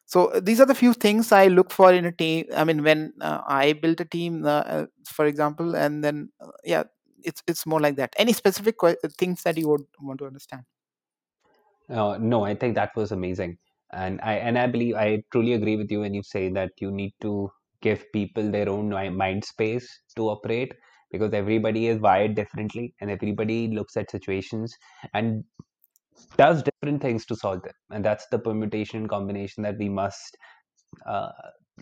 so 0.07 0.27
uh, 0.27 0.39
these 0.39 0.59
are 0.61 0.65
the 0.65 0.75
few 0.75 0.93
things 0.93 1.31
i 1.31 1.47
look 1.47 1.71
for 1.71 1.93
in 1.93 2.05
a 2.05 2.11
team 2.11 2.45
i 2.55 2.63
mean 2.63 2.83
when 2.83 3.13
uh, 3.21 3.41
i 3.47 3.73
built 3.73 3.99
a 3.99 4.05
team 4.05 4.45
uh, 4.45 4.63
uh, 4.75 4.85
for 5.05 5.25
example 5.25 5.75
and 5.75 6.03
then 6.03 6.29
uh, 6.41 6.51
yeah 6.63 6.83
it's 7.23 7.43
it's 7.47 7.65
more 7.65 7.81
like 7.81 7.95
that. 7.97 8.13
Any 8.17 8.33
specific 8.33 8.75
uh, 8.83 8.95
things 9.17 9.43
that 9.43 9.57
you 9.57 9.67
would 9.69 9.85
want 9.99 10.19
to 10.19 10.27
understand? 10.27 10.63
No, 11.89 12.43
I 12.43 12.55
think 12.55 12.75
that 12.75 12.95
was 12.95 13.11
amazing. 13.11 13.57
And 13.91 14.19
I 14.21 14.33
and 14.35 14.57
I 14.57 14.67
believe 14.67 14.95
I 14.95 15.23
truly 15.31 15.53
agree 15.53 15.77
with 15.77 15.91
you 15.91 16.01
when 16.01 16.13
you 16.13 16.23
say 16.23 16.49
that 16.49 16.71
you 16.79 16.91
need 16.91 17.13
to 17.21 17.49
give 17.81 18.11
people 18.11 18.51
their 18.51 18.69
own 18.69 18.89
mind 19.15 19.45
space 19.45 19.87
to 20.15 20.29
operate 20.29 20.73
because 21.11 21.33
everybody 21.33 21.87
is 21.87 21.99
wired 21.99 22.35
differently 22.35 22.93
and 22.99 23.09
everybody 23.09 23.69
looks 23.69 23.95
at 23.95 24.11
situations. 24.11 24.75
And 25.13 25.45
does 26.37 26.63
different 26.63 27.01
things 27.01 27.25
to 27.25 27.35
solve 27.35 27.61
them. 27.63 27.73
And 27.91 28.03
that's 28.03 28.25
the 28.31 28.39
permutation 28.39 29.07
combination 29.07 29.63
that 29.63 29.77
we 29.77 29.89
must 29.89 30.37
uh, 31.07 31.29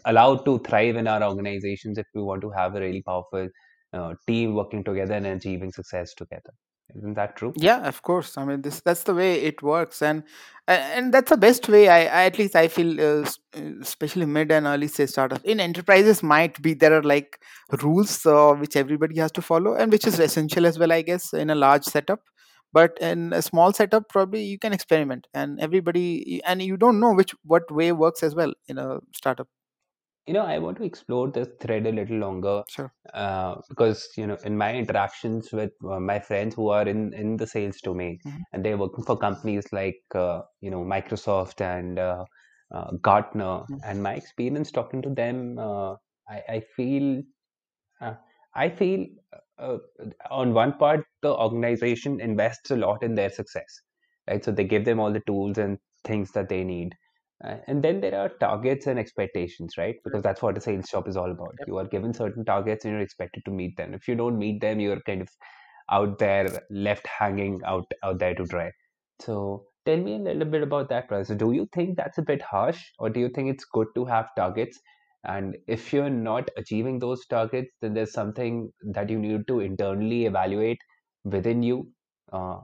allow 0.05 0.37
to 0.37 0.59
thrive 0.59 0.95
in 0.95 1.07
our 1.07 1.23
organizations 1.23 1.97
if 1.97 2.07
we 2.13 2.21
want 2.21 2.41
to 2.41 2.51
have 2.51 2.75
a 2.75 2.79
really 2.79 3.01
powerful 3.03 3.47
uh, 3.93 4.13
team 4.27 4.55
working 4.55 4.83
together 4.83 5.13
and 5.13 5.25
achieving 5.25 5.71
success 5.71 6.13
together. 6.13 6.51
Isn't 6.95 7.15
that 7.15 7.35
true? 7.35 7.51
yeah 7.57 7.87
of 7.87 8.01
course 8.03 8.37
i 8.37 8.45
mean 8.45 8.61
this 8.61 8.79
that's 8.81 9.03
the 9.03 9.13
way 9.13 9.41
it 9.41 9.61
works 9.63 10.01
and 10.01 10.23
and 10.67 11.13
that's 11.13 11.31
the 11.31 11.37
best 11.37 11.67
way 11.67 11.89
i, 11.89 12.01
I 12.01 12.25
at 12.25 12.37
least 12.37 12.55
i 12.55 12.67
feel 12.67 13.01
uh, 13.01 13.25
uh, 13.57 13.61
especially 13.81 14.25
mid 14.25 14.51
and 14.51 14.67
early 14.67 14.87
stage 14.87 15.09
startups 15.09 15.43
in 15.43 15.59
enterprises 15.59 16.21
might 16.21 16.61
be 16.61 16.73
there 16.73 16.93
are 16.93 17.03
like 17.03 17.39
rules 17.81 18.25
uh, 18.25 18.53
which 18.53 18.75
everybody 18.75 19.17
has 19.19 19.31
to 19.33 19.41
follow 19.41 19.73
and 19.73 19.91
which 19.91 20.05
is 20.05 20.19
essential 20.19 20.65
as 20.65 20.77
well 20.77 20.91
i 20.91 21.01
guess 21.01 21.33
in 21.33 21.49
a 21.49 21.55
large 21.55 21.83
setup 21.83 22.21
but 22.77 22.97
in 23.09 23.33
a 23.33 23.41
small 23.41 23.73
setup 23.73 24.09
probably 24.09 24.43
you 24.43 24.59
can 24.59 24.73
experiment 24.73 25.27
and 25.33 25.59
everybody 25.67 26.41
and 26.45 26.61
you 26.61 26.77
don't 26.77 26.99
know 26.99 27.13
which 27.21 27.35
what 27.43 27.71
way 27.81 27.91
works 27.93 28.23
as 28.23 28.35
well 28.35 28.53
in 28.67 28.77
a 28.77 28.99
startup 29.21 29.49
You 30.27 30.33
know, 30.33 30.45
I 30.45 30.57
want 30.57 30.77
to 30.77 30.83
explore 30.83 31.29
this 31.29 31.49
thread 31.61 31.85
a 31.85 31.91
little 31.91 32.17
longer 32.17 32.63
sure 32.67 32.93
uh, 33.13 33.55
because, 33.69 34.09
you 34.17 34.25
know, 34.25 34.37
in 34.43 34.57
my 34.57 34.73
interactions 34.73 35.51
with 35.51 35.71
uh, 35.87 35.99
my 35.99 36.19
friends 36.19 36.55
who 36.55 36.69
are 36.69 36.87
in, 36.87 37.13
in 37.13 37.37
the 37.37 37.45
sales 37.45 37.79
domain 37.81 38.19
Mhm. 38.23 38.45
and 38.51 38.65
they're 38.65 38.77
working 38.77 39.03
for 39.03 39.17
companies 39.17 39.71
like, 39.71 40.01
uh, 40.15 40.41
you 40.61 40.71
know, 40.71 40.83
Microsoft 40.83 41.61
and 41.61 41.99
uh, 41.99 42.25
uh, 42.71 42.91
Gartner, 43.01 43.65
Mhm. 43.67 43.81
and 43.83 44.01
my 44.01 44.15
experience 44.15 44.71
talking 44.71 45.01
to 45.03 45.09
them, 45.11 45.59
uh, 45.59 45.93
I, 46.27 46.43
I 46.49 46.59
feel, 46.75 47.21
uh, 48.01 48.15
I 48.55 48.69
feel 48.69 49.07
uh, 49.57 49.77
on 50.29 50.53
one 50.53 50.73
part, 50.77 51.05
the 51.21 51.33
organization 51.33 52.19
invests 52.19 52.71
a 52.71 52.75
lot 52.75 53.03
in 53.03 53.15
their 53.15 53.29
success, 53.29 53.81
right? 54.29 54.43
So 54.43 54.51
they 54.51 54.65
give 54.65 54.85
them 54.85 54.99
all 54.99 55.13
the 55.13 55.21
tools 55.27 55.57
and 55.57 55.77
things 56.03 56.31
that 56.31 56.49
they 56.49 56.63
need 56.63 56.95
Uh, 57.43 57.57
and 57.67 57.83
then 57.83 57.99
there 58.01 58.17
are 58.17 58.29
targets 58.39 58.87
and 58.87 58.97
expectations, 58.97 59.77
right? 59.77 59.95
Because 60.03 60.23
that's 60.23 60.41
what 60.41 60.57
a 60.57 60.61
sales 60.61 60.89
job 60.89 61.07
is 61.07 61.17
all 61.17 61.31
about. 61.31 61.53
Yep. 61.59 61.67
You 61.67 61.77
are 61.77 61.85
given 61.85 62.13
certain 62.13 62.45
targets 62.45 62.85
and 62.85 62.93
you're 62.93 63.01
expected 63.01 63.43
to 63.45 63.51
meet 63.51 63.75
them. 63.77 63.93
If 63.93 64.07
you 64.07 64.15
don't 64.15 64.37
meet 64.37 64.61
them, 64.61 64.79
you're 64.79 65.01
kind 65.01 65.21
of 65.21 65.29
out 65.91 66.17
there, 66.17 66.47
left 66.69 67.07
hanging 67.07 67.61
out 67.65 67.85
out 68.03 68.19
there 68.19 68.33
to 68.35 68.45
dry. 68.45 68.71
So 69.19 69.65
tell 69.85 69.97
me 69.97 70.15
a 70.15 70.19
little 70.19 70.45
bit 70.45 70.63
about 70.63 70.89
that 70.89 71.07
process. 71.09 71.37
Do 71.37 71.51
you 71.51 71.67
think 71.73 71.97
that's 71.97 72.17
a 72.17 72.21
bit 72.21 72.41
harsh, 72.41 72.81
or 72.99 73.09
do 73.09 73.19
you 73.19 73.29
think 73.29 73.49
it's 73.53 73.65
good 73.65 73.87
to 73.95 74.05
have 74.05 74.29
targets? 74.37 74.79
And 75.25 75.57
if 75.67 75.91
you're 75.91 76.09
not 76.09 76.49
achieving 76.57 76.99
those 76.99 77.25
targets, 77.25 77.71
then 77.81 77.93
there's 77.93 78.13
something 78.13 78.71
that 78.93 79.09
you 79.09 79.19
need 79.19 79.47
to 79.47 79.59
internally 79.59 80.25
evaluate 80.25 80.79
within 81.23 81.63
you, 81.63 81.87
uh, 82.31 82.57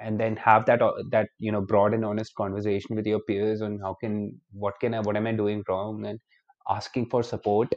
and 0.00 0.18
then 0.18 0.36
have 0.36 0.64
that 0.66 0.80
that 1.10 1.28
you 1.38 1.52
know 1.52 1.60
broad 1.60 1.94
and 1.94 2.04
honest 2.04 2.34
conversation 2.34 2.96
with 2.96 3.06
your 3.06 3.20
peers 3.20 3.62
on 3.62 3.78
how 3.82 3.94
can 4.00 4.40
what 4.52 4.74
can 4.80 4.94
I 4.94 5.00
what 5.00 5.16
am 5.16 5.26
I 5.26 5.32
doing 5.32 5.62
wrong 5.68 6.06
and 6.06 6.18
asking 6.68 7.06
for 7.10 7.22
support, 7.22 7.74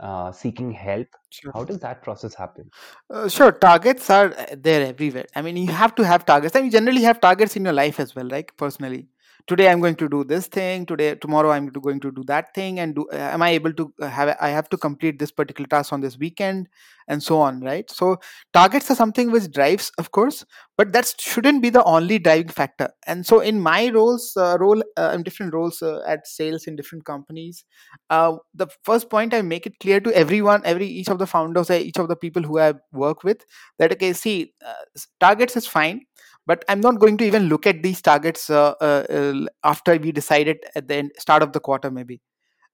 uh, 0.00 0.32
seeking 0.32 0.72
help. 0.72 1.06
Sure. 1.30 1.52
How 1.54 1.64
does 1.64 1.78
that 1.80 2.02
process 2.02 2.34
happen? 2.34 2.70
Uh, 3.10 3.28
sure, 3.28 3.52
targets 3.52 4.10
are 4.10 4.32
uh, 4.32 4.46
there 4.56 4.86
everywhere. 4.86 5.26
I 5.36 5.42
mean, 5.42 5.56
you 5.56 5.68
have 5.68 5.94
to 5.96 6.04
have 6.04 6.24
targets. 6.24 6.56
I 6.56 6.60
mean, 6.60 6.66
you 6.66 6.72
generally 6.72 7.02
have 7.02 7.20
targets 7.20 7.56
in 7.56 7.64
your 7.64 7.72
life 7.72 8.00
as 8.00 8.14
well, 8.14 8.28
right? 8.28 8.50
Personally, 8.56 9.08
today 9.46 9.68
I'm 9.68 9.80
going 9.80 9.96
to 9.96 10.08
do 10.08 10.24
this 10.24 10.46
thing. 10.46 10.86
Today, 10.86 11.14
tomorrow 11.14 11.50
I'm 11.50 11.66
going 11.68 12.00
to 12.00 12.10
do 12.10 12.24
that 12.26 12.54
thing. 12.54 12.78
And 12.80 12.94
do 12.94 13.06
am 13.12 13.42
I 13.42 13.50
able 13.50 13.72
to 13.74 13.92
uh, 14.00 14.08
have? 14.08 14.36
I 14.40 14.48
have 14.48 14.68
to 14.70 14.76
complete 14.76 15.18
this 15.18 15.30
particular 15.30 15.66
task 15.66 15.92
on 15.92 16.00
this 16.00 16.18
weekend, 16.18 16.68
and 17.08 17.22
so 17.22 17.40
on, 17.40 17.60
right? 17.60 17.90
So 17.90 18.16
targets 18.52 18.90
are 18.90 18.94
something 18.94 19.30
which 19.30 19.50
drives, 19.50 19.90
of 19.98 20.10
course, 20.12 20.44
but 20.76 20.92
that 20.92 21.14
shouldn't 21.18 21.62
be 21.62 21.70
the 21.70 21.84
only 21.84 22.18
driving 22.18 22.48
factor. 22.48 22.90
And 23.06 23.26
so, 23.26 23.40
in 23.40 23.60
my 23.60 23.88
roles, 23.90 24.32
uh, 24.36 24.56
role 24.58 24.82
uh, 24.96 25.12
in 25.14 25.22
different 25.22 25.52
roles 25.54 25.82
uh, 25.82 26.00
at 26.06 26.26
sales 26.26 26.64
in 26.66 26.76
different 26.76 27.04
companies, 27.04 27.64
uh, 28.10 28.36
the 28.54 28.66
first 28.82 29.10
point 29.10 29.34
i 29.34 29.42
make 29.42 29.66
it 29.66 29.78
clear 29.80 30.00
to 30.00 30.12
everyone 30.14 30.62
every 30.64 30.86
each 30.86 31.08
of 31.08 31.18
the 31.18 31.26
founders 31.26 31.70
uh, 31.70 31.74
each 31.74 31.98
of 31.98 32.08
the 32.08 32.16
people 32.16 32.42
who 32.42 32.58
i 32.58 32.72
work 32.92 33.24
with 33.24 33.44
that 33.78 33.92
okay 33.92 34.12
see 34.12 34.52
uh, 34.66 34.84
targets 35.20 35.56
is 35.56 35.66
fine 35.66 36.00
but 36.46 36.64
i'm 36.68 36.80
not 36.80 36.98
going 36.98 37.16
to 37.16 37.24
even 37.24 37.44
look 37.48 37.66
at 37.66 37.82
these 37.82 38.00
targets 38.02 38.50
uh, 38.50 38.74
uh, 38.80 39.04
uh, 39.10 39.46
after 39.64 39.96
we 39.96 40.12
decided 40.12 40.58
at 40.74 40.88
the 40.88 40.94
end, 40.96 41.12
start 41.18 41.42
of 41.42 41.52
the 41.52 41.60
quarter 41.60 41.90
maybe. 41.90 42.20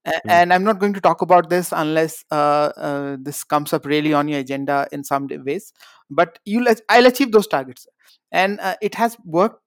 A- 0.06 0.20
Hmm. 0.24 0.30
and 0.36 0.52
i'm 0.54 0.64
not 0.64 0.78
going 0.80 0.94
to 0.94 1.00
talk 1.00 1.22
about 1.22 1.50
this 1.50 1.72
unless 1.72 2.24
uh, 2.30 2.70
uh, 2.88 3.16
this 3.20 3.44
comes 3.44 3.72
up 3.72 3.84
really 3.86 4.12
on 4.14 4.28
your 4.28 4.40
agenda 4.40 4.88
in 4.92 5.04
some 5.04 5.28
ways. 5.46 5.72
But 6.10 6.38
you'll 6.44 6.68
i'll 6.88 7.06
achieve 7.06 7.32
those 7.32 7.46
targets. 7.46 7.86
And 8.32 8.60
uh, 8.60 8.76
it 8.82 8.94
has 8.96 9.16
worked 9.24 9.60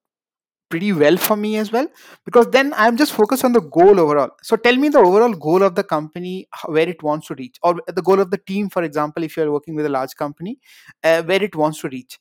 pretty 0.70 0.92
well 0.94 1.18
for 1.18 1.36
me 1.36 1.58
as 1.58 1.72
well 1.72 1.88
because 2.26 2.48
then 2.56 2.74
i'm 2.76 2.98
just 2.98 3.14
focused 3.14 3.46
on 3.46 3.54
the 3.54 3.62
goal 3.62 4.00
overall. 4.00 4.32
So 4.42 4.56
tell 4.56 4.76
me 4.76 4.90
the 4.90 5.00
overall 5.00 5.34
goal 5.34 5.64
of 5.64 5.76
the 5.76 5.84
company 5.84 6.48
where 6.66 6.90
it 6.90 7.04
wants 7.04 7.28
to 7.28 7.36
reach. 7.36 7.58
Or 7.64 7.76
the 7.88 8.02
goal 8.02 8.20
of 8.20 8.32
the 8.32 8.40
team 8.40 8.70
for 8.70 8.84
example 8.84 9.24
if 9.24 9.38
you're 9.38 9.52
working 9.52 9.76
with 9.76 9.86
a 9.86 9.90
large 9.90 10.16
company 10.16 10.60
uh, 11.04 11.22
where 11.24 11.44
it 11.44 11.56
wants 11.56 11.82
to 11.82 11.90
reach 11.90 12.20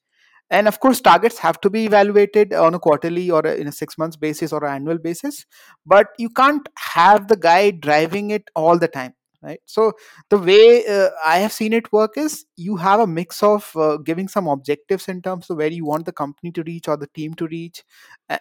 and 0.52 0.68
of 0.68 0.78
course 0.80 1.00
targets 1.00 1.38
have 1.38 1.60
to 1.62 1.70
be 1.70 1.84
evaluated 1.86 2.52
on 2.52 2.74
a 2.74 2.78
quarterly 2.78 3.30
or 3.30 3.40
a, 3.40 3.54
in 3.54 3.66
a 3.66 3.72
six 3.72 3.96
months 3.98 4.16
basis 4.16 4.52
or 4.52 4.64
an 4.64 4.74
annual 4.74 4.98
basis. 4.98 5.46
But 5.86 6.08
you 6.18 6.30
can't 6.30 6.68
have 6.78 7.28
the 7.28 7.36
guy 7.36 7.70
driving 7.70 8.30
it 8.30 8.44
all 8.54 8.78
the 8.78 8.88
time 8.88 9.14
right? 9.42 9.60
So 9.66 9.92
the 10.30 10.38
way 10.38 10.86
uh, 10.86 11.08
i 11.26 11.38
have 11.38 11.52
seen 11.52 11.72
it 11.72 11.92
work 11.92 12.16
is 12.16 12.44
you 12.56 12.76
have 12.76 13.00
a 13.00 13.06
mix 13.06 13.42
of 13.42 13.72
uh, 13.76 13.96
giving 13.96 14.28
some 14.28 14.46
objectives 14.46 15.08
in 15.08 15.22
terms 15.22 15.50
of 15.50 15.56
where 15.56 15.72
you 15.78 15.84
want 15.84 16.06
the 16.06 16.12
company 16.12 16.52
to 16.52 16.62
reach 16.62 16.86
or 16.86 16.96
the 16.96 17.08
team 17.08 17.34
to 17.34 17.48
reach 17.48 17.82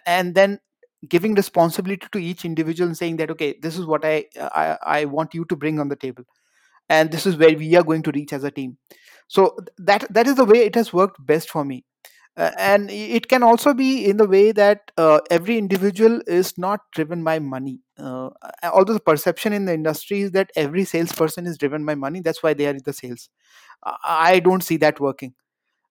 and 0.06 0.36
then 0.36 0.60
giving 1.08 1.34
responsibility 1.34 2.06
to 2.12 2.18
each 2.18 2.44
individual 2.44 2.86
and 2.88 2.96
saying 2.96 3.16
that 3.16 3.32
okay 3.32 3.56
this 3.60 3.76
is 3.76 3.84
what 3.84 4.04
i 4.04 4.24
i, 4.36 4.78
I 4.98 5.04
want 5.06 5.34
you 5.34 5.44
to 5.46 5.56
bring 5.56 5.80
on 5.80 5.88
the 5.88 5.96
table 5.96 6.24
and 6.88 7.10
this 7.10 7.26
is 7.26 7.36
where 7.36 7.56
we 7.56 7.74
are 7.76 7.82
going 7.82 8.02
to 8.02 8.12
reach 8.12 8.32
as 8.32 8.44
a 8.44 8.50
team. 8.50 8.76
So 9.28 9.56
that 9.78 10.06
that 10.12 10.26
is 10.26 10.34
the 10.34 10.44
way 10.44 10.58
it 10.64 10.74
has 10.74 10.92
worked 10.92 11.24
best 11.24 11.50
for 11.50 11.64
me 11.64 11.84
uh, 12.36 12.50
and 12.58 12.90
it 12.90 13.28
can 13.28 13.42
also 13.42 13.74
be 13.74 14.06
in 14.06 14.16
the 14.16 14.26
way 14.26 14.52
that 14.52 14.90
uh, 14.96 15.20
every 15.30 15.58
individual 15.58 16.20
is 16.26 16.56
not 16.56 16.80
driven 16.92 17.22
by 17.22 17.38
money. 17.38 17.80
Uh, 17.98 18.30
although 18.72 18.94
the 18.94 19.00
perception 19.00 19.52
in 19.52 19.66
the 19.66 19.74
industry 19.74 20.22
is 20.22 20.30
that 20.32 20.50
every 20.56 20.84
salesperson 20.84 21.46
is 21.46 21.58
driven 21.58 21.84
by 21.84 21.94
money 21.94 22.20
that's 22.20 22.42
why 22.42 22.54
they 22.54 22.66
are 22.66 22.70
in 22.70 22.80
the 22.84 22.92
sales. 22.92 23.28
I 23.84 24.32
I 24.34 24.40
don't 24.40 24.62
see 24.64 24.76
that 24.78 25.00
working. 25.00 25.34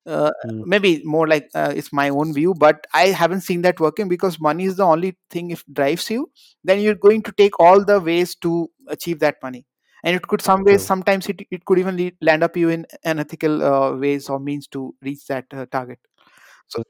Uh, 0.08 0.32
Hmm. 0.44 0.64
maybe 0.66 1.02
more 1.06 1.28
like 1.28 1.48
uh, 1.54 1.72
it's 1.76 1.94
my 1.94 2.10
own 2.10 2.34
view 2.34 2.56
but 2.56 2.88
i 2.92 3.10
haven't 3.10 3.42
seen 3.42 3.62
that 3.62 3.80
working 3.80 4.10
because 4.10 4.40
money 4.40 4.66
is 4.66 4.76
the 4.78 4.84
only 4.84 5.16
thing 5.30 5.52
if 5.52 5.64
drives 5.74 6.10
you 6.10 6.28
then 6.64 6.80
you're 6.80 6.96
going 6.96 7.22
to 7.22 7.32
take 7.34 7.60
all 7.60 7.84
the 7.86 8.00
ways 8.00 8.34
to 8.36 8.68
achieve 8.88 9.20
that 9.20 9.36
money. 9.44 9.66
And 10.04 10.16
it 10.16 10.24
could 10.24 10.42
some 10.42 10.64
ways 10.64 10.84
sometimes 10.84 11.30
it, 11.30 11.42
it 11.52 11.66
could 11.66 11.78
even 11.78 11.96
lead, 11.98 12.16
land 12.22 12.44
up 12.44 12.58
you 12.58 12.70
in 12.70 12.88
unethical 13.06 13.64
uh, 13.64 13.96
ways 13.96 14.30
or 14.30 14.40
means 14.40 14.68
to 14.70 14.96
reach 15.04 15.28
that 15.28 15.46
uh, 15.54 15.68
target 15.72 16.00
so 16.74 16.84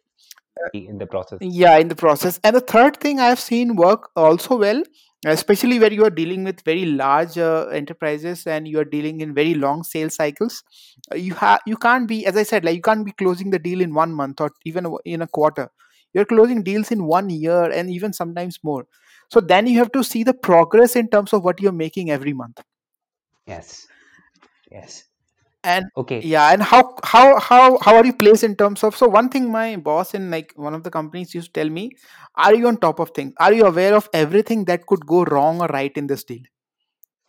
In 0.74 0.98
the 0.98 1.08
process. 1.08 1.40
yeah 1.42 1.78
in 1.78 1.88
the 1.88 1.96
process 1.96 2.40
and 2.44 2.56
the 2.56 2.62
third 2.74 2.98
thing 3.06 3.20
i've 3.20 3.40
seen 3.40 3.76
work 3.76 4.10
also 4.16 4.58
well 4.58 4.82
especially 5.26 5.78
where 5.84 5.94
you 5.94 6.04
are 6.06 6.10
dealing 6.20 6.44
with 6.44 6.62
very 6.70 6.86
large 6.86 7.38
uh, 7.38 7.68
enterprises 7.80 8.46
and 8.48 8.68
you 8.68 8.80
are 8.80 8.86
dealing 8.94 9.22
in 9.22 9.34
very 9.34 9.54
long 9.64 9.84
sales 9.84 10.16
cycles 10.16 10.64
uh, 11.12 11.16
you 11.16 11.34
have 11.42 11.62
you 11.66 11.78
can't 11.88 12.08
be 12.14 12.20
as 12.32 12.38
i 12.38 12.44
said 12.52 12.66
like 12.66 12.76
you 12.76 12.82
can't 12.90 13.06
be 13.06 13.12
closing 13.24 13.50
the 13.56 13.60
deal 13.68 13.82
in 13.82 13.94
one 13.94 14.14
month 14.22 14.42
or 14.42 14.52
even 14.66 14.88
in 15.06 15.22
a 15.22 15.28
quarter 15.40 15.68
you're 16.14 16.26
closing 16.34 16.64
deals 16.64 16.92
in 16.92 17.06
one 17.06 17.30
year 17.30 17.64
and 17.80 17.90
even 17.90 18.14
sometimes 18.14 18.60
more 18.64 18.86
so 19.32 19.40
then 19.40 19.68
you 19.68 19.78
have 19.80 19.92
to 19.92 20.04
see 20.04 20.24
the 20.24 20.34
progress 20.50 20.96
in 20.96 21.08
terms 21.10 21.34
of 21.34 21.44
what 21.44 21.62
you're 21.62 21.80
making 21.86 22.12
every 22.12 22.34
month 22.34 22.62
Yes. 23.46 23.88
Yes. 24.72 25.04
And 25.64 25.86
Okay. 25.96 26.22
yeah 26.22 26.52
and 26.54 26.64
how 26.64 26.96
how 27.04 27.40
how 27.40 27.78
how 27.80 27.96
are 27.96 28.06
you 28.06 28.14
placed 28.14 28.44
in 28.44 28.56
terms 28.56 28.84
of 28.84 28.96
so 28.96 29.08
one 29.08 29.30
thing 29.30 29.52
my 29.52 29.76
boss 29.78 30.14
in 30.14 30.30
like 30.32 30.54
one 30.56 30.74
of 30.74 30.84
the 30.84 30.90
companies 30.92 31.34
used 31.36 31.54
to 31.54 31.60
tell 31.62 31.70
me 31.70 31.92
are 32.36 32.54
you 32.56 32.68
on 32.68 32.78
top 32.78 33.00
of 33.00 33.12
things 33.12 33.34
are 33.40 33.54
you 33.54 33.66
aware 33.66 33.96
of 33.96 34.10
everything 34.14 34.66
that 34.66 34.86
could 34.88 35.06
go 35.06 35.24
wrong 35.26 35.62
or 35.62 35.68
right 35.68 35.92
in 35.98 36.08
this 36.08 36.24
deal 36.24 36.42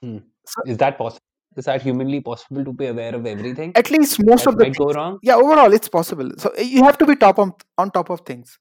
Hmm. 0.03 0.19
so 0.47 0.63
Is 0.67 0.79
that 0.79 0.99
possible? 0.99 1.21
Is 1.57 1.67
that 1.67 1.83
humanly 1.83 2.21
possible 2.21 2.65
to 2.65 2.73
be 2.73 2.87
aware 2.87 3.15
of 3.15 3.27
everything 3.27 3.73
at 3.77 3.91
least 3.91 4.19
most 4.25 4.45
that 4.45 4.49
of 4.49 4.57
the 4.59 4.65
might 4.65 4.77
go 4.77 4.93
wrong? 4.93 5.19
yeah 5.23 5.37
overall 5.37 5.73
it's 5.73 5.89
possible 5.89 6.31
so 6.39 6.51
uh, 6.59 6.63
you 6.63 6.83
have 6.85 6.99
to 6.99 7.07
be 7.07 7.15
top 7.17 7.39
on 7.39 7.53
on 7.79 7.91
top 7.91 8.11
of 8.11 8.21
things 8.23 8.59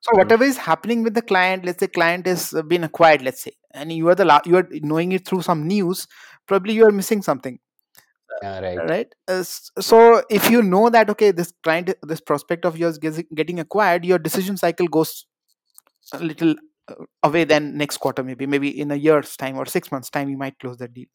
so 0.00 0.10
Hmm. 0.12 0.18
whatever 0.18 0.44
is 0.44 0.56
happening 0.58 1.02
with 1.02 1.14
the 1.14 1.22
client 1.22 1.64
let's 1.64 1.80
say 1.80 1.86
client 1.86 2.26
uh, 2.28 2.62
been 2.62 2.84
acquired 2.84 3.22
let's 3.22 3.42
say 3.42 3.52
and 3.72 3.92
you 3.92 4.08
are 4.08 4.14
the 4.14 4.24
la- 4.24 4.40
you 4.44 4.56
are 4.56 4.68
knowing 4.92 5.12
it 5.12 5.26
through 5.26 5.42
some 5.42 5.66
news 5.66 6.06
probably 6.46 6.74
you 6.74 6.84
are 6.86 6.92
missing 6.92 7.22
something 7.22 7.58
Yeah, 8.44 8.60
right. 8.60 8.84
right 8.90 9.14
Uh, 9.28 9.42
so 9.42 10.22
if 10.30 10.50
you 10.50 10.62
know 10.62 10.90
that 10.90 11.08
okay 11.10 11.30
this 11.30 11.52
client 11.62 11.92
this 12.02 12.20
prospect 12.20 12.64
of 12.64 12.76
yours 12.76 12.98
gets, 12.98 13.20
getting 13.34 13.60
acquired 13.60 14.04
your 14.04 14.18
decision 14.18 14.56
cycle 14.56 14.88
goes 14.88 15.26
a 16.12 16.18
little 16.20 16.54
uh, 16.88 17.04
away 17.22 17.44
then 17.44 17.76
next 17.76 17.98
quarter 17.98 18.24
maybe 18.24 18.46
maybe 18.46 18.70
in 18.80 18.90
a 18.90 18.96
year's 18.96 19.36
time 19.36 19.56
or 19.56 19.66
six 19.66 19.92
months 19.92 20.10
time 20.10 20.28
you 20.30 20.38
might 20.38 20.58
close 20.58 20.78
that 20.78 20.94
deal 20.94 21.06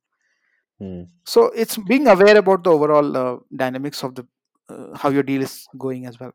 Hmm. 0.80 1.04
so 1.26 1.46
it's 1.52 1.78
being 1.78 2.08
aware 2.08 2.38
about 2.38 2.64
the 2.64 2.72
overall 2.72 3.18
uh, 3.18 3.38
dynamics 3.56 4.04
of 4.04 4.16
the 4.16 4.28
uh, 4.70 4.96
how 4.98 5.10
your 5.10 5.24
deal 5.24 5.42
is 5.42 5.68
going 5.78 6.06
as 6.06 6.20
well 6.20 6.32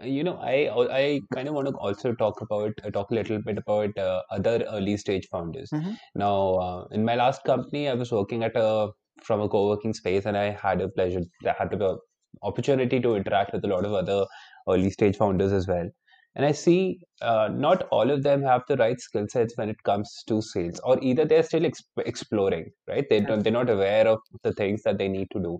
Uh, 0.00 0.06
You 0.06 0.22
know, 0.24 0.36
I 0.38 0.56
I 1.00 1.20
kind 1.34 1.48
of 1.48 1.54
want 1.54 1.68
to 1.68 1.74
also 1.76 2.12
talk 2.14 2.40
about 2.40 2.72
uh, 2.84 2.90
talk 2.90 3.10
a 3.10 3.14
little 3.14 3.40
bit 3.42 3.58
about 3.58 3.96
uh, 3.98 4.22
other 4.30 4.64
early 4.76 4.96
stage 4.96 5.26
founders. 5.30 5.72
hmm 5.72 5.98
Now, 6.14 6.54
uh, 6.66 6.84
in 6.90 7.04
my 7.04 7.14
last 7.16 7.44
company, 7.44 7.88
I 7.88 7.94
was 7.94 8.12
working 8.12 8.42
at 8.44 8.56
a 8.56 8.90
from 9.22 9.40
a 9.40 9.48
co-working 9.48 9.94
space, 9.94 10.26
and 10.26 10.36
I 10.36 10.50
had 10.50 10.80
a 10.80 10.88
pleasure, 10.88 11.22
I 11.46 11.54
had 11.58 11.70
the 11.70 11.98
opportunity 12.42 13.00
to 13.00 13.14
interact 13.16 13.52
with 13.52 13.64
a 13.64 13.68
lot 13.68 13.84
of 13.84 13.92
other 13.92 14.26
early 14.68 14.90
stage 14.90 15.16
founders 15.16 15.52
as 15.52 15.66
well. 15.66 15.88
And 16.34 16.46
I 16.46 16.52
see 16.52 17.00
uh, 17.20 17.48
not 17.52 17.88
all 17.90 18.10
of 18.10 18.22
them 18.22 18.42
have 18.42 18.62
the 18.68 18.76
right 18.76 19.00
skill 19.00 19.26
sets 19.28 19.56
when 19.56 19.68
it 19.70 19.82
comes 19.82 20.22
to 20.28 20.40
sales, 20.40 20.80
or 20.84 20.98
either 21.02 21.24
they're 21.24 21.42
still 21.42 21.66
ex 21.66 21.82
exploring, 22.06 22.70
right? 22.86 23.06
they 23.10 23.20
don't, 23.20 23.42
they're 23.42 23.52
not 23.52 23.70
aware 23.70 24.06
of 24.06 24.20
the 24.44 24.52
things 24.52 24.82
that 24.84 24.98
they 24.98 25.08
need 25.08 25.28
to 25.32 25.40
do 25.40 25.58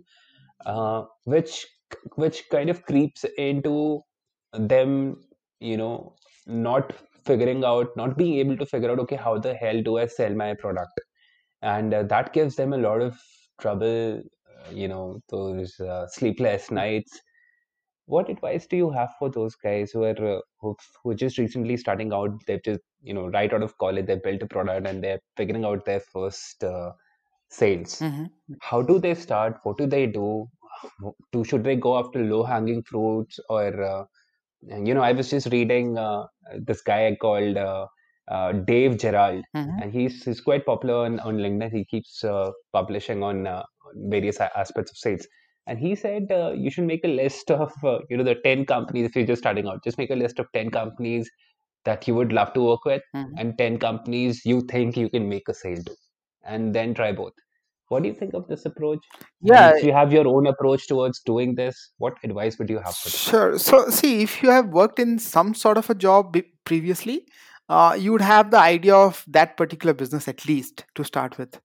uh, 0.67 1.05
which 1.25 1.67
which 2.17 2.45
kind 2.51 2.71
of 2.71 2.85
creeps 2.85 3.25
into 3.39 4.01
them, 4.53 5.21
you 5.61 5.77
know, 5.77 6.15
not 6.47 6.93
figuring 7.25 7.65
out, 7.65 7.89
not 7.97 8.17
being 8.17 8.39
able 8.39 8.57
to 8.57 8.67
figure 8.67 8.91
out, 8.91 8.99
okay, 9.01 9.17
how 9.17 9.39
the 9.39 9.55
hell 9.55 9.83
do 9.83 9.99
I 9.99 10.07
sell 10.07 10.35
my 10.35 10.55
product? 10.55 11.01
And 11.63 11.95
uh, 11.95 12.03
that 12.05 12.33
gives 12.33 12.57
them 12.57 12.73
a 12.73 12.79
lot 12.79 13.01
of 13.01 13.19
trouble, 13.61 14.23
uh, 14.23 14.71
you 14.73 14.89
know, 14.89 15.21
those 15.29 15.79
uh, 15.81 16.07
sleepless 16.09 16.71
nights. 16.71 17.21
What 18.07 18.31
advice 18.31 18.67
do 18.67 18.77
you 18.77 18.91
have 18.91 19.15
for 19.19 19.31
those 19.31 19.55
guys 19.55 19.93
who 19.93 20.05
are 20.05 20.37
uh, 20.37 20.41
who, 20.61 20.77
who 21.03 21.11
are 21.11 21.15
just 21.15 21.39
recently 21.39 21.77
starting 21.77 22.13
out? 22.13 22.31
They've 22.47 22.63
just, 22.63 22.81
you 23.03 23.15
know, 23.15 23.29
right 23.29 23.53
out 23.53 23.63
of 23.63 23.77
college, 23.79 24.07
they 24.07 24.17
built 24.17 24.43
a 24.43 24.47
product 24.47 24.87
and 24.87 25.05
they're 25.05 25.21
figuring 25.37 25.65
out 25.65 25.85
their 25.85 26.01
first 26.01 26.65
uh, 26.65 26.93
sales 27.51 28.01
hmm 28.01 28.29
how 28.63 28.83
do 28.83 28.99
they 28.99 29.15
start 29.15 29.59
what 29.65 29.79
do 29.79 29.87
they 29.87 30.07
do 30.07 30.47
do 31.33 31.45
should 31.45 31.65
they 31.65 31.77
go 31.77 31.99
after 31.99 32.23
low 32.25 32.43
hanging 32.45 32.83
fruits 32.83 33.39
or 33.49 33.83
uh, 33.83 34.05
you 34.63 34.95
know 34.95 35.03
i 35.03 35.13
was 35.13 35.31
just 35.31 35.49
reading 35.53 35.97
uh, 35.99 36.27
this 36.71 36.83
guy 36.83 37.17
called 37.21 37.57
uh, 38.31 38.53
Dave 38.53 38.99
Gerald, 38.99 39.45
Mhm. 39.57 39.83
and 39.83 39.93
he's 39.93 40.25
he's 40.25 40.41
quite 40.41 40.65
popular 40.67 41.05
on, 41.07 41.19
on 41.21 41.39
LinkedIn. 41.39 41.73
He 41.73 41.85
keeps 41.85 42.23
uh, 42.25 42.51
publishing 42.73 43.23
on 43.23 43.47
uh, 43.47 43.63
various 43.95 44.41
aspects 44.41 44.91
of 44.93 44.97
sales. 44.99 45.27
And 45.67 45.79
he 45.79 45.95
said 45.95 46.31
uh, 46.33 46.53
you 46.57 46.71
should 46.71 46.85
make 46.85 47.05
a 47.05 47.09
list 47.09 47.51
of 47.51 47.73
uh, 47.85 47.99
you 48.11 48.17
know 48.17 48.25
the 48.25 48.37
ten 48.45 48.65
companies 48.67 49.07
if 49.07 49.17
you're 49.17 49.27
just 49.27 49.43
starting 49.43 49.67
out. 49.67 49.83
Just 49.85 49.99
make 49.99 50.11
a 50.11 50.15
list 50.15 50.39
of 50.39 50.47
ten 50.53 50.71
companies 50.71 51.31
that 51.85 52.07
you 52.09 52.15
would 52.15 52.33
love 52.33 52.53
to 52.55 52.63
work 52.63 52.85
with, 52.85 53.03
Mhm. 53.15 53.33
and 53.39 53.59
ten 53.59 53.79
companies 53.79 54.45
you 54.45 54.61
think 54.63 54.97
you 54.97 55.09
can 55.11 55.29
make 55.29 55.49
a 55.49 55.55
sale 55.55 55.83
to, 55.91 55.95
and 56.45 56.75
then 56.75 56.95
try 56.95 57.13
both. 57.13 57.33
What 57.89 58.03
do 58.03 58.09
you 58.09 58.15
think 58.15 58.35
of 58.35 58.47
this 58.49 58.67
approach? 58.67 59.05
And 59.21 59.29
Yeah, 59.51 59.69
if 59.75 59.83
you 59.83 59.93
have 59.93 60.13
your 60.13 60.27
own 60.29 60.47
approach 60.47 60.87
towards 60.89 61.21
doing 61.29 61.55
this, 61.55 61.77
what 61.97 62.15
advice 62.23 62.59
would 62.59 62.69
you 62.69 62.81
have 62.87 62.95
for 62.97 63.09
them? 63.09 63.19
Sure. 63.19 63.59
So, 63.59 63.89
see, 63.89 64.23
if 64.23 64.43
you 64.43 64.51
have 64.51 64.67
worked 64.81 64.99
in 64.99 65.19
some 65.19 65.55
sort 65.55 65.79
of 65.79 65.89
a 65.89 65.95
job 65.95 66.37
previously, 66.65 67.27
uh, 67.69 67.97
you 67.99 68.13
would 68.13 68.21
have 68.21 68.51
the 68.51 68.59
idea 68.59 68.95
of 68.95 69.25
that 69.29 69.57
particular 69.57 69.95
business 69.95 70.29
at 70.29 70.47
least 70.47 70.85
to 70.95 71.05
start 71.05 71.39
with. 71.39 71.61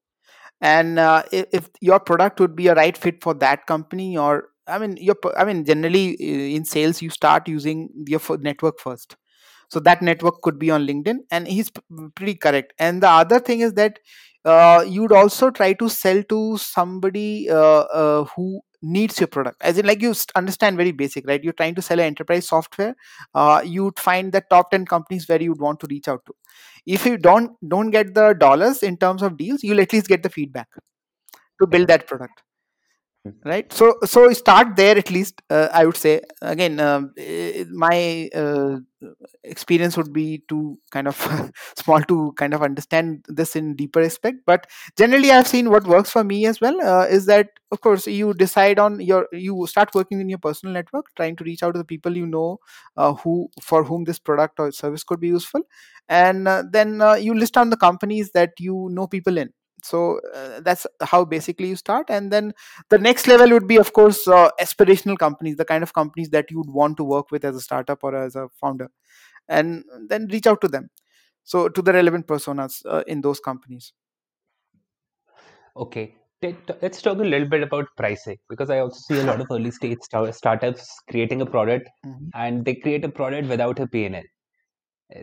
And 0.62 1.00
uh, 1.00 1.24
if, 1.32 1.46
if 1.52 1.70
your 1.82 2.00
product 2.00 2.40
would 2.40 2.56
be 2.56 2.68
a 2.68 2.76
right 2.76 2.98
fit 2.98 3.22
for 3.22 3.34
that 3.36 3.66
company, 3.68 4.18
or 4.18 4.50
I 4.68 4.80
mean, 4.80 4.98
your 4.98 5.16
I 5.38 5.44
mean, 5.44 5.66
generally 5.66 6.12
in 6.56 6.66
sales, 6.66 7.02
you 7.02 7.10
start 7.10 7.48
using 7.48 7.90
your 8.08 8.22
network 8.40 8.80
first. 8.80 9.18
So 9.70 9.80
that 9.82 10.02
network 10.02 10.42
could 10.42 10.60
be 10.60 10.70
on 10.72 10.86
LinkedIn, 10.86 11.20
and 11.32 11.48
he's 11.48 11.72
pretty 12.16 12.36
correct. 12.36 12.74
And 12.78 13.02
the 13.02 13.10
other 13.10 13.40
thing 13.40 13.62
is 13.62 13.74
that 13.74 14.00
uh, 14.46 14.86
you'd 14.88 15.12
also 15.12 15.50
try 15.50 15.74
to 15.74 15.90
sell 15.90 16.22
to 16.24 16.58
somebody 16.58 17.50
uh, 17.50 17.56
uh, 17.56 18.26
who 18.36 18.62
needs 18.84 19.20
your 19.20 19.28
product. 19.28 19.62
As 19.62 19.78
in 19.78 19.86
like 19.88 20.02
you 20.02 20.14
understand 20.36 20.78
very 20.78 20.92
basic 20.92 21.28
right? 21.28 21.44
You're 21.44 21.54
trying 21.54 21.76
to 21.76 21.82
sell 21.82 22.00
an 22.00 22.06
enterprise 22.06 22.48
software 22.48 22.96
uh, 23.34 23.62
you'd 23.66 24.00
find 24.00 24.32
the 24.32 24.44
top 24.50 24.72
10 24.72 24.86
companies 24.86 25.28
where 25.28 25.42
you'd 25.42 25.60
want 25.60 25.80
to 25.80 25.88
reach 25.90 26.08
out 26.08 26.26
to. 26.28 26.34
If 26.86 27.06
you 27.06 27.18
don't 27.18 27.54
don't 27.68 27.92
get 27.92 28.14
the 28.14 28.34
dollars 28.34 28.84
in 28.84 28.98
terms 28.98 29.22
of 29.24 29.38
deals 29.38 29.64
you'll 29.64 29.82
at 29.82 29.94
least 29.94 30.08
get 30.08 30.24
the 30.24 30.30
feedback 30.30 30.68
to 31.62 31.68
build 31.68 31.88
that 31.88 32.08
product 32.08 32.43
right? 33.46 33.72
So 33.72 33.96
so 34.04 34.32
start 34.34 34.76
there 34.76 34.98
at 34.98 35.10
least 35.10 35.42
uh, 35.50 35.70
i 35.74 35.86
would 35.86 35.98
say. 35.98 36.22
Again 36.42 36.80
eh, 36.80 37.64
my 37.72 38.30
uh, 38.36 38.78
experience 39.44 39.98
would 39.98 40.14
be 40.14 40.44
too 40.50 40.78
kind 40.92 41.08
of 41.08 41.18
small 41.78 42.02
to 42.04 42.34
kind 42.38 42.54
of 42.54 42.62
understand 42.64 43.26
this 43.28 43.56
in 43.56 43.76
deeper 43.76 44.02
aspect 44.02 44.38
but 44.46 44.68
generally 44.98 45.32
i've 45.32 45.48
seen 45.48 45.70
what 45.70 45.86
works 45.86 46.10
for 46.10 46.24
me 46.24 46.46
as 46.46 46.62
well 46.62 46.80
uh, 46.82 47.06
is 47.06 47.26
that 47.26 47.50
of 47.72 47.82
course 47.82 48.08
you 48.08 48.34
decide 48.34 48.80
on 48.80 49.00
your 49.02 49.28
you 49.34 49.68
start 49.68 49.94
working 49.96 50.22
in 50.22 50.30
your 50.30 50.38
personal 50.40 50.74
network 50.74 51.06
trying 51.18 51.36
to 51.36 51.44
reach 51.44 51.64
out 51.64 51.74
to 51.74 51.80
the 51.80 51.86
people 51.86 52.16
you 52.18 52.26
know 52.28 52.58
uh, 52.98 53.14
who 53.16 53.50
for 53.62 53.84
whom 53.84 54.06
this 54.06 54.20
product 54.20 54.60
or 54.60 54.72
service 54.72 55.04
could 55.04 55.20
be 55.20 55.28
useful. 55.30 55.62
And 56.10 56.48
uh, 56.48 56.64
then 56.72 57.02
uh, 57.02 57.14
you 57.16 57.34
list 57.34 57.54
down 57.54 57.70
the 57.70 57.78
companies 57.78 58.32
that 58.34 58.52
you 58.60 58.90
know 58.92 59.08
people 59.08 59.38
in 59.38 59.52
so 59.84 60.20
uh, 60.36 60.60
that's 60.62 60.88
how 61.02 61.24
basically 61.26 61.68
you 61.70 61.76
start 61.76 62.10
and 62.10 62.32
then 62.32 62.54
the 62.90 62.98
next 62.98 63.28
level 63.28 63.50
would 63.50 63.68
be 63.68 63.78
of 63.78 63.94
course 63.94 64.28
uh, 64.28 64.50
aspirational 64.62 65.18
companies 65.18 65.58
the 65.58 65.66
kind 65.66 65.84
of 65.84 65.94
companies 65.94 66.30
that 66.30 66.50
you 66.52 66.58
would 66.58 66.70
want 66.70 66.98
to 66.98 67.04
work 67.04 67.32
with 67.32 67.46
as 67.46 67.56
a 67.56 67.62
startup 67.62 68.04
or 68.04 68.16
as 68.16 68.36
a 68.36 68.48
founder 68.50 68.90
and 69.50 69.84
then 70.08 70.28
reach 70.32 70.48
out 70.48 70.62
to 70.62 70.68
them 70.68 70.90
so 71.44 71.70
to 71.70 71.82
the 71.82 71.94
relevant 71.94 72.28
personas 72.28 72.82
uh, 72.86 73.04
in 73.08 73.22
those 73.22 73.40
companies 73.40 73.94
Okay, 75.76 76.16
Let- 76.42 76.82
let's 76.82 77.02
talk 77.02 77.18
a 77.20 77.24
little 77.24 77.48
bit 77.48 77.64
about 77.64 77.88
pricing 77.96 78.38
because 78.50 78.70
I 78.70 78.80
also 78.80 79.00
see 79.08 79.20
a 79.20 79.24
lot 79.24 79.40
of 79.40 79.48
early 79.50 79.72
stage 79.72 80.00
sta- 80.02 80.32
startups 80.32 80.88
creating 81.10 81.42
a 81.42 81.46
product 81.46 81.90
Mhm. 82.06 82.30
and 82.36 82.66
they 82.66 82.76
create 82.76 83.06
a 83.06 83.10
product 83.10 83.48
without 83.48 83.80
a 83.80 83.88
P&L. 83.88 84.24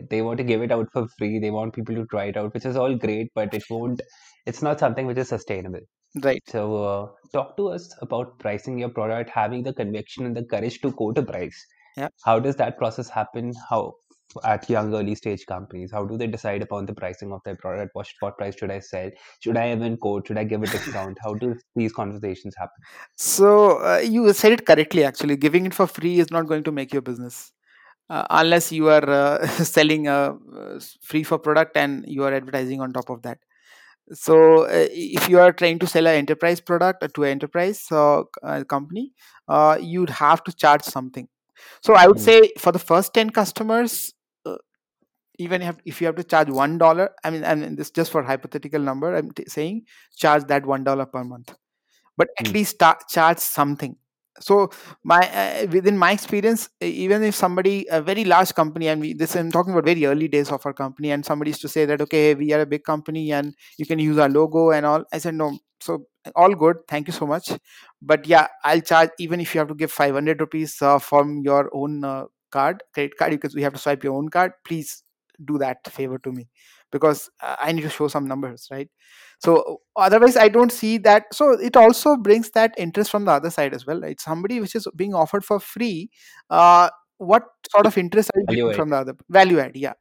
They 0.09 0.21
want 0.21 0.37
to 0.37 0.43
give 0.43 0.61
it 0.61 0.71
out 0.71 0.87
for 0.91 1.07
free. 1.17 1.39
They 1.39 1.51
want 1.51 1.73
people 1.73 1.95
to 1.95 2.05
try 2.05 2.25
it 2.25 2.37
out, 2.37 2.53
which 2.53 2.65
is 2.65 2.77
all 2.77 2.95
great, 2.95 3.31
but 3.35 3.53
it 3.53 3.63
won't. 3.69 4.01
It's 4.45 4.61
not 4.61 4.79
something 4.79 5.05
which 5.05 5.17
is 5.17 5.29
sustainable. 5.29 5.81
right 6.23 6.41
So, 6.47 6.83
uh, 6.83 7.07
talk 7.33 7.57
to 7.57 7.69
us 7.69 7.93
about 8.01 8.37
pricing 8.39 8.79
your 8.79 8.89
product, 8.89 9.29
having 9.29 9.63
the 9.63 9.73
conviction 9.73 10.25
and 10.25 10.35
the 10.35 10.43
courage 10.43 10.79
to 10.81 10.91
quote 10.91 11.17
a 11.17 11.23
price. 11.23 11.65
Yeah. 11.97 12.09
How 12.23 12.39
does 12.39 12.55
that 12.55 12.77
process 12.77 13.09
happen? 13.09 13.53
How 13.69 13.93
at 14.43 14.69
young 14.69 14.93
early 14.93 15.15
stage 15.15 15.45
companies, 15.45 15.91
how 15.91 16.05
do 16.05 16.17
they 16.17 16.27
decide 16.27 16.61
upon 16.61 16.85
the 16.85 16.93
pricing 16.93 17.31
of 17.33 17.41
their 17.43 17.55
product? 17.55 17.91
What, 17.93 18.07
what 18.19 18.37
price 18.37 18.55
should 18.57 18.71
I 18.71 18.79
sell? 18.79 19.09
Should 19.41 19.57
I 19.57 19.71
even 19.71 19.97
quote? 19.97 20.27
Should 20.27 20.37
I 20.37 20.43
give 20.43 20.63
a 20.63 20.67
discount? 20.67 21.17
How 21.23 21.33
do 21.33 21.55
these 21.75 21.91
conversations 21.91 22.55
happen? 22.57 22.81
so 23.17 23.79
uh, 23.83 23.97
you 23.97 24.31
said 24.33 24.53
it 24.53 24.65
correctly 24.65 25.03
actually 25.03 25.35
giving 25.35 25.65
it 25.65 25.73
for 25.73 25.87
free 25.87 26.19
is 26.19 26.31
not 26.31 26.47
going 26.47 26.63
to 26.63 26.71
make 26.71 26.93
your 26.93 27.01
business 27.01 27.51
uh, 28.11 28.25
unless 28.31 28.71
you 28.71 28.89
are 28.89 29.09
uh, 29.09 29.47
selling 29.75 30.07
a 30.07 30.37
uh, 30.57 30.79
free 31.01 31.23
for 31.23 31.39
product 31.39 31.77
and 31.77 32.05
you 32.07 32.23
are 32.25 32.33
advertising 32.33 32.81
on 32.81 32.93
top 32.93 33.09
of 33.09 33.23
that 33.23 33.39
so 34.13 34.65
uh, 34.65 34.87
if 34.91 35.29
you 35.29 35.39
are 35.39 35.53
trying 35.53 35.79
to 35.79 35.87
sell 35.87 36.07
an 36.07 36.15
enterprise 36.15 36.59
product 36.61 37.05
to 37.15 37.23
an 37.23 37.29
enterprise 37.31 37.85
uh, 37.91 38.23
uh, 38.43 38.63
company 38.65 39.13
uh, 39.47 39.77
you'd 39.81 40.09
have 40.09 40.43
to 40.43 40.53
charge 40.53 40.83
something 40.83 41.27
so 41.83 41.95
i 41.95 42.07
would 42.07 42.19
Mm. 42.19 42.25
say 42.29 42.51
for 42.57 42.71
the 42.71 42.79
first 42.79 43.13
10 43.13 43.29
customers 43.31 44.13
uh, 44.45 44.57
even 45.39 45.61
if, 45.61 45.77
if 45.85 46.01
you 46.01 46.07
have 46.07 46.15
to 46.15 46.23
charge 46.23 46.49
one 46.49 46.77
dollar 46.77 47.09
i 47.23 47.29
mean 47.31 47.43
and 47.43 47.77
this 47.77 47.91
just 47.91 48.11
for 48.11 48.23
hypothetical 48.23 48.81
number 48.81 49.15
i'm 49.15 49.31
t- 49.31 49.45
saying 49.47 49.83
charge 50.15 50.45
that 50.45 50.65
one 50.65 50.83
dollar 50.83 51.05
per 51.05 51.23
month 51.23 51.53
but 52.17 52.29
at 52.39 52.47
Mm. 52.47 52.53
least 52.53 52.75
start, 52.75 53.03
charge 53.09 53.39
something 53.39 53.95
so 54.39 54.69
my 55.03 55.19
uh, 55.41 55.67
within 55.71 55.97
my 55.97 56.11
experience 56.13 56.69
even 56.81 57.21
if 57.23 57.35
somebody 57.35 57.85
a 57.91 58.01
very 58.01 58.23
large 58.23 58.53
company 58.55 58.87
and 58.87 59.01
we 59.01 59.13
this 59.13 59.35
i'm 59.35 59.51
talking 59.51 59.73
about 59.73 59.85
very 59.85 60.05
early 60.05 60.27
days 60.27 60.51
of 60.51 60.65
our 60.65 60.73
company 60.73 61.11
and 61.11 61.25
somebody 61.25 61.49
used 61.51 61.61
to 61.61 61.67
say 61.69 61.85
that 61.85 62.01
okay 62.01 62.33
we 62.33 62.51
are 62.53 62.61
a 62.61 62.65
big 62.65 62.83
company 62.83 63.31
and 63.31 63.53
you 63.77 63.85
can 63.85 63.99
use 63.99 64.17
our 64.17 64.29
logo 64.29 64.71
and 64.71 64.85
all 64.85 65.03
i 65.13 65.17
said 65.17 65.35
no. 65.35 65.57
So 65.81 66.05
all 66.35 66.53
good 66.53 66.77
thank 66.87 67.07
you 67.07 67.13
so 67.13 67.25
much. 67.25 67.51
But 68.01 68.25
yeah 68.27 68.47
i'll 68.63 68.81
charge 68.81 69.09
even 69.19 69.39
if 69.41 69.53
you 69.53 69.59
have 69.59 69.67
to 69.67 69.75
give 69.75 69.91
500 69.91 70.39
rupees 70.39 70.81
uh, 70.81 70.99
from 70.99 71.41
your 71.43 71.69
own 71.73 72.03
uh, 72.03 72.25
card 72.51 72.83
credit 72.93 73.17
card 73.17 73.31
because 73.31 73.55
we 73.55 73.63
have 73.63 73.73
to 73.73 73.79
swipe 73.79 74.03
your 74.03 74.13
own 74.13 74.29
card 74.29 74.53
please 74.65 75.03
do 75.43 75.57
that 75.57 75.77
favor 75.91 76.19
to 76.19 76.31
me. 76.31 76.47
Because 76.91 77.29
uh, 77.41 77.55
i 77.59 77.71
need 77.71 77.81
to 77.81 77.89
show 77.89 78.07
some 78.07 78.27
numbers 78.27 78.67
right 78.71 78.89
so 79.43 79.81
otherwise 79.95 80.37
i 80.37 80.47
don't 80.47 80.71
see 80.71 80.97
that 80.97 81.33
so 81.33 81.51
it 81.69 81.75
also 81.75 82.15
brings 82.15 82.51
that 82.51 82.73
interest 82.77 83.11
from 83.11 83.25
the 83.25 83.31
other 83.31 83.49
side 83.49 83.73
as 83.73 83.85
well 83.85 83.99
right 84.01 84.21
somebody 84.21 84.59
which 84.59 84.75
is 84.75 84.87
being 84.95 85.13
offered 85.13 85.43
for 85.43 85.59
free 85.59 86.09
uh 86.49 86.89
what 87.17 87.43
sort 87.71 87.85
of 87.85 87.97
interest 87.97 88.31
are 88.35 88.39
you 88.41 88.45
Value 88.45 88.55
getting 88.55 88.69
add. 88.71 88.75
from 88.75 88.89
the 88.89 88.97
other 88.97 89.15
value 89.29 89.59
add 89.59 89.75
yeah 89.75 89.93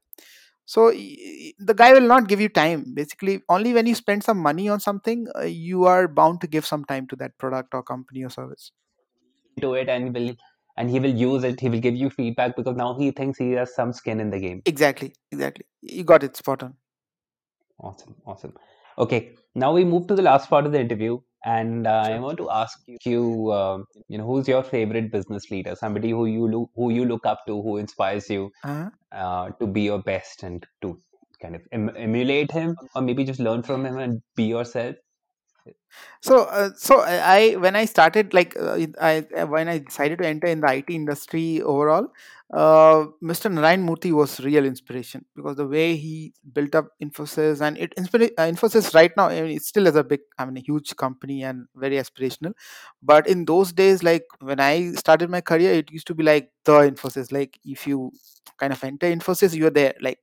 so 0.64 0.90
the 0.90 1.74
guy 1.74 1.92
will 1.92 2.08
not 2.12 2.28
give 2.28 2.40
you 2.40 2.48
time 2.48 2.84
basically 2.94 3.40
only 3.48 3.72
when 3.72 3.86
you 3.86 3.94
spend 3.94 4.22
some 4.22 4.38
money 4.38 4.68
on 4.68 4.78
something 4.80 5.26
uh, 5.38 5.42
you 5.42 5.84
are 5.84 6.06
bound 6.06 6.40
to 6.40 6.46
give 6.46 6.64
some 6.66 6.84
time 6.84 7.06
to 7.08 7.16
that 7.16 7.36
product 7.38 7.74
or 7.74 7.82
company 7.82 8.24
or 8.24 8.30
service 8.30 8.70
To 9.62 9.74
it 9.74 9.88
and 9.88 10.14
will 10.14 10.34
and 10.76 10.88
he 10.88 11.00
will 11.04 11.14
use 11.20 11.44
it. 11.46 11.60
He 11.60 11.68
will 11.68 11.80
give 11.80 11.96
you 12.02 12.08
feedback 12.08 12.54
because 12.56 12.76
now 12.76 12.96
he 12.98 13.10
thinks 13.10 13.38
he 13.38 13.50
has 13.52 13.74
some 13.74 13.92
skin 13.92 14.20
in 14.20 14.30
the 14.34 14.38
game. 14.44 14.62
exactly 14.64 15.12
exactly 15.32 15.66
you 15.82 16.04
got 16.10 16.22
it 16.28 16.38
spot 16.42 16.62
on 16.66 16.76
Awesome, 17.82 18.14
awesome. 18.26 18.54
Okay, 19.00 19.34
now 19.54 19.72
we 19.72 19.84
move 19.84 20.06
to 20.08 20.14
the 20.14 20.22
last 20.22 20.48
part 20.50 20.66
of 20.66 20.72
the 20.72 20.80
interview, 20.80 21.18
and 21.44 21.86
uh, 21.86 22.02
I 22.06 22.18
want 22.20 22.38
to 22.38 22.50
ask 22.50 22.78
you, 23.04 23.52
um, 23.52 23.86
you 24.08 24.18
know, 24.18 24.26
who's 24.26 24.46
your 24.46 24.62
favorite 24.62 25.10
business 25.10 25.50
leader? 25.50 25.74
Somebody 25.74 26.10
who 26.10 26.26
you 26.26 26.46
look, 26.48 26.70
who 26.76 26.90
you 26.90 27.04
look 27.06 27.26
up 27.26 27.40
to, 27.46 27.60
who 27.62 27.78
inspires 27.78 28.28
you 28.30 28.50
uh 28.62 28.90
uh, 29.12 29.50
to 29.60 29.66
be 29.66 29.82
your 29.82 30.02
best 30.02 30.42
and 30.44 30.66
to 30.82 30.98
kind 31.42 31.56
of 31.56 31.62
em- 31.72 31.96
emulate 31.96 32.52
him, 32.52 32.76
or 32.94 33.02
maybe 33.02 33.24
just 33.24 33.40
learn 33.40 33.62
from 33.62 33.86
him 33.86 33.98
and 33.98 34.22
be 34.36 34.44
yourself. 34.44 34.96
So 36.20 36.44
uh, 36.44 36.70
so 36.76 37.00
I, 37.00 37.56
when 37.58 37.76
i 37.76 37.84
started 37.84 38.32
like 38.34 38.56
uh, 38.58 38.78
i 39.00 39.24
uh, 39.36 39.46
when 39.46 39.68
i 39.68 39.78
decided 39.78 40.18
to 40.18 40.26
enter 40.26 40.46
in 40.46 40.60
the 40.60 40.72
it 40.74 40.84
industry 40.88 41.62
overall 41.62 42.08
uh, 42.52 43.06
mr 43.22 43.50
narayan 43.52 43.86
murthy 43.86 44.12
was 44.12 44.40
real 44.40 44.64
inspiration 44.64 45.24
because 45.36 45.56
the 45.56 45.66
way 45.66 45.96
he 45.96 46.32
built 46.52 46.74
up 46.74 46.88
infosys 47.02 47.60
and 47.60 47.78
it 47.78 47.92
uh, 47.98 48.02
infosys 48.52 48.94
right 48.94 49.12
now 49.16 49.28
I 49.28 49.42
mean, 49.42 49.56
it 49.56 49.62
still 49.62 49.86
is 49.86 49.96
a 49.96 50.04
big 50.04 50.20
i 50.38 50.44
mean 50.44 50.56
a 50.56 50.60
huge 50.60 50.94
company 50.96 51.42
and 51.44 51.66
very 51.76 51.96
aspirational. 51.96 52.52
But 53.02 53.26
in 53.28 53.44
those 53.44 53.72
days 53.72 54.02
like 54.02 54.24
when 54.40 54.60
i 54.60 54.92
started 54.92 55.30
my 55.30 55.40
career 55.40 55.72
it 55.74 55.90
used 55.90 56.06
to 56.08 56.14
be 56.14 56.22
like 56.24 56.50
the 56.64 56.78
infosys. 56.90 57.32
Like 57.32 57.58
if 57.64 57.86
you 57.86 58.12
kind 58.58 58.72
of 58.72 58.82
enter 58.84 59.06
infosys 59.06 59.54
you're 59.54 59.70
there. 59.70 59.94
Like 60.00 60.18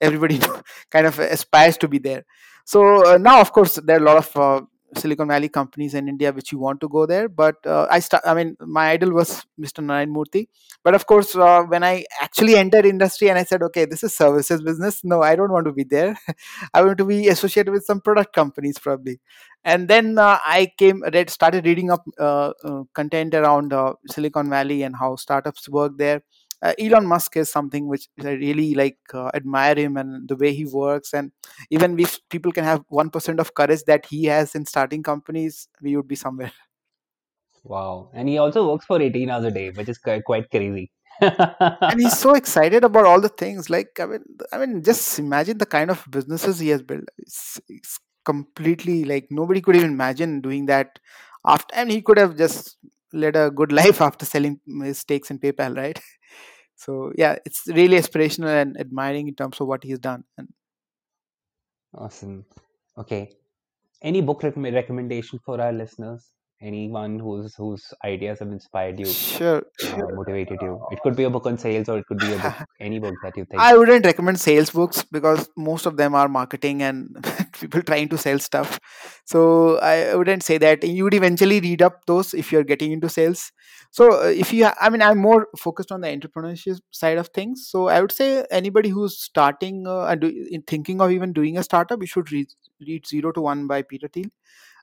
everybody 0.00 0.40
kind 0.90 1.06
of 1.06 1.18
aspires 1.18 1.76
to 1.78 1.88
be 1.88 1.98
there. 1.98 2.24
So 2.64 3.06
uh, 3.14 3.18
now 3.18 3.40
of 3.40 3.52
course 3.52 3.76
there 3.76 3.96
are 3.96 4.02
a 4.02 4.04
lot 4.04 4.16
of 4.18 4.36
uh, 4.36 4.66
silicon 4.94 5.28
valley 5.28 5.48
companies 5.48 5.94
in 5.94 6.08
india 6.08 6.30
which 6.32 6.52
you 6.52 6.58
want 6.58 6.80
to 6.80 6.88
go 6.88 7.06
there. 7.06 7.28
But 7.28 7.56
uh, 7.66 7.86
i 7.90 7.98
start 7.98 8.22
i 8.24 8.34
mean 8.34 8.56
my 8.60 8.84
idol 8.90 9.12
was 9.12 9.44
mr 9.60 9.84
narayan 9.84 10.12
murthy. 10.14 10.48
But 10.84 10.94
of 10.94 11.06
course 11.06 11.34
uh, 11.36 11.62
when 11.62 11.84
i 11.84 12.04
actually 12.20 12.56
entered 12.56 12.86
industry 12.86 13.28
and 13.30 13.38
i 13.38 13.44
said 13.44 13.62
okay 13.62 13.84
this 13.84 14.02
is 14.02 14.14
services 14.14 14.62
business. 14.62 15.02
No 15.04 15.22
i 15.22 15.34
don't 15.36 15.52
want 15.52 15.66
to 15.66 15.72
be 15.72 15.84
there. 15.84 16.16
I 16.74 16.82
want 16.82 16.98
to 16.98 17.04
be 17.04 17.28
associated 17.28 17.72
with 17.72 17.84
some 17.84 18.00
product 18.00 18.32
companies 18.34 18.78
probably. 18.78 19.20
And 19.64 19.88
then 19.88 20.18
uh, 20.18 20.38
i 20.44 20.72
came 20.78 21.02
read 21.12 21.30
started 21.30 21.66
reading 21.66 21.90
up 21.90 22.04
uh, 22.18 22.52
uh, 22.64 22.82
content 22.94 23.34
around 23.34 23.72
uh, 23.72 23.94
silicon 24.10 24.48
valley 24.50 24.82
and 24.82 24.96
how 24.96 25.16
startups 25.16 25.68
work 25.68 25.96
there 25.98 26.22
uh, 26.62 26.72
Elon 26.78 27.06
Musk 27.06 27.36
is 27.36 27.50
something 27.50 27.86
which 27.86 28.08
I 28.22 28.30
really 28.30 28.74
like 28.74 28.98
uh, 29.12 29.30
admire 29.34 29.74
him 29.76 29.96
and 29.96 30.28
the 30.28 30.36
way 30.36 30.52
he 30.54 30.64
works. 30.64 31.12
And 31.12 31.32
even 31.70 31.98
if 31.98 32.18
people 32.30 32.52
can 32.52 32.64
have 32.64 32.84
one 32.88 33.10
percent 33.10 33.40
of 33.40 33.54
courage 33.54 33.84
that 33.86 34.06
he 34.06 34.24
has 34.24 34.54
in 34.54 34.66
starting 34.66 35.02
companies, 35.02 35.68
we 35.82 35.96
would 35.96 36.08
be 36.08 36.16
somewhere. 36.16 36.52
Wow. 37.68 38.10
And 38.14 38.28
he 38.28 38.38
also 38.38 38.70
works 38.70 38.86
for 38.86 39.02
18 39.02 39.28
hours 39.28 39.44
a 39.44 39.50
day, 39.50 39.70
which 39.70 39.88
is 39.88 39.98
quite, 39.98 40.24
quite 40.24 40.48
crazy. 40.50 40.92
and 41.20 42.00
he's 42.00 42.16
so 42.16 42.34
excited 42.34 42.84
about 42.84 43.06
all 43.06 43.20
the 43.20 43.28
things. 43.28 43.68
Like 43.68 43.98
I 43.98 44.06
mean, 44.06 44.24
I 44.52 44.58
mean, 44.58 44.84
just 44.84 45.18
imagine 45.18 45.58
the 45.58 45.66
kind 45.66 45.90
of 45.90 46.04
businesses 46.08 46.60
he 46.60 46.68
has 46.68 46.82
built. 46.82 47.04
It's, 47.18 47.60
it's 47.68 47.98
completely 48.24 49.04
like 49.04 49.26
nobody 49.30 49.60
could 49.60 49.74
even 49.74 49.90
imagine 49.90 50.40
doing 50.40 50.66
that 50.66 50.98
after 51.46 51.74
and 51.74 51.90
he 51.90 52.02
could 52.02 52.18
have 52.18 52.36
just 52.36 52.76
led 53.16 53.36
a 53.36 53.50
good 53.50 53.72
life 53.72 54.00
after 54.08 54.26
selling 54.26 54.60
stakes 54.92 55.30
in 55.30 55.38
paypal 55.38 55.76
right? 55.76 56.00
So 56.78 57.10
yeah 57.16 57.36
it's 57.46 57.62
really 57.68 57.96
inspirational 57.96 58.50
and 58.50 58.78
admiring 58.78 59.28
in 59.28 59.34
terms 59.34 59.58
of 59.62 59.66
what 59.66 59.82
he's 59.82 59.98
done 59.98 60.24
awesome. 61.96 62.44
Okay. 62.98 63.30
Any 64.02 64.20
book 64.20 64.42
recommendation 64.42 65.38
for 65.44 65.60
our 65.60 65.72
listeners 65.72 66.35
anyone 66.60 67.18
whose 67.18 67.54
whose 67.54 67.84
ideas 68.04 68.38
have 68.38 68.48
inspired 68.48 68.98
you 68.98 69.06
sure, 69.06 69.62
uh, 69.84 69.96
motivated 70.14 70.58
you. 70.62 70.80
It 70.90 71.00
could 71.02 71.14
be 71.14 71.24
a 71.24 71.30
book 71.30 71.46
on 71.46 71.58
sales 71.58 71.88
or 71.88 71.98
it 71.98 72.06
could 72.06 72.18
be 72.18 72.32
a 72.32 72.38
book 72.38 72.54
any 72.80 72.98
book 72.98 73.14
that 73.22 73.36
you 73.36 73.44
think. 73.44 73.60
I 73.60 73.76
wouldn't 73.76 74.06
recommend 74.06 74.40
sales 74.40 74.70
books 74.70 75.04
because 75.04 75.48
most 75.56 75.86
of 75.86 75.96
them 75.96 76.14
are 76.14 76.28
marketing 76.28 76.82
and 76.82 77.24
people 77.52 77.82
trying 77.82 78.08
to 78.08 78.18
sell 78.18 78.38
stuff. 78.38 78.80
So 79.24 79.78
i 79.78 80.14
wouldn't 80.14 80.42
say 80.42 80.58
that. 80.58 80.82
You 80.84 81.04
would 81.04 81.14
eventually 81.14 81.60
read 81.60 81.82
up 81.82 82.06
those 82.06 82.32
if 82.32 82.52
you're 82.52 82.64
getting 82.64 82.92
into 82.92 83.08
sales. 83.08 83.52
So 83.90 84.22
uh, 84.22 84.28
if 84.28 84.52
you 84.52 84.68
i 84.80 84.88
mean 84.90 85.02
i'm 85.02 85.18
more 85.18 85.48
focused 85.58 85.92
on 85.92 86.00
the 86.00 86.08
entrepreneurship 86.08 86.80
side 86.90 87.18
of 87.18 87.28
things. 87.28 87.68
So 87.68 87.88
i 87.88 88.00
would 88.00 88.12
say 88.12 88.46
anybody 88.50 88.88
who's 88.88 89.18
starting 89.18 89.86
uh, 89.86 90.04
and 90.06 90.20
do, 90.22 90.60
thinking 90.66 91.00
of 91.00 91.10
even 91.10 91.32
doing 91.32 91.58
a 91.58 91.62
startup 91.62 92.00
you 92.00 92.06
should 92.06 92.32
read 92.32 92.48
read 92.86 93.06
zero 93.06 93.32
to 93.32 93.40
one 93.40 93.66
by 93.66 93.82
peter 93.82 94.08
thiel 94.08 94.30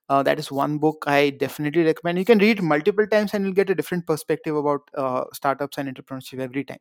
uh, 0.10 0.24
that 0.24 0.40
is 0.40 0.52
one 0.52 0.78
book 0.78 1.04
I 1.08 1.32
definitely 1.32 1.84
recommend. 1.84 2.18
You 2.18 2.26
can 2.26 2.40
read 2.40 2.62
multiple 2.62 3.08
times 3.08 3.34
and 3.34 3.46
you'll 3.46 3.54
get 3.54 3.70
a 3.70 3.76
different 3.76 4.06
perspective 4.08 4.56
about 4.56 4.82
uh, 4.98 5.26
startups 5.34 5.78
and 5.78 5.94
entrepreneurship 5.94 6.40
every 6.40 6.64
time. 6.64 6.80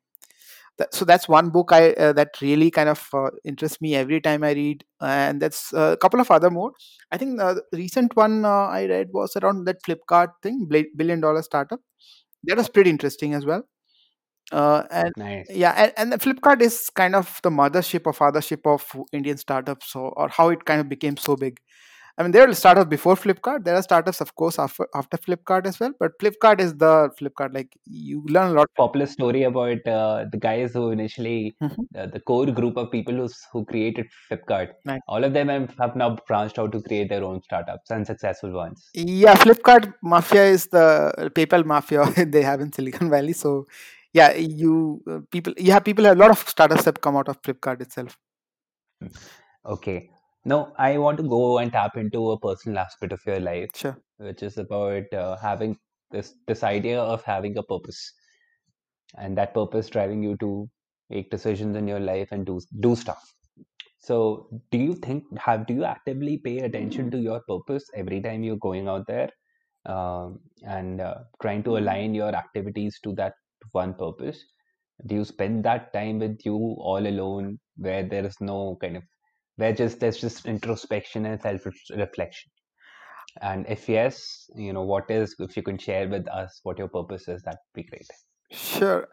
That, 0.79 0.95
so 0.95 1.05
that's 1.05 1.29
one 1.29 1.51
book 1.51 1.71
I 1.71 1.93
uh, 1.93 2.15
that 2.15 2.41
really 2.41 2.71
kind 2.71 2.89
of 2.89 3.07
uh, 3.13 3.29
interests 3.45 3.81
me 3.83 3.95
every 3.95 4.23
time 4.23 4.43
I 4.43 4.53
read, 4.53 4.85
and 5.01 5.41
that's 5.41 5.75
uh, 5.75 5.93
a 5.93 5.97
couple 5.99 6.19
of 6.19 6.31
other 6.31 6.51
more. 6.51 6.73
I 7.11 7.19
think 7.19 7.37
the 7.39 7.63
recent 7.75 8.17
one 8.17 8.47
uh, 8.47 8.69
I 8.69 8.87
read 8.87 9.09
was 9.13 9.37
around 9.37 9.67
that 9.67 9.83
Flipkart 9.83 10.29
thing, 10.43 10.67
billion 10.97 11.21
dollar 11.21 11.43
startup. 11.43 11.81
That 12.45 12.57
was 12.57 12.71
pretty 12.71 12.91
interesting 12.91 13.35
as 13.35 13.45
well. 13.45 13.65
Uh, 14.51 14.85
and 14.91 15.13
nice. 15.17 15.47
yeah, 15.51 15.73
and, 15.73 15.93
and 15.97 16.13
the 16.13 16.19
Flipkart 16.19 16.61
is 16.63 16.91
kind 16.95 17.15
of 17.15 17.41
the 17.43 17.51
mothership 17.51 18.03
or 18.07 18.13
fathership 18.13 18.67
of 18.67 18.85
Indian 19.13 19.37
startups, 19.37 19.93
so, 19.93 20.09
or 20.17 20.29
how 20.29 20.49
it 20.49 20.65
kind 20.65 20.81
of 20.81 20.89
became 20.89 21.17
so 21.17 21.37
big. 21.37 21.59
I 22.19 22.23
mean, 22.23 22.33
there 22.33 22.49
are 22.49 22.55
startups 22.55 22.89
before 22.89 23.15
Flipkart. 23.15 23.65
There 23.65 23.75
are 23.75 23.83
startups, 23.83 24.21
of 24.21 24.35
course, 24.35 24.59
after, 24.59 24.87
after 24.95 25.17
Flipkart 25.17 25.67
as 25.67 25.81
well. 25.81 25.93
But 25.99 26.19
Flipkart 26.19 26.61
is 26.61 26.75
the 26.75 27.11
Flipkart. 27.19 27.55
Like 27.55 27.75
you 27.87 28.23
learn 28.29 28.51
a 28.51 28.53
lot. 28.53 28.69
Popular 28.77 29.07
story 29.07 29.45
about 29.45 29.87
uh, 29.87 30.27
the 30.31 30.37
guys 30.39 30.75
who 30.75 30.91
initially 30.91 31.55
mm-hmm. 31.63 31.83
uh, 31.97 32.07
the 32.07 32.21
core 32.21 32.47
group 32.47 32.77
of 32.77 32.91
people 32.91 33.15
who 33.15 33.29
who 33.53 33.65
created 33.65 34.07
Flipkart. 34.31 34.73
All 35.09 35.25
of 35.25 35.33
them 35.33 35.49
have 35.79 35.97
now 35.97 36.17
branched 36.27 36.59
out 36.59 36.73
to 36.73 36.83
create 36.83 37.09
their 37.09 37.25
own 37.25 37.43
startups 37.43 37.91
and 37.91 38.07
successful 38.07 38.53
ones. 38.53 38.91
Yeah, 38.95 39.35
Flipkart 39.35 39.95
mafia 40.03 40.45
is 40.45 40.67
the 40.67 41.31
PayPal 41.35 41.65
mafia 41.65 42.05
they 42.27 42.43
have 42.43 42.61
in 42.61 42.73
Silicon 42.73 43.09
Valley. 43.09 43.33
So 43.33 43.67
yeah, 44.13 44.35
you 44.35 45.03
uh, 45.11 45.21
people, 45.31 45.55
you 45.57 45.73
have 45.73 45.85
people. 45.85 46.07
A 46.07 46.15
lot 46.15 46.31
of 46.31 46.39
startups 46.47 46.85
have 46.85 47.01
come 47.01 47.17
out 47.17 47.29
of 47.29 47.41
Flipkart 47.41 47.81
itself. 47.81 48.19
Okay. 49.65 50.11
No, 50.45 50.73
I 50.79 50.99
want 50.99 51.17
to 51.19 51.25
go 51.25 51.59
and 51.59 51.73
tap 51.73 51.97
into 51.97 52.31
a 52.31 52.39
personal 52.39 52.79
aspect 52.79 53.13
of 53.13 53.27
your 53.27 53.41
life, 53.41 53.71
Sure. 53.75 53.99
which 54.19 54.43
is 54.45 54.57
about 54.57 55.13
uh, 55.13 55.37
having 55.39 55.79
this 56.13 56.35
this 56.47 56.63
idea 56.63 57.01
of 57.03 57.25
having 57.25 57.57
a 57.59 57.63
purpose, 57.65 58.15
and 59.19 59.37
that 59.39 59.55
purpose 59.55 59.89
driving 59.91 60.23
you 60.23 60.37
to 60.39 60.69
make 61.11 61.31
decisions 61.31 61.77
in 61.77 61.87
your 61.89 62.01
life 62.01 62.33
and 62.33 62.47
do 62.47 62.61
do 62.81 62.95
stuff. 62.97 63.23
So, 63.99 64.49
do 64.71 64.79
you 64.79 64.95
think 64.95 65.25
have 65.39 65.67
do 65.67 65.75
you 65.75 65.85
actively 65.85 66.39
pay 66.39 66.59
attention 66.61 67.11
to 67.13 67.19
your 67.19 67.41
purpose 67.49 67.85
every 67.95 68.21
time 68.21 68.43
you're 68.45 68.65
going 68.69 68.89
out 68.89 69.07
there, 69.07 69.31
um, 69.87 70.41
and 70.65 71.01
uh, 71.01 71.17
trying 71.43 71.63
to 71.65 71.79
align 71.79 72.15
your 72.15 72.35
activities 72.35 72.99
to 73.05 73.15
that 73.17 73.35
one 73.73 73.95
purpose? 73.95 74.45
Do 75.07 75.15
you 75.17 75.25
spend 75.25 75.65
that 75.65 75.93
time 75.93 76.19
with 76.21 76.41
you 76.45 76.57
all 76.79 77.07
alone, 77.07 77.59
where 77.77 78.03
there 78.05 78.27
is 78.27 78.41
no 78.41 78.77
kind 78.81 78.97
of 78.99 79.05
where 79.63 79.79
just 79.81 80.01
there's 80.01 80.21
just 80.21 80.47
introspection 80.55 81.27
and 81.27 81.41
self 81.47 81.67
reflection 82.03 82.51
and 83.51 83.67
if 83.77 83.89
yes 83.89 84.21
you 84.67 84.73
know 84.73 84.83
what 84.93 85.11
is 85.11 85.35
if 85.49 85.57
you 85.57 85.63
can 85.71 85.79
share 85.79 86.09
with 86.09 86.29
us 86.29 86.61
what 86.65 86.79
your 86.85 86.89
purpose 86.99 87.29
is 87.29 87.43
that'd 87.43 87.75
be 87.75 87.85
great 87.95 88.15
Sure. 88.53 89.09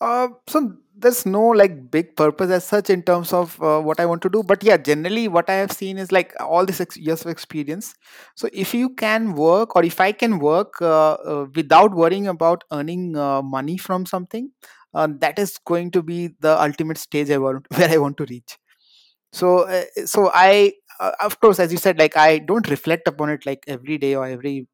Uh, 0.00 0.28
so 0.46 0.72
there's 0.96 1.26
no 1.26 1.44
like 1.44 1.90
big 1.90 2.14
purpose 2.14 2.50
as 2.50 2.64
such 2.64 2.88
in 2.88 3.02
terms 3.02 3.32
of 3.32 3.60
uh, 3.60 3.80
what 3.80 3.98
I 3.98 4.06
want 4.06 4.22
to 4.22 4.28
do, 4.28 4.44
but 4.44 4.62
yeah, 4.62 4.76
generally 4.76 5.26
what 5.26 5.50
I 5.50 5.54
have 5.54 5.72
seen 5.72 5.98
is 5.98 6.12
like 6.12 6.32
all 6.38 6.64
this 6.64 6.80
ex- 6.80 6.96
years 6.96 7.22
of 7.22 7.32
experience. 7.32 7.94
So 8.36 8.48
if 8.52 8.72
you 8.72 8.90
can 8.90 9.34
work, 9.34 9.74
or 9.74 9.84
if 9.84 10.00
I 10.00 10.12
can 10.12 10.38
work 10.38 10.80
uh, 10.80 11.14
uh, 11.14 11.46
without 11.56 11.96
worrying 11.96 12.28
about 12.28 12.62
earning 12.70 13.16
uh, 13.16 13.42
money 13.42 13.76
from 13.76 14.06
something, 14.06 14.52
uh, 14.94 15.08
that 15.18 15.36
is 15.40 15.58
going 15.66 15.90
to 15.90 16.02
be 16.02 16.30
the 16.38 16.62
ultimate 16.62 16.98
stage 16.98 17.30
I 17.30 17.38
want 17.38 17.66
where 17.74 17.90
I 17.90 17.98
want 17.98 18.18
to 18.18 18.26
reach 18.30 18.56
so 19.32 19.60
uh, 19.68 19.84
so 20.06 20.30
i 20.34 20.72
uh, 21.00 21.12
of 21.20 21.40
course 21.40 21.58
as 21.60 21.72
you 21.72 21.78
said 21.78 21.98
like 21.98 22.16
i 22.16 22.38
don't 22.38 22.68
reflect 22.70 23.06
upon 23.08 23.30
it 23.30 23.44
like 23.46 23.64
every 23.68 23.98
day 23.98 24.14
or 24.14 24.26
every 24.26 24.66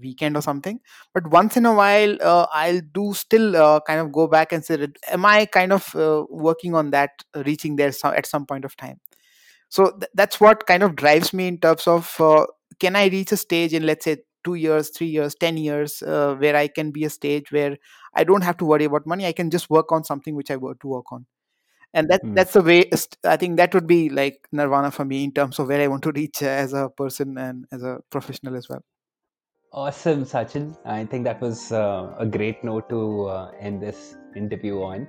weekend 0.00 0.36
or 0.36 0.42
something. 0.42 0.78
But 1.12 1.28
once 1.30 1.56
in 1.56 1.66
a 1.66 1.74
while 1.74 2.16
uh, 2.22 2.46
i'll 2.52 2.80
do 2.94 3.14
still 3.14 3.56
uh, 3.56 3.80
kind 3.80 4.00
of 4.00 4.12
go 4.12 4.26
back 4.28 4.52
and 4.52 4.64
say 4.64 4.86
am 5.10 5.24
i 5.26 5.44
kind 5.46 5.72
of 5.72 5.94
uh, 5.96 6.24
working 6.30 6.74
on 6.74 6.90
that 6.92 7.10
uh, 7.34 7.42
reaching 7.44 7.76
there 7.76 7.90
some, 7.92 8.14
at 8.14 8.26
some 8.26 8.46
point 8.46 8.64
of 8.64 8.76
time? 8.76 9.00
So 9.68 9.90
th- 9.90 10.10
that's 10.14 10.40
what 10.40 10.66
kind 10.66 10.82
of 10.82 10.96
drives 10.96 11.32
me 11.32 11.48
in 11.48 11.58
terms 11.58 11.86
of 11.86 12.06
can 12.80 12.96
i 12.96 13.06
reach 13.08 13.32
a 13.32 13.36
stage 13.36 13.72
in 13.74 13.86
let's 13.86 14.04
say 14.04 14.18
two 14.44 14.54
years 14.54 14.90
three 14.90 15.06
years 15.08 15.34
ten 15.34 15.56
years 15.56 16.02
where 16.06 16.56
i 16.56 16.68
can 16.68 16.90
be 16.90 17.04
a 17.04 17.10
stage 17.10 17.52
where 17.52 17.76
i 18.14 18.24
don't 18.24 18.42
have 18.42 18.56
to 18.58 18.64
worry 18.64 18.84
about 18.84 19.06
money. 19.06 19.26
I 19.26 19.32
can 19.32 19.50
just 19.50 19.70
work 19.70 19.92
on 19.92 20.04
something 20.04 20.34
which 20.34 20.50
i 20.50 20.56
want 20.56 20.80
to 20.80 20.88
work 20.88 21.12
on 21.12 21.26
and 21.94 22.08
that 22.08 22.22
mm. 22.24 22.34
that's 22.34 22.52
the 22.52 22.62
way 22.62 22.90
i 23.24 23.36
think 23.36 23.56
that 23.56 23.74
would 23.74 23.86
be 23.86 24.08
like 24.08 24.46
nirvana 24.52 24.90
for 24.90 25.04
me 25.04 25.24
in 25.24 25.32
terms 25.32 25.58
of 25.58 25.68
where 25.68 25.80
i 25.80 25.86
want 25.86 26.02
to 26.02 26.12
reach 26.12 26.42
as 26.42 26.72
a 26.72 26.88
person 26.88 27.36
and 27.38 27.66
as 27.72 27.82
a 27.82 28.00
professional 28.10 28.56
as 28.56 28.68
well. 28.68 28.82
Awesome 29.74 30.24
sachin. 30.24 30.76
I 30.84 31.06
think 31.06 31.24
that 31.24 31.40
was 31.40 31.72
uh, 31.72 32.14
a 32.18 32.26
great 32.26 32.62
note 32.62 32.90
to 32.90 33.24
uh, 33.24 33.52
end 33.58 33.80
this 33.80 34.16
interview 34.36 34.82
on. 34.82 35.06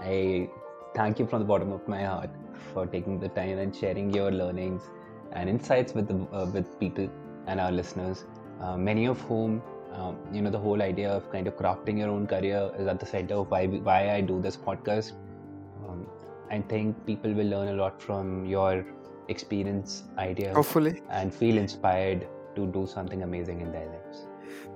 I 0.00 0.50
thank 0.96 1.20
you 1.20 1.26
from 1.26 1.38
the 1.38 1.44
bottom 1.44 1.70
of 1.70 1.86
my 1.86 2.02
heart 2.02 2.30
for 2.72 2.84
taking 2.86 3.20
the 3.20 3.28
time 3.28 3.58
and 3.58 3.74
sharing 3.74 4.12
your 4.12 4.32
learnings 4.32 4.82
and 5.32 5.48
insights 5.48 5.94
with 5.94 6.08
the, 6.08 6.16
uh, 6.36 6.46
with 6.46 6.80
people 6.80 7.08
and 7.46 7.60
our 7.60 7.70
listeners 7.70 8.24
uh, 8.60 8.76
many 8.76 9.06
of 9.06 9.20
whom 9.22 9.62
um, 9.92 10.16
you 10.32 10.40
know 10.40 10.50
the 10.50 10.58
whole 10.58 10.82
idea 10.82 11.10
of 11.10 11.30
kind 11.30 11.46
of 11.46 11.56
crafting 11.56 11.98
your 11.98 12.08
own 12.08 12.26
career 12.26 12.70
is 12.78 12.86
at 12.86 12.98
the 12.98 13.06
center 13.06 13.34
of 13.34 13.50
why 13.50 13.66
why 13.66 14.10
I 14.14 14.20
do 14.20 14.40
this 14.40 14.56
podcast 14.56 15.12
I 16.52 16.60
think 16.60 17.06
people 17.06 17.32
will 17.32 17.46
learn 17.46 17.68
a 17.68 17.72
lot 17.72 18.00
from 18.00 18.44
your 18.44 18.84
experience, 19.28 20.04
ideas, 20.18 20.54
hopefully, 20.54 21.02
and 21.08 21.34
feel 21.34 21.56
inspired 21.56 22.28
to 22.56 22.66
do 22.66 22.86
something 22.86 23.22
amazing 23.22 23.62
in 23.62 23.72
their 23.72 23.86
lives. 23.86 24.26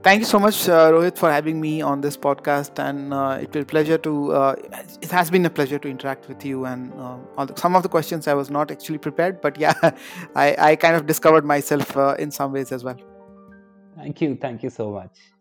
Thank 0.03 0.21
you 0.21 0.27
so 0.27 0.39
much, 0.39 0.69
uh, 0.71 0.91
Rohit, 0.91 1.19
for 1.19 1.31
having 1.31 1.61
me 1.61 1.83
on 1.83 2.01
this 2.01 2.17
podcast, 2.17 2.79
and 2.79 3.13
uh, 3.13 3.39
it 3.43 3.55
will 3.55 3.65
pleasure 3.65 3.99
to. 3.99 4.33
Uh, 4.33 4.55
it 5.03 5.11
has 5.11 5.31
been 5.31 5.45
a 5.45 5.51
pleasure 5.51 5.79
to 5.79 5.89
interact 5.89 6.29
with 6.29 6.47
you, 6.47 6.65
and 6.65 6.93
uh, 6.95 7.45
the, 7.45 7.55
some 7.57 7.77
of 7.77 7.83
the 7.83 7.91
questions 7.91 8.27
I 8.27 8.35
was 8.35 8.51
not 8.51 8.71
actually 8.71 8.99
prepared, 8.99 9.43
but 9.43 9.59
yeah, 9.59 9.75
I, 10.35 10.57
I 10.59 10.77
kind 10.77 10.97
of 10.97 11.07
discovered 11.07 11.45
myself 11.45 11.95
uh, 11.97 12.17
in 12.19 12.31
some 12.31 12.53
ways 12.53 12.73
as 12.73 12.85
well. 12.85 12.97
Thank 13.97 14.23
you, 14.23 14.37
thank 14.37 14.63
you 14.63 14.71
so 14.71 14.93
much. 14.93 15.36